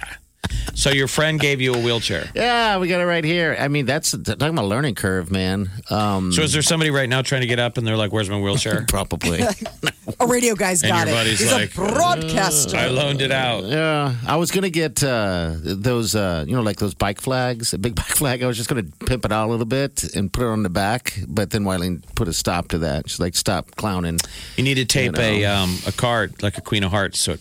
So 0.80 0.88
your 0.88 1.08
friend 1.08 1.38
gave 1.38 1.60
you 1.60 1.74
a 1.74 1.78
wheelchair. 1.78 2.30
Yeah, 2.34 2.78
we 2.78 2.88
got 2.88 3.02
it 3.02 3.04
right 3.04 3.22
here. 3.22 3.54
I 3.60 3.68
mean, 3.68 3.84
that's 3.84 4.12
talking 4.12 4.48
about 4.48 4.64
learning 4.64 4.94
curve, 4.94 5.30
man. 5.30 5.70
Um, 5.90 6.32
So 6.32 6.40
is 6.40 6.54
there 6.54 6.62
somebody 6.62 6.90
right 6.90 7.06
now 7.08 7.20
trying 7.20 7.42
to 7.42 7.46
get 7.46 7.58
up 7.58 7.76
and 7.76 7.86
they're 7.86 7.98
like, 7.98 8.12
"Where's 8.12 8.30
my 8.30 8.40
wheelchair?" 8.40 8.86
probably. 8.88 9.42
A 10.20 10.26
radio 10.26 10.54
guy's 10.54 10.82
And 10.82 10.90
got 10.90 11.06
your 11.06 11.14
it. 11.14 11.18
buddy's 11.18 11.38
He's 11.38 11.52
like, 11.52 11.72
a 11.72 11.74
broadcaster. 11.76 12.76
I 12.78 12.86
loaned 12.88 13.20
it 13.20 13.30
out. 13.30 13.64
Yeah, 13.64 14.14
I 14.26 14.36
was 14.36 14.50
gonna 14.50 14.70
get 14.70 15.04
uh, 15.04 15.52
those, 15.62 16.14
uh, 16.14 16.44
you 16.48 16.56
know, 16.56 16.62
like 16.62 16.78
those 16.78 16.94
bike 16.94 17.20
flags, 17.20 17.74
a 17.74 17.78
big 17.78 17.94
bike 18.00 18.06
flag. 18.06 18.42
I 18.42 18.46
was 18.46 18.56
just 18.56 18.68
gonna 18.70 18.84
pimp 19.06 19.26
it 19.26 19.32
out 19.32 19.48
a 19.48 19.50
little 19.50 19.66
bit 19.66 20.02
and 20.16 20.32
put 20.32 20.44
it 20.44 20.48
on 20.48 20.62
the 20.62 20.70
back, 20.70 21.14
but 21.28 21.50
then 21.50 21.64
Wileen 21.64 22.02
put 22.14 22.26
a 22.26 22.32
stop 22.32 22.68
to 22.68 22.78
that. 22.78 23.08
She's 23.10 23.20
like, 23.20 23.36
"Stop 23.36 23.76
clowning." 23.76 24.18
You 24.56 24.64
need 24.64 24.76
to 24.76 24.86
tape 24.86 25.16
You 25.16 25.22
a 25.22 25.44
um, 25.44 25.76
a 25.86 25.92
card 25.92 26.42
like 26.42 26.56
a 26.56 26.62
Queen 26.62 26.82
of 26.84 26.90
Hearts. 26.90 27.20
So 27.20 27.32
it, 27.32 27.40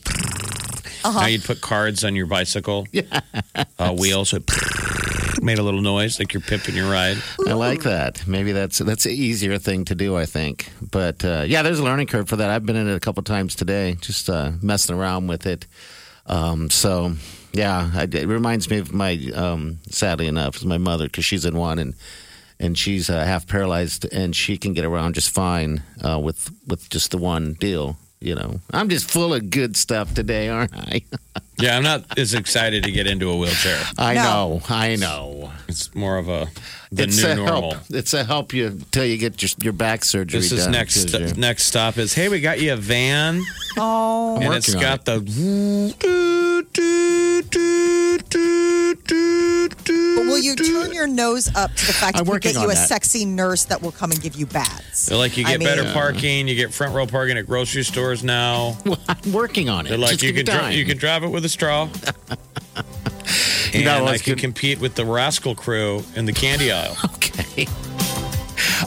Uh-huh. 1.03 1.21
now 1.21 1.27
you'd 1.27 1.43
put 1.43 1.62
cards 1.62 2.03
on 2.03 2.15
your 2.15 2.25
bicycle 2.25 2.88
uh, 3.79 3.93
wheel, 3.93 4.25
so 4.25 4.38
it 4.38 4.43
made 5.41 5.59
a 5.59 5.63
little 5.63 5.81
noise 5.81 6.19
like 6.19 6.33
you're 6.33 6.41
pimping 6.41 6.75
your 6.75 6.91
ride. 6.91 7.17
I 7.47 7.53
like 7.53 7.83
that. 7.83 8.27
Maybe 8.27 8.51
that's 8.51 8.79
that's 8.79 9.05
an 9.05 9.12
easier 9.13 9.57
thing 9.57 9.85
to 9.85 9.95
do. 9.95 10.15
I 10.17 10.25
think, 10.25 10.71
but 10.91 11.23
uh, 11.23 11.43
yeah, 11.47 11.62
there's 11.62 11.79
a 11.79 11.83
learning 11.83 12.07
curve 12.07 12.27
for 12.27 12.35
that. 12.38 12.49
I've 12.49 12.65
been 12.65 12.75
in 12.75 12.88
it 12.88 12.95
a 12.95 12.99
couple 12.99 13.23
times 13.23 13.55
today, 13.55 13.95
just 14.01 14.29
uh, 14.29 14.51
messing 14.62 14.95
around 14.95 15.27
with 15.27 15.45
it. 15.45 15.65
Um, 16.25 16.69
so 16.69 17.13
yeah, 17.53 17.89
I, 17.93 18.03
it 18.03 18.27
reminds 18.27 18.69
me 18.69 18.77
of 18.79 18.93
my 18.93 19.17
um, 19.33 19.79
sadly 19.89 20.27
enough, 20.27 20.63
my 20.63 20.77
mother 20.77 21.05
because 21.05 21.25
she's 21.25 21.45
in 21.45 21.55
one 21.55 21.79
and 21.79 21.95
and 22.59 22.77
she's 22.77 23.09
uh, 23.09 23.23
half 23.23 23.47
paralyzed, 23.47 24.05
and 24.12 24.35
she 24.35 24.57
can 24.57 24.73
get 24.73 24.83
around 24.83 25.15
just 25.15 25.29
fine 25.29 25.81
uh, 26.03 26.19
with 26.19 26.51
with 26.67 26.89
just 26.89 27.12
the 27.12 27.17
one 27.17 27.53
deal. 27.53 27.97
You 28.21 28.36
know, 28.36 28.60
I'm 28.73 28.89
just 28.89 29.10
full 29.10 29.34
of 29.34 29.49
good 29.49 29.77
stuff 29.77 30.13
today, 30.13 30.49
aren't 30.49 30.75
I? 30.75 31.01
Yeah, 31.62 31.75
I'm 31.75 31.84
not 31.84 32.17
as 32.17 32.34
excited 32.34 32.84
to 32.86 32.91
get 32.91 33.05
into 33.05 33.29
a 33.29 33.36
wheelchair. 33.36 33.84
I 33.97 34.13
No. 34.13 34.21
know, 34.23 34.62
I 34.69 34.95
know. 34.95 35.51
It's 35.67 35.93
more 35.93 36.17
of 36.17 36.29
a 36.29 36.47
the 36.89 37.03
it's 37.03 37.21
new 37.21 37.29
a 37.32 37.36
normal. 37.36 37.71
help. 37.73 37.84
It's 37.89 38.13
a 38.13 38.23
help 38.23 38.53
you 38.53 38.79
till 38.91 39.03
you 39.03 39.17
get 39.17 39.41
your, 39.41 39.49
your 39.62 39.73
back 39.73 40.05
surgery. 40.05 40.39
This 40.39 40.53
is 40.53 40.63
done, 40.63 40.71
next 40.71 41.03
'cause 41.12 41.13
you're- 41.19 41.34
next 41.34 41.65
stop 41.65 41.97
is 41.97 42.13
hey, 42.13 42.29
we 42.29 42.39
got 42.39 42.62
you 42.62 42.71
a 42.71 42.77
van 42.77 43.43
Oh, 43.77 44.38
and 44.41 44.53
it's 44.53 44.69
working 44.73 44.86
on 44.88 44.95
got 44.97 45.03
the 45.03 45.19
but 50.19 50.27
will 50.27 50.38
you 50.39 50.55
turn 50.55 50.93
your 50.93 51.08
nose 51.08 51.53
up 51.55 51.73
to 51.75 51.86
the 51.88 51.93
fact 51.93 52.17
I'm 52.17 52.23
that 52.25 52.29
we 52.29 52.36
working 52.36 52.53
get 52.53 52.62
you 52.62 52.69
a 52.69 52.73
that. 52.73 52.88
sexy 52.88 53.25
nurse 53.25 53.65
that 53.65 53.82
will 53.82 53.91
come 53.91 54.12
and 54.12 54.21
give 54.21 54.36
you 54.36 54.45
baths? 54.45 55.05
They're 55.08 55.17
like 55.17 55.38
you 55.38 55.45
I 55.45 55.51
get 55.58 55.62
better 55.62 55.84
mean- 55.84 55.93
parking, 55.93 56.47
you 56.47 56.55
get 56.55 56.73
front 56.73 56.93
row 56.93 57.05
parking 57.08 57.38
at 57.38 57.45
grocery 57.47 57.84
stores 57.84 58.23
now. 58.23 58.77
I'm 59.10 59.32
working 59.34 59.69
on 59.69 59.86
it. 59.86 59.89
They're 59.89 59.97
like 59.97 60.12
Just 60.19 60.23
you 60.23 60.34
can 60.34 60.45
dri- 60.45 60.75
you 60.75 60.86
can 60.86 60.97
drive 60.97 61.23
it 61.23 61.29
with 61.29 61.45
a 61.45 61.49
straw. 61.49 61.89
You 63.71 63.82
and 63.82 63.86
know, 63.86 64.05
I 64.05 64.13
it's 64.15 64.23
can 64.23 64.34
good- 64.34 64.41
compete 64.41 64.79
with 64.79 64.95
the 64.95 65.05
rascal 65.05 65.53
crew 65.53 66.03
in 66.15 66.25
the 66.25 66.34
candy 66.34 66.71
aisle. 66.71 66.97
Okay. 67.15 67.67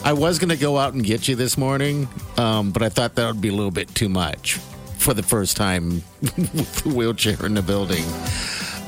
I 0.03 0.11
was 0.11 0.37
going 0.39 0.49
to 0.49 0.57
go 0.57 0.77
out 0.77 0.93
and 0.93 1.03
get 1.03 1.27
you 1.29 1.35
this 1.37 1.57
morning, 1.57 2.09
um, 2.37 2.71
but 2.71 2.81
I 2.83 2.89
thought 2.89 3.15
that 3.15 3.25
would 3.27 3.39
be 3.41 3.47
a 3.49 3.53
little 3.53 3.71
bit 3.71 3.93
too 3.95 4.09
much 4.09 4.55
for 4.97 5.13
the 5.13 5.23
first 5.23 5.55
time 5.55 6.03
with 6.21 6.83
the 6.83 6.89
wheelchair 6.89 7.45
in 7.45 7.53
the 7.53 7.61
building. 7.61 8.03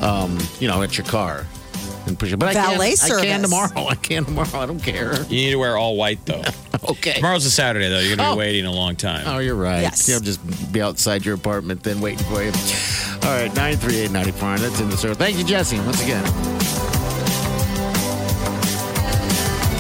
Um, 0.02 0.38
you 0.60 0.68
know, 0.68 0.82
at 0.84 0.98
your 0.98 1.08
car 1.08 1.46
and 2.08 2.18
push 2.20 2.32
it. 2.34 2.38
But 2.38 2.50
I 2.50 2.54
Valet 2.54 2.76
can, 2.76 2.80
I 2.82 2.88
can 2.88 2.98
service. 2.98 3.42
tomorrow. 3.42 3.88
I 3.90 3.96
can 3.96 4.26
tomorrow. 4.26 4.60
I 4.60 4.66
don't 4.66 4.80
care. 4.80 5.16
You 5.24 5.30
need 5.30 5.52
to 5.52 5.56
wear 5.58 5.78
all 5.78 5.96
white 5.96 6.26
though. 6.26 6.44
Okay. 6.88 7.14
Tomorrow's 7.14 7.46
a 7.46 7.52
Saturday 7.52 7.88
though. 7.90 8.00
You're 8.00 8.16
gonna 8.16 8.30
Oh. 8.30 8.36
be 8.36 8.40
waiting 8.40 8.66
a 8.66 8.72
long 8.72 8.96
time. 8.96 9.24
Oh, 9.26 9.40
you're 9.40 9.56
right. 9.56 9.82
Yes. 9.82 10.08
You'll 10.08 10.20
just 10.20 10.40
be 10.72 10.82
outside 10.84 11.26
your 11.26 11.34
apartment 11.34 11.82
then 11.82 12.00
waiting 12.00 12.24
for 12.26 12.44
you. 12.44 12.52
All 13.24 13.36
right, 13.36 13.52
938 13.56 14.12
94. 14.12 14.60
That's 14.60 14.80
in 14.80 14.90
the 14.92 14.98
store. 14.98 15.16
Thank 15.16 15.38
you, 15.40 15.44
Jesse, 15.46 15.80
once 15.80 16.04
again. 16.04 16.24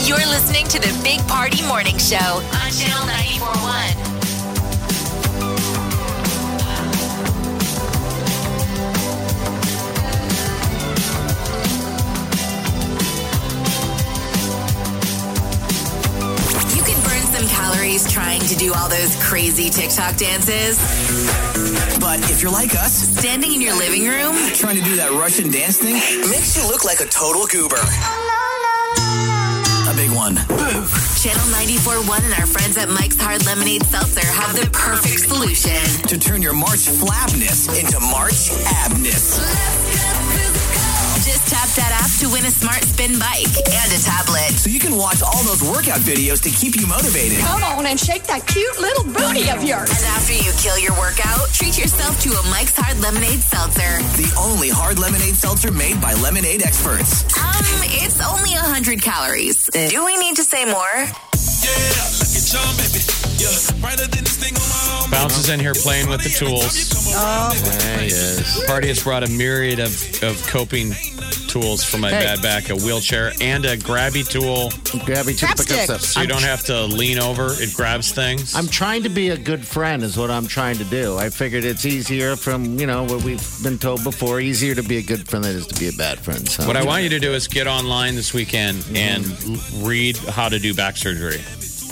You're 0.07 0.17
listening 0.17 0.65
to 0.69 0.79
the 0.79 0.99
Big 1.03 1.19
Party 1.27 1.61
Morning 1.67 1.97
Show 1.99 2.15
on 2.17 2.71
Channel 2.71 3.05
941. 3.05 4.14
To 18.47 18.55
do 18.55 18.73
all 18.73 18.89
those 18.89 19.15
crazy 19.23 19.69
TikTok 19.69 20.17
dances. 20.17 20.77
But 21.99 22.19
if 22.29 22.41
you're 22.41 22.51
like 22.51 22.75
us, 22.75 23.15
Standing 23.25 23.53
in 23.53 23.61
your 23.61 23.73
living 23.75 24.05
room, 24.05 24.35
trying 24.53 24.77
to 24.77 24.83
do 24.83 24.97
that 24.97 25.09
Russian 25.09 25.49
dance 25.49 25.77
thing 25.79 25.95
makes 26.29 26.53
you 26.53 26.67
look 26.67 26.85
like 26.85 26.99
a 26.99 27.09
total 27.09 27.47
goober. 27.47 27.79
A 29.89 29.93
big 29.97 30.11
one. 30.11 30.35
Channel 31.23 31.47
941 31.57 32.21
and 32.21 32.33
our 32.37 32.45
friends 32.45 32.77
at 32.77 32.89
Mike's 32.89 33.17
Hard 33.17 33.45
Lemonade 33.47 33.81
Seltzer 33.87 34.27
have 34.27 34.53
the 34.53 34.69
perfect 34.69 35.25
solution. 35.25 35.79
To 36.05 36.19
turn 36.19 36.43
your 36.43 36.53
March 36.53 36.85
flabness 36.85 37.71
into 37.73 37.97
March 38.13 38.51
abness. 38.83 39.41
Just 41.25 41.47
tap 41.49 41.65
that 41.79 41.94
app 42.15 42.21
to 42.21 42.29
win 42.31 42.45
a 42.45 42.51
smart 42.51 42.83
spin 42.83 43.19
bike 43.19 43.51
and 43.71 43.89
a 43.91 43.99
tablet. 43.99 44.51
So 44.55 44.69
you 44.69 44.79
can 44.79 44.95
watch 44.95 45.21
all 45.21 45.43
those 45.43 45.63
workout 45.63 45.99
videos 45.99 46.41
to 46.43 46.49
keep 46.49 46.79
you 46.79 46.87
motivated. 46.87 47.39
Come 47.39 47.63
on 47.63 47.85
and 47.85 47.99
shake 47.99 48.23
that 48.23 48.45
cute 48.47 48.79
little 48.79 49.03
booty 49.05 49.49
of 49.49 49.63
yours. 49.63 49.89
And 49.89 50.05
after 50.15 50.33
you 50.33 50.51
kill 50.57 50.77
your 50.79 50.93
workout, 50.97 51.49
treat 51.53 51.77
yourself 51.77 52.19
to 52.21 52.29
a 52.31 52.43
Mike's 52.49 52.75
Hard 52.75 52.99
Lemonade 52.99 53.39
Seltzer. 53.39 53.99
The 54.17 54.31
only 54.39 54.69
hard 54.69 54.99
lemonade 54.99 55.35
seltzer 55.35 55.71
made 55.71 55.99
by 56.01 56.13
lemonade 56.13 56.63
experts. 56.63 57.23
Um, 57.37 57.63
it's 57.99 58.21
only 58.23 58.53
100 58.55 59.01
calories. 59.01 59.65
Do 59.73 60.05
we 60.05 60.17
need 60.17 60.35
to 60.37 60.43
say 60.43 60.65
more? 60.65 60.95
Yeah, 60.95 61.11
look 62.19 62.31
at 62.31 62.45
John, 62.47 62.71
baby. 62.77 63.01
Yeah, 63.35 63.75
Bounces 65.11 65.49
in 65.49 65.59
here 65.59 65.73
playing 65.73 66.09
with 66.09 66.23
the 66.23 66.29
tools. 66.29 66.93
Oh. 67.15 67.51
There 67.79 67.99
he 67.99 68.07
is. 68.07 68.63
Party 68.67 68.87
has 68.87 69.03
brought 69.03 69.23
a 69.23 69.29
myriad 69.29 69.79
of, 69.79 70.23
of 70.23 70.41
coping 70.47 70.93
tools 71.61 71.85
for 71.85 71.97
my 71.97 72.09
Hey. 72.09 72.19
bad 72.19 72.41
back, 72.41 72.69
a 72.69 72.75
wheelchair 72.75 73.31
and 73.39 73.63
a 73.63 73.77
grabby 73.77 74.27
tool 74.27 74.71
Grab 75.05 75.29
each 75.29 75.39
Crap 75.39 75.57
pick 75.57 75.71
up 75.71 75.79
stuff. 75.85 76.01
so 76.01 76.19
you 76.19 76.23
I'm 76.23 76.29
don't 76.29 76.43
have 76.43 76.63
to 76.65 76.83
lean 76.83 77.17
over. 77.17 77.47
It 77.51 77.73
grabs 77.73 78.11
things. 78.11 78.53
I'm 78.55 78.67
trying 78.67 79.03
to 79.03 79.09
be 79.09 79.29
a 79.29 79.37
good 79.37 79.65
friend, 79.65 80.03
is 80.03 80.17
what 80.17 80.29
I'm 80.29 80.47
trying 80.47 80.77
to 80.77 80.83
do. 80.83 81.17
I 81.17 81.29
figured 81.29 81.63
it's 81.63 81.85
easier 81.85 82.35
from, 82.35 82.77
you 82.77 82.85
know, 82.85 83.03
what 83.03 83.23
we've 83.23 83.45
been 83.63 83.77
told 83.77 84.03
before, 84.03 84.41
easier 84.41 84.75
to 84.75 84.83
be 84.83 84.97
a 84.97 85.01
good 85.01 85.29
friend 85.29 85.45
than 85.45 85.55
it 85.55 85.59
is 85.59 85.67
to 85.67 85.79
be 85.79 85.87
a 85.87 85.93
bad 85.93 86.19
friend. 86.19 86.47
So, 86.47 86.67
What 86.67 86.75
I 86.75 86.83
want 86.83 87.03
you 87.03 87.09
to 87.09 87.19
do 87.19 87.33
is 87.33 87.47
get 87.47 87.67
online 87.67 88.15
this 88.15 88.33
weekend 88.33 88.79
mm-hmm. 88.79 88.95
and 88.97 89.87
read 89.87 90.17
how 90.17 90.49
to 90.49 90.59
do 90.59 90.73
back 90.73 90.97
surgery. 90.97 91.41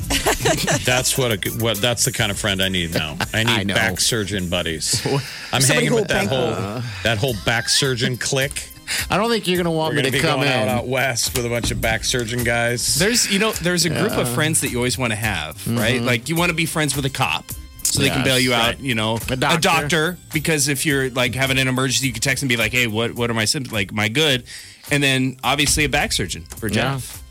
that's 0.85 1.17
what 1.17 1.31
a 1.31 1.49
what 1.59 1.77
that's 1.77 2.03
the 2.03 2.11
kind 2.11 2.31
of 2.31 2.37
friend 2.37 2.61
I 2.61 2.67
need 2.67 2.93
now. 2.93 3.17
I 3.33 3.43
need 3.49 3.71
I 3.71 3.73
back 3.73 4.01
surgeon 4.01 4.49
buddies. 4.49 5.05
I'm 5.53 5.61
Somebody 5.61 5.85
hanging 5.85 5.93
with 5.93 6.07
that 6.09 6.29
will 6.29 6.37
whole 6.37 6.53
uh-huh. 6.53 7.01
that 7.03 7.17
whole 7.17 7.35
back 7.45 7.69
surgeon 7.69 8.17
clique. 8.17 8.72
I 9.09 9.17
don't 9.17 9.29
think 9.29 9.47
you're 9.47 9.57
going 9.57 9.65
to 9.65 9.71
want 9.71 9.93
We're 9.93 9.97
me 9.97 10.03
to 10.03 10.11
to 10.11 10.17
be 10.17 10.21
come 10.21 10.39
going 10.41 10.47
in. 10.51 10.53
out 10.53 10.67
out 10.67 10.87
west 10.87 11.35
with 11.35 11.45
a 11.45 11.49
bunch 11.49 11.71
of 11.71 11.79
back 11.81 12.03
surgeon 12.03 12.43
guys. 12.43 12.95
There's, 12.95 13.31
you 13.31 13.39
know, 13.39 13.51
there's 13.53 13.85
a 13.85 13.89
group 13.89 14.11
of 14.13 14.27
friends 14.29 14.61
that 14.61 14.69
you 14.71 14.77
always 14.77 14.97
want 14.97 15.11
to 15.11 15.17
have, 15.17 15.55
mm-hmm. 15.57 15.77
right? 15.77 16.01
Like 16.01 16.29
you 16.29 16.35
want 16.35 16.49
to 16.49 16.55
be 16.55 16.65
friends 16.65 16.95
with 16.95 17.05
a 17.05 17.09
cop. 17.09 17.45
So 17.83 18.01
they 18.01 18.09
can 18.09 18.23
bail 18.23 18.39
you 18.39 18.53
out, 18.55 18.65
right. 18.65 18.79
you 18.79 18.95
know, 18.95 19.19
A 19.29 19.35
doctor. 19.59 20.17
because 20.33 20.67
if 20.67 20.83
you're 20.83 21.11
like 21.11 21.35
having 21.35 21.59
an 21.59 21.67
emergency, 21.67 22.07
you 22.07 22.13
can 22.13 22.21
text 22.23 22.41
and 22.41 22.49
be 22.49 22.57
like, 22.57 22.71
"Hey, 22.71 22.87
what 22.87 23.13
what 23.13 23.29
are 23.29 23.35
my 23.35 23.45
symptoms? 23.45 23.71
Like, 23.71 23.91
am 23.91 23.99
I 23.99 24.07
good?" 24.07 24.45
And 24.89 25.03
then 25.03 25.37
obviously 25.43 25.83
a 25.83 25.89
back 25.89 26.11
surgeon 26.11 26.43
for 26.57 26.67
Yeah. 26.69 26.93
Jeff. 26.95 27.21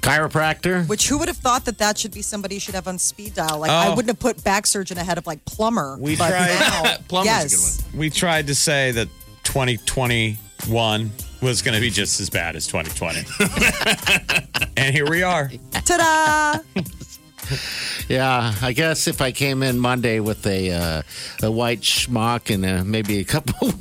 Chiropractor. 0.00 0.88
Which 0.88 1.08
who 1.08 1.18
would 1.18 1.28
have 1.28 1.36
thought 1.36 1.64
that 1.66 1.78
that 1.78 1.98
should 1.98 2.12
be 2.12 2.22
somebody 2.22 2.54
you 2.54 2.60
should 2.60 2.74
have 2.74 2.88
on 2.88 2.98
speed 2.98 3.34
dial? 3.34 3.58
Like 3.58 3.70
I 3.70 3.88
Oh. 3.88 3.90
wouldn't 3.96 4.08
have 4.08 4.18
put 4.20 4.42
back 4.44 4.66
surgeon 4.66 4.96
ahead 4.96 5.18
of 5.18 5.26
like 5.26 5.44
plumber. 5.44 5.98
We 6.00 6.16
but 6.16 6.30
tried- 6.30 6.58
now- 6.60 6.96
Plumber's 7.08 7.28
a 7.28 7.42
yes. 7.42 7.76
good 7.76 7.84
one. 7.92 7.98
we 7.98 8.10
tried 8.10 8.46
to 8.46 8.54
say 8.54 8.92
that 8.92 9.08
2021 10.62 11.10
was 11.40 11.62
going 11.62 11.74
to 11.74 11.80
be 11.80 11.90
just 11.90 12.20
as 12.20 12.30
bad 12.30 12.56
as 12.56 12.66
2020. 12.66 13.24
and 14.76 14.94
here 14.94 15.08
we 15.08 15.22
are. 15.22 15.50
Ta-da! 15.84 16.60
Yeah, 18.08 18.54
I 18.60 18.72
guess 18.72 19.06
if 19.06 19.22
I 19.22 19.32
came 19.32 19.62
in 19.62 19.78
Monday 19.78 20.20
with 20.20 20.46
a 20.46 20.70
uh, 20.70 21.02
a 21.42 21.50
white 21.50 21.80
schmuck 21.80 22.52
and 22.52 22.64
uh, 22.64 22.84
maybe 22.84 23.20
a 23.20 23.24
couple 23.24 23.72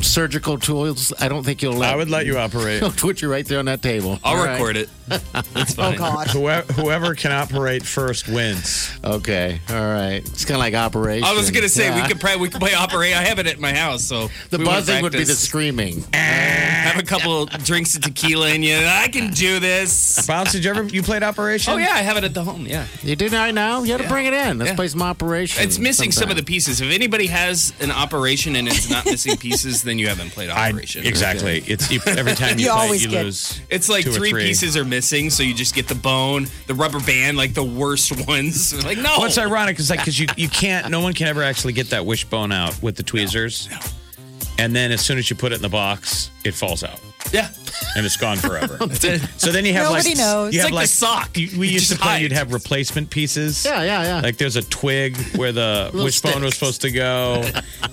surgical 0.00 0.58
tools, 0.58 1.12
I 1.20 1.28
don't 1.28 1.44
think 1.44 1.62
you'll 1.62 1.74
let. 1.74 1.92
I 1.92 1.96
would 1.96 2.10
let 2.10 2.26
you 2.26 2.38
operate. 2.38 2.82
I'll 2.84 2.90
put 2.90 3.22
you 3.22 3.30
right 3.30 3.46
there 3.46 3.58
on 3.58 3.64
that 3.66 3.82
table. 3.82 4.18
I'll 4.24 4.36
All 4.36 4.44
right. 4.44 4.52
record 4.52 4.76
it. 4.76 4.88
It's 5.56 5.72
oh, 5.78 5.82
fine. 5.82 5.94
Oh 5.94 5.98
God. 5.98 6.26
Whoever, 6.28 6.72
whoever 6.72 7.14
can 7.14 7.30
operate 7.30 7.84
first 7.84 8.26
wins. 8.28 8.90
Okay, 9.04 9.60
all 9.68 9.76
right. 9.76 10.16
It's 10.16 10.44
kind 10.44 10.56
of 10.56 10.60
like 10.60 10.74
operation. 10.74 11.24
I 11.24 11.34
was 11.34 11.50
gonna 11.50 11.68
say 11.68 11.86
Yeah. 11.86 12.02
we 12.02 12.08
could 12.08 12.20
probably 12.20 12.40
we 12.40 12.48
could 12.48 12.60
play 12.60 12.74
operate. 12.74 13.14
I 13.14 13.22
have 13.22 13.38
it 13.38 13.46
at 13.46 13.58
my 13.60 13.72
house, 13.74 14.02
so 14.02 14.30
The 14.50 14.58
buzzing 14.58 15.02
would 15.02 15.12
be 15.12 15.24
the 15.24 15.34
screaming. 15.34 16.04
have 16.14 16.98
a 16.98 17.02
couple 17.06 17.46
drinks 17.46 17.94
of 17.96 18.02
tequila 18.02 18.50
in 18.50 18.62
you. 18.62 18.76
I 18.76 19.08
can 19.08 19.32
do 19.32 19.60
this. 19.60 20.26
Bounce, 20.26 20.52
did 20.52 20.64
you 20.64 20.70
ever 20.70 20.84
you 20.84 21.02
played 21.02 21.22
Operation? 21.22 21.74
Oh 21.74 21.76
yeah, 21.76 21.90
I 21.92 21.98
have 22.02 22.16
it 22.16 22.24
at 22.24 22.34
the 22.34 22.42
home. 22.44 22.66
Yeah, 22.66 22.86
You 23.02 23.16
did 23.16 23.32
right 23.32 23.54
now. 23.54 23.82
You 23.82 23.92
had 23.92 24.00
to 24.00 24.08
bring 24.08 24.26
it 24.26 24.34
in. 24.34 24.58
Let's 24.58 24.70
Yeah. 24.70 24.76
play 24.76 24.88
some 24.88 25.02
operation. 25.02 25.62
it's 25.62 25.78
missing 25.78 26.12
some 26.12 26.30
of 26.30 26.36
the 26.36 26.42
pieces. 26.42 26.80
If 26.80 26.90
anybody 26.90 27.26
has 27.26 27.72
an 27.80 27.90
operation 27.90 28.56
and 28.56 28.68
it's 28.68 28.88
not 28.88 29.04
missing 29.04 29.36
pieces, 29.36 29.82
then 29.82 29.93
you 29.98 30.08
haven't 30.08 30.30
played 30.30 30.50
I, 30.50 30.70
operation. 30.70 31.04
exactly. 31.06 31.62
It's 31.66 31.90
you, 31.90 32.00
every 32.06 32.32
time 32.36 32.58
you, 32.58 32.66
You 32.66 32.72
play, 32.72 32.82
always 32.82 33.04
you 33.04 33.10
get- 33.10 33.24
lose. 33.24 33.60
It's 33.70 33.88
like 33.88 34.04
two 34.04 34.10
or 34.10 34.14
three, 34.14 34.32
pieces 34.32 34.76
are 34.76 34.84
missing, 34.84 35.30
so 35.30 35.42
you 35.42 35.54
just 35.54 35.74
get 35.74 35.88
the 35.88 35.94
bone, 35.94 36.46
the 36.66 36.74
rubber 36.74 37.00
band, 37.00 37.36
like 37.36 37.54
the 37.54 37.64
worst 37.64 38.26
ones. 38.28 38.84
Like 38.84 38.98
no, 38.98 39.18
What's 39.18 39.38
ironic 39.38 39.78
is 39.78 39.90
like 39.90 40.00
because 40.00 40.18
you 40.18 40.26
you 40.36 40.48
can't. 40.48 40.90
No 40.90 41.00
one 41.00 41.12
can 41.14 41.26
ever 41.28 41.42
actually 41.42 41.72
get 41.72 41.90
that 41.90 42.04
wishbone 42.06 42.52
out 42.52 42.80
with 42.82 42.96
the 42.96 43.02
tweezers. 43.02 43.68
And 44.58 44.74
then 44.74 44.92
as 44.92 45.00
soon 45.00 45.18
as 45.18 45.28
you 45.30 45.36
put 45.36 45.50
it 45.52 45.56
in 45.56 45.62
the 45.62 45.68
box, 45.68 46.30
it 46.44 46.54
falls 46.54 46.84
out 46.84 47.00
Yeah, 47.32 47.48
and 47.96 48.06
it's 48.06 48.16
gone 48.16 48.36
forever. 48.36 48.78
So 49.38 49.50
then 49.52 49.64
you 49.64 49.72
have 49.74 49.84
Nobody 49.90 50.10
like 50.10 50.18
knows. 50.18 50.54
You 50.54 50.60
It's 50.60 50.64
have 50.68 50.72
like 50.74 50.84
the 50.86 50.92
sock. 50.92 51.36
you- 51.36 51.58
we 51.58 51.66
You 51.68 51.74
used 51.74 51.86
to 51.88 51.94
just 51.94 52.00
play. 52.02 52.12
hide. 52.12 52.22
You'd 52.22 52.32
have 52.32 52.52
replacement 52.52 53.10
pieces. 53.10 53.64
Yeah, 53.64 53.82
yeah, 53.82 54.02
yeah. 54.02 54.20
Like 54.20 54.36
there's 54.36 54.56
a 54.56 54.62
twig 54.62 55.16
where 55.36 55.52
the 55.52 55.90
Little 55.92 56.04
wishbone 56.04 56.42
was 56.42 56.54
supposed 56.54 56.80
to 56.82 56.90
go. 56.90 57.44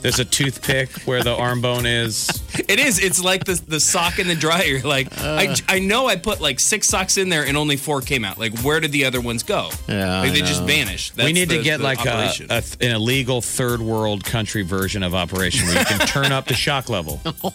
There's 0.02 0.20
a 0.20 0.26
toothpick 0.26 0.90
where 1.06 1.24
the 1.24 1.36
arm 1.36 1.62
bone 1.62 1.86
is. 1.86 2.30
It 2.70 2.80
is. 2.80 3.00
It's 3.00 3.24
like 3.24 3.44
the 3.46 3.62
the 3.68 3.80
sock 3.80 4.20
in 4.20 4.28
the 4.28 4.36
dryer. 4.36 4.80
Like 4.84 5.18
I, 5.22 5.48
uh. 5.48 5.56
I 5.68 5.80
know 5.80 6.08
I 6.08 6.16
put 6.18 6.40
like 6.42 6.60
six 6.60 6.88
socks 6.88 7.18
in 7.18 7.30
there 7.30 7.46
and 7.46 7.58
only 7.58 7.78
four 7.78 8.02
came 8.02 8.24
out. 8.24 8.38
Like 8.38 8.60
where 8.60 8.80
did 8.80 8.92
the 8.92 9.06
other 9.06 9.22
ones 9.22 9.44
go? 9.44 9.70
Yeah, 9.88 10.20
like 10.22 10.30
I 10.32 10.34
they 10.34 10.40
just 10.42 10.62
know. 10.62 10.68
vanished. 10.68 11.16
we 11.18 11.24
That's 11.24 11.34
need 11.34 11.50
to 11.50 11.58
the- 11.58 11.64
get 11.64 11.78
the 11.78 11.84
like 11.84 12.06
a, 12.06 12.10
operation. 12.14 12.48
a, 12.50 12.64
an 12.82 12.92
illegal 12.92 13.42
third 13.42 13.82
world 13.82 14.24
country 14.24 14.62
version 14.64 15.04
of 15.04 15.14
Operation 15.16 15.68
where 15.68 15.80
you 15.80 15.86
can 15.86 16.00
turn 16.08 16.32
up 16.32 16.46
the 16.46 16.54
shock 16.54 16.88
level. 16.90 17.20
Oh, 17.44 17.54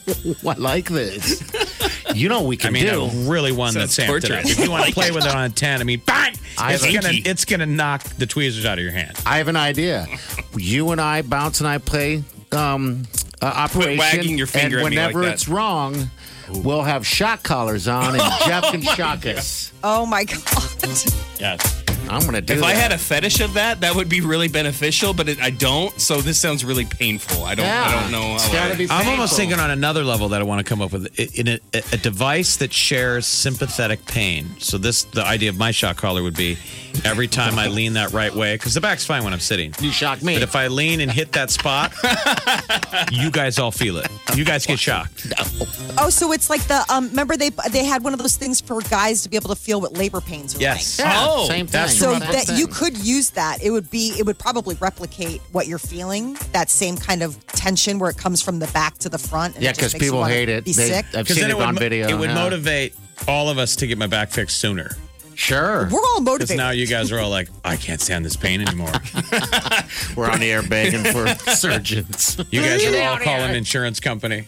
I 0.49 0.55
like 0.55 0.89
this. 0.89 1.41
You 2.15 2.31
know 2.31 2.41
what 2.41 2.49
we 2.49 2.57
I 2.57 2.61
can 2.61 2.73
mean, 2.73 2.87
do. 2.87 3.03
a 3.03 3.09
really 3.29 3.53
one 3.53 3.73
Sounds 3.73 3.95
that's 3.97 4.09
amped 4.11 4.25
it 4.25 4.31
up. 4.31 4.45
If 4.47 4.59
you 4.59 4.71
want 4.71 4.87
to 4.87 4.93
play 4.95 5.11
with 5.11 5.27
it 5.27 5.35
on 5.35 5.45
a 5.45 5.51
10, 5.51 5.81
I 5.81 5.85
mean, 5.85 6.01
bang! 6.07 6.35
I 6.57 6.73
It's 6.73 6.85
gonna, 6.85 7.11
it's 7.13 7.45
gonna 7.45 7.67
knock 7.67 8.05
the 8.05 8.25
tweezers 8.25 8.65
out 8.65 8.79
of 8.79 8.83
your 8.85 8.93
hand. 8.93 9.19
I 9.27 9.37
have 9.39 9.49
an 9.49 9.57
idea. 9.57 10.07
You 10.57 10.93
and 10.93 11.01
I, 11.01 11.21
Bounce 11.23 11.61
and 11.61 11.69
I 11.69 11.77
play 11.77 12.23
um, 12.53 13.03
uh, 13.43 13.47
Operation. 13.47 13.99
wagging 13.99 14.39
your 14.39 14.47
finger 14.47 14.79
and 14.79 14.87
at 14.87 14.91
me 14.93 14.97
like 14.97 15.07
whenever 15.09 15.27
that. 15.27 15.35
it's 15.35 15.47
wrong, 15.49 16.11
we'll 16.51 16.83
have 16.85 17.07
shock 17.07 17.43
collars 17.43 17.87
on 17.87 18.15
and 18.15 18.23
Jeff 18.47 18.65
Oh 18.65 18.71
can 18.71 18.81
shock 18.83 19.27
us. 19.27 19.73
Oh 19.85 20.07
my 20.07 20.25
God. 20.25 20.43
Yes. 21.39 21.76
I'm 22.09 22.21
going 22.21 22.35
to 22.35 22.41
do 22.41 22.55
If 22.55 22.61
that. 22.61 22.67
I 22.67 22.75
had 22.75 22.93
a 22.93 22.99
fetish 22.99 23.41
of 23.41 23.55
that, 23.55 23.81
that 23.81 23.95
would 23.95 24.09
be 24.09 24.21
really 24.21 24.49
beneficial, 24.49 25.13
but 25.15 25.29
it, 25.29 25.41
I 25.41 25.51
don't. 25.51 25.99
So 26.01 26.21
this 26.21 26.41
sounds 26.41 26.65
really 26.65 26.85
painful. 26.85 27.45
I 27.45 27.55
don't. 27.55 27.67
I 27.67 28.01
don't 28.01 28.11
know. 28.13 28.35
It's 28.35 28.47
how 28.47 28.53
got 28.53 28.67
to 28.69 28.75
I- 28.75 28.77
be 28.77 28.87
I'm 28.91 29.09
almost 29.09 29.37
thinking 29.37 29.59
on 29.59 29.71
another 29.71 30.05
level 30.05 30.29
that 30.31 30.41
I 30.41 30.45
want 30.45 30.65
to 30.65 30.69
come 30.69 30.81
up 30.81 30.93
with 30.93 31.07
in 31.39 31.49
a, 31.49 31.61
a 31.93 31.97
device 31.97 32.57
that 32.59 32.73
shares 32.73 33.27
sympathetic 33.27 34.05
pain. 34.07 34.47
So 34.59 34.79
this, 34.79 35.05
the 35.05 35.25
idea 35.25 35.51
of 35.51 35.57
my 35.57 35.71
shock 35.71 35.97
collar 35.97 36.23
would 36.23 36.37
be 36.37 36.57
every 37.05 37.29
time 37.29 37.59
I 37.59 37.67
lean 37.69 37.95
that 37.95 38.13
right 38.13 38.35
way, 38.35 38.55
because 38.55 38.75
the 38.75 38.81
back's 38.81 39.05
fine 39.05 39.25
when 39.25 39.33
I'm 39.33 39.41
sitting. 39.41 39.75
You 39.81 39.91
shock 39.93 40.23
me. 40.23 40.35
But 40.35 40.43
if 40.43 40.57
I 40.57 40.69
lean 40.69 41.01
and 41.01 41.11
hit 41.11 41.33
that 41.33 41.51
spot, 41.51 41.93
you 43.13 43.31
guys 43.31 43.59
all 43.59 43.71
feel 43.71 43.99
it. 43.99 44.09
You 44.35 44.45
guys 44.45 44.67
get 44.67 44.79
shocked. 44.79 45.33
Oh, 45.99 46.11
so 46.11 46.33
it's 46.33 46.51
like 46.51 46.63
the 46.65 46.85
um. 46.89 47.09
Remember 47.09 47.37
they 47.37 47.51
they 47.71 47.85
had 47.85 48.05
one 48.05 48.13
of 48.13 48.19
those 48.19 48.37
things 48.37 48.61
for 48.61 48.81
guys 48.83 49.23
to 49.23 49.29
be 49.29 49.37
able 49.37 49.49
to 49.49 49.55
feel 49.57 49.81
what 49.81 49.95
labor 49.95 50.21
pains 50.21 50.55
are 50.57 50.61
Yes. 50.61 50.99
like. 50.99 51.09
Yeah, 51.09 51.25
Oh, 51.27 51.47
same 51.49 51.67
thing. 51.67 51.73
that's 51.73 51.96
So 51.99 52.19
that 52.19 52.57
you 52.59 52.67
could 52.67 52.97
use 52.99 53.31
that. 53.31 53.63
It 53.63 53.71
would 53.71 53.91
be. 53.91 54.15
It 54.19 54.27
would 54.27 54.39
probably 54.39 54.77
replicate 54.81 55.41
what 55.53 55.67
you're 55.67 55.79
feeling. 55.79 56.37
That 56.53 56.71
same 56.71 56.97
kind 56.97 57.23
of 57.23 57.45
tension 57.49 57.99
where 57.99 58.11
it 58.11 58.17
comes 58.19 58.43
from 58.43 58.59
the 58.59 58.67
back 58.69 58.99
to 58.99 59.09
the 59.09 59.19
front. 59.19 59.55
and 59.57 59.65
Yeah, 59.65 59.73
because 59.73 59.93
makes 59.95 60.05
you 60.05 60.11
people 60.13 60.25
hate 60.25 60.49
it. 60.49 60.65
Be 60.65 60.73
They- 60.73 60.89
sick. 60.89 61.07
I've 61.15 61.29
seen 61.29 61.45
it, 61.45 61.51
it 61.51 61.57
would, 61.57 61.67
on 61.67 61.75
mo- 61.75 61.81
video. 61.81 62.09
it 62.09 62.15
would 62.19 62.31
yeah. 62.31 62.35
motivate 62.35 62.95
all 63.27 63.49
of 63.51 63.59
us 63.59 63.77
to 63.77 63.87
get 63.87 63.99
my 63.99 64.07
back 64.07 64.31
fixed 64.31 64.59
sooner. 64.59 64.91
Sure. 65.35 65.87
We're 65.93 65.99
all 66.01 66.21
Because 66.21 66.25
motivated. 66.25 66.57
now 66.57 66.71
you 66.71 66.87
guys 66.87 67.13
are 67.13 67.19
all 67.19 67.29
like, 67.29 67.51
I 67.63 67.77
can't 67.77 68.01
stand 68.01 68.25
this 68.25 68.37
pain 68.37 68.63
anymore. 68.63 68.91
We're 70.17 70.31
on 70.31 70.41
the 70.41 70.51
air 70.51 70.63
begging 70.63 71.05
for 71.13 71.29
surgeons. 71.55 72.39
You 72.51 72.63
guys 72.63 72.83
are 72.87 73.03
all 73.11 73.19
calling 73.19 73.55
insurance 73.55 74.01
company. 74.01 74.47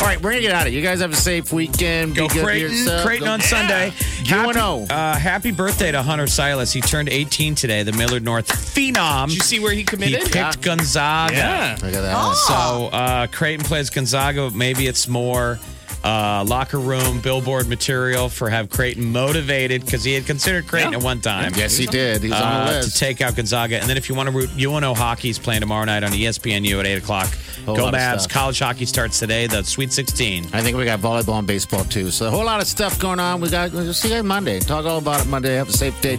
All 0.00 0.06
right, 0.06 0.16
we're 0.18 0.30
going 0.30 0.42
to 0.42 0.48
get 0.48 0.52
out 0.54 0.62
of 0.66 0.72
it. 0.72 0.76
You 0.76 0.82
guys 0.82 1.00
have 1.00 1.12
a 1.12 1.16
safe 1.16 1.52
weekend. 1.52 2.14
Go 2.14 2.28
Be 2.28 2.34
good 2.34 2.40
to 2.40 2.44
Creighton, 2.44 2.70
yourself. 2.72 3.04
Creighton 3.06 3.26
Go- 3.26 3.32
on 3.32 3.40
Sunday. 3.40 3.92
UNO. 4.30 4.80
Happy, 4.86 4.90
uh, 4.90 5.14
happy 5.18 5.50
birthday 5.50 5.92
to 5.92 6.02
Hunter 6.02 6.24
Sallis. 6.24 6.72
He 6.72 6.80
turned 6.80 7.08
18 7.08 7.54
today, 7.54 7.82
the 7.82 7.92
Millard 7.92 8.22
North 8.24 8.48
phenom. 8.48 9.28
Did 9.28 9.36
you 9.36 9.40
see 9.42 9.60
where 9.60 9.72
he 9.72 9.84
committed? 9.84 10.20
he 10.20 10.24
committed? 10.24 10.52
picked 10.52 10.66
Yeah. 10.66 10.76
Gonzaga. 10.76 11.34
Yeah. 11.34 11.78
Look 11.82 11.94
at 11.94 12.00
that. 12.02 12.34
So 12.46 12.86
uh, 12.88 13.26
Creighton 13.28 13.64
plays 13.64 13.90
Gonzaga. 13.90 14.50
Maybe 14.50 14.86
it's 14.86 15.08
more 15.08 15.58
uh, 16.04 16.44
locker 16.46 16.78
room 16.78 17.20
billboard 17.20 17.68
material 17.68 18.28
for 18.28 18.50
have 18.50 18.68
Creighton 18.70 19.12
motivated 19.12 19.84
because 19.84 20.02
he 20.02 20.14
had 20.14 20.26
considered 20.26 20.66
Creighton 20.66 20.92
Yeah. 20.92 20.98
at 20.98 21.04
one 21.04 21.20
time. 21.20 21.52
Yes, 21.56 21.76
he 21.76 21.86
did. 21.86 22.22
He's 22.22 22.32
on 22.32 22.42
Uh, 22.42 22.80
the 22.80 22.86
to 22.88 22.94
take 22.94 23.20
out 23.20 23.36
Gonzaga. 23.36 23.78
And 23.80 23.88
then 23.88 23.96
if 23.96 24.08
you 24.08 24.14
want 24.14 24.28
to 24.28 24.34
root, 24.34 24.50
UNO 24.58 24.94
hockey's 24.94 25.38
playing 25.38 25.60
tomorrow 25.60 25.84
night 25.84 26.02
on 26.02 26.10
ESPNU 26.12 26.80
at 26.80 26.86
8 26.86 26.94
o'clock. 26.98 27.28
Whole 27.66 27.76
Go 27.76 27.90
Mavs. 27.92 28.28
College 28.28 28.58
hockey 28.58 28.86
starts 28.86 29.20
today, 29.20 29.46
the 29.46 29.62
Sweet 29.62 29.92
16. 29.92 30.48
I 30.52 30.62
think 30.62 30.76
we 30.76 30.84
got 30.84 30.98
volleyball 30.98 31.38
and 31.38 31.46
baseball 31.46 31.84
too. 31.84 32.10
So 32.10 32.26
a 32.26 32.30
whole 32.30 32.44
lot 32.44 32.60
of 32.60 32.66
stuff 32.66 32.98
going 32.98 33.20
on. 33.20 33.40
We 33.40 33.50
got. 33.50 33.72
We'll 33.72 33.94
see 33.94 34.12
you 34.12 34.22
Monday. 34.24 34.58
Talk 34.58 34.84
all 34.84 34.98
about 34.98 35.20
it 35.20 35.28
Monday. 35.28 35.54
Have 35.54 35.68
a 35.68 35.72
safe 35.72 36.00
day. 36.00 36.18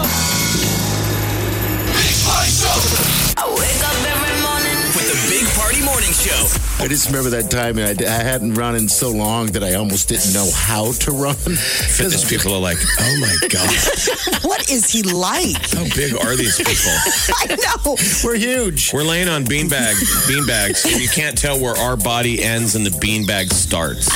Show. 6.21 6.60
I 6.81 6.87
just 6.87 7.05
remember 7.07 7.29
that 7.29 7.51
time 7.51 7.77
I, 7.77 7.91
I 7.91 8.23
hadn't 8.23 8.55
run 8.55 8.75
in 8.75 8.89
so 8.89 9.11
long 9.11 9.47
that 9.51 9.63
I 9.63 9.75
almost 9.75 10.09
didn't 10.09 10.33
know 10.33 10.49
how 10.51 10.91
to 10.93 11.11
run. 11.11 11.35
Fitness 11.35 12.27
people 12.27 12.53
are 12.55 12.59
like, 12.59 12.79
oh 12.99 13.17
my 13.21 13.47
God, 13.49 13.69
what 14.41 14.67
is 14.71 14.89
he 14.89 15.03
like? 15.03 15.61
how 15.69 15.83
big 15.95 16.15
are 16.15 16.35
these 16.35 16.57
people? 16.57 16.91
I 17.37 17.55
know. 17.55 17.95
We're 18.23 18.35
huge. 18.35 18.91
We're 18.93 19.03
laying 19.03 19.29
on 19.29 19.45
beanbag 19.45 19.93
beanbags, 20.25 20.91
and 20.91 20.99
you 20.99 21.07
can't 21.07 21.37
tell 21.37 21.61
where 21.61 21.75
our 21.77 21.95
body 21.95 22.41
ends 22.41 22.73
and 22.73 22.83
the 22.83 22.89
beanbag 22.89 23.53
starts. 23.53 24.09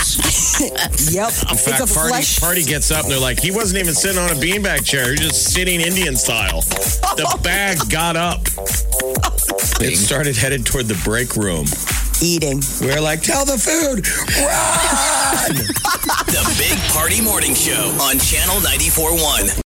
Yep. 0.60 0.72
In 0.72 1.50
it's 1.54 1.66
fact, 1.70 1.92
a 1.92 1.94
party 1.94 2.10
flesh. 2.10 2.40
party 2.40 2.64
gets 2.64 2.90
up 2.90 3.04
and 3.04 3.12
they're 3.12 3.20
like, 3.20 3.40
he 3.40 3.52
wasn't 3.52 3.80
even 3.80 3.94
sitting 3.94 4.18
on 4.18 4.32
a 4.32 4.40
beanbag 4.40 4.84
chair; 4.84 5.06
he 5.06 5.12
was 5.12 5.20
just 5.20 5.54
sitting 5.54 5.82
Indian 5.82 6.16
style. 6.16 6.62
The 6.62 7.40
bag 7.44 7.78
got 7.92 8.16
up. 8.16 8.42
It 9.80 9.98
started 9.98 10.36
headed 10.36 10.66
toward 10.66 10.88
the 10.88 11.00
break 11.04 11.36
room. 11.36 11.68
Eating. 12.22 12.62
We 12.82 12.92
are 12.92 13.02
like, 13.02 13.22
tell 13.22 13.46
the 13.46 13.58
food, 13.58 14.08
run! 14.40 15.66
The 16.26 16.56
Big 16.58 16.78
Party 16.92 17.22
Morning 17.22 17.54
Show 17.56 17.96
on 18.02 18.20
Channel 18.20 18.56
94.1. 18.58 19.62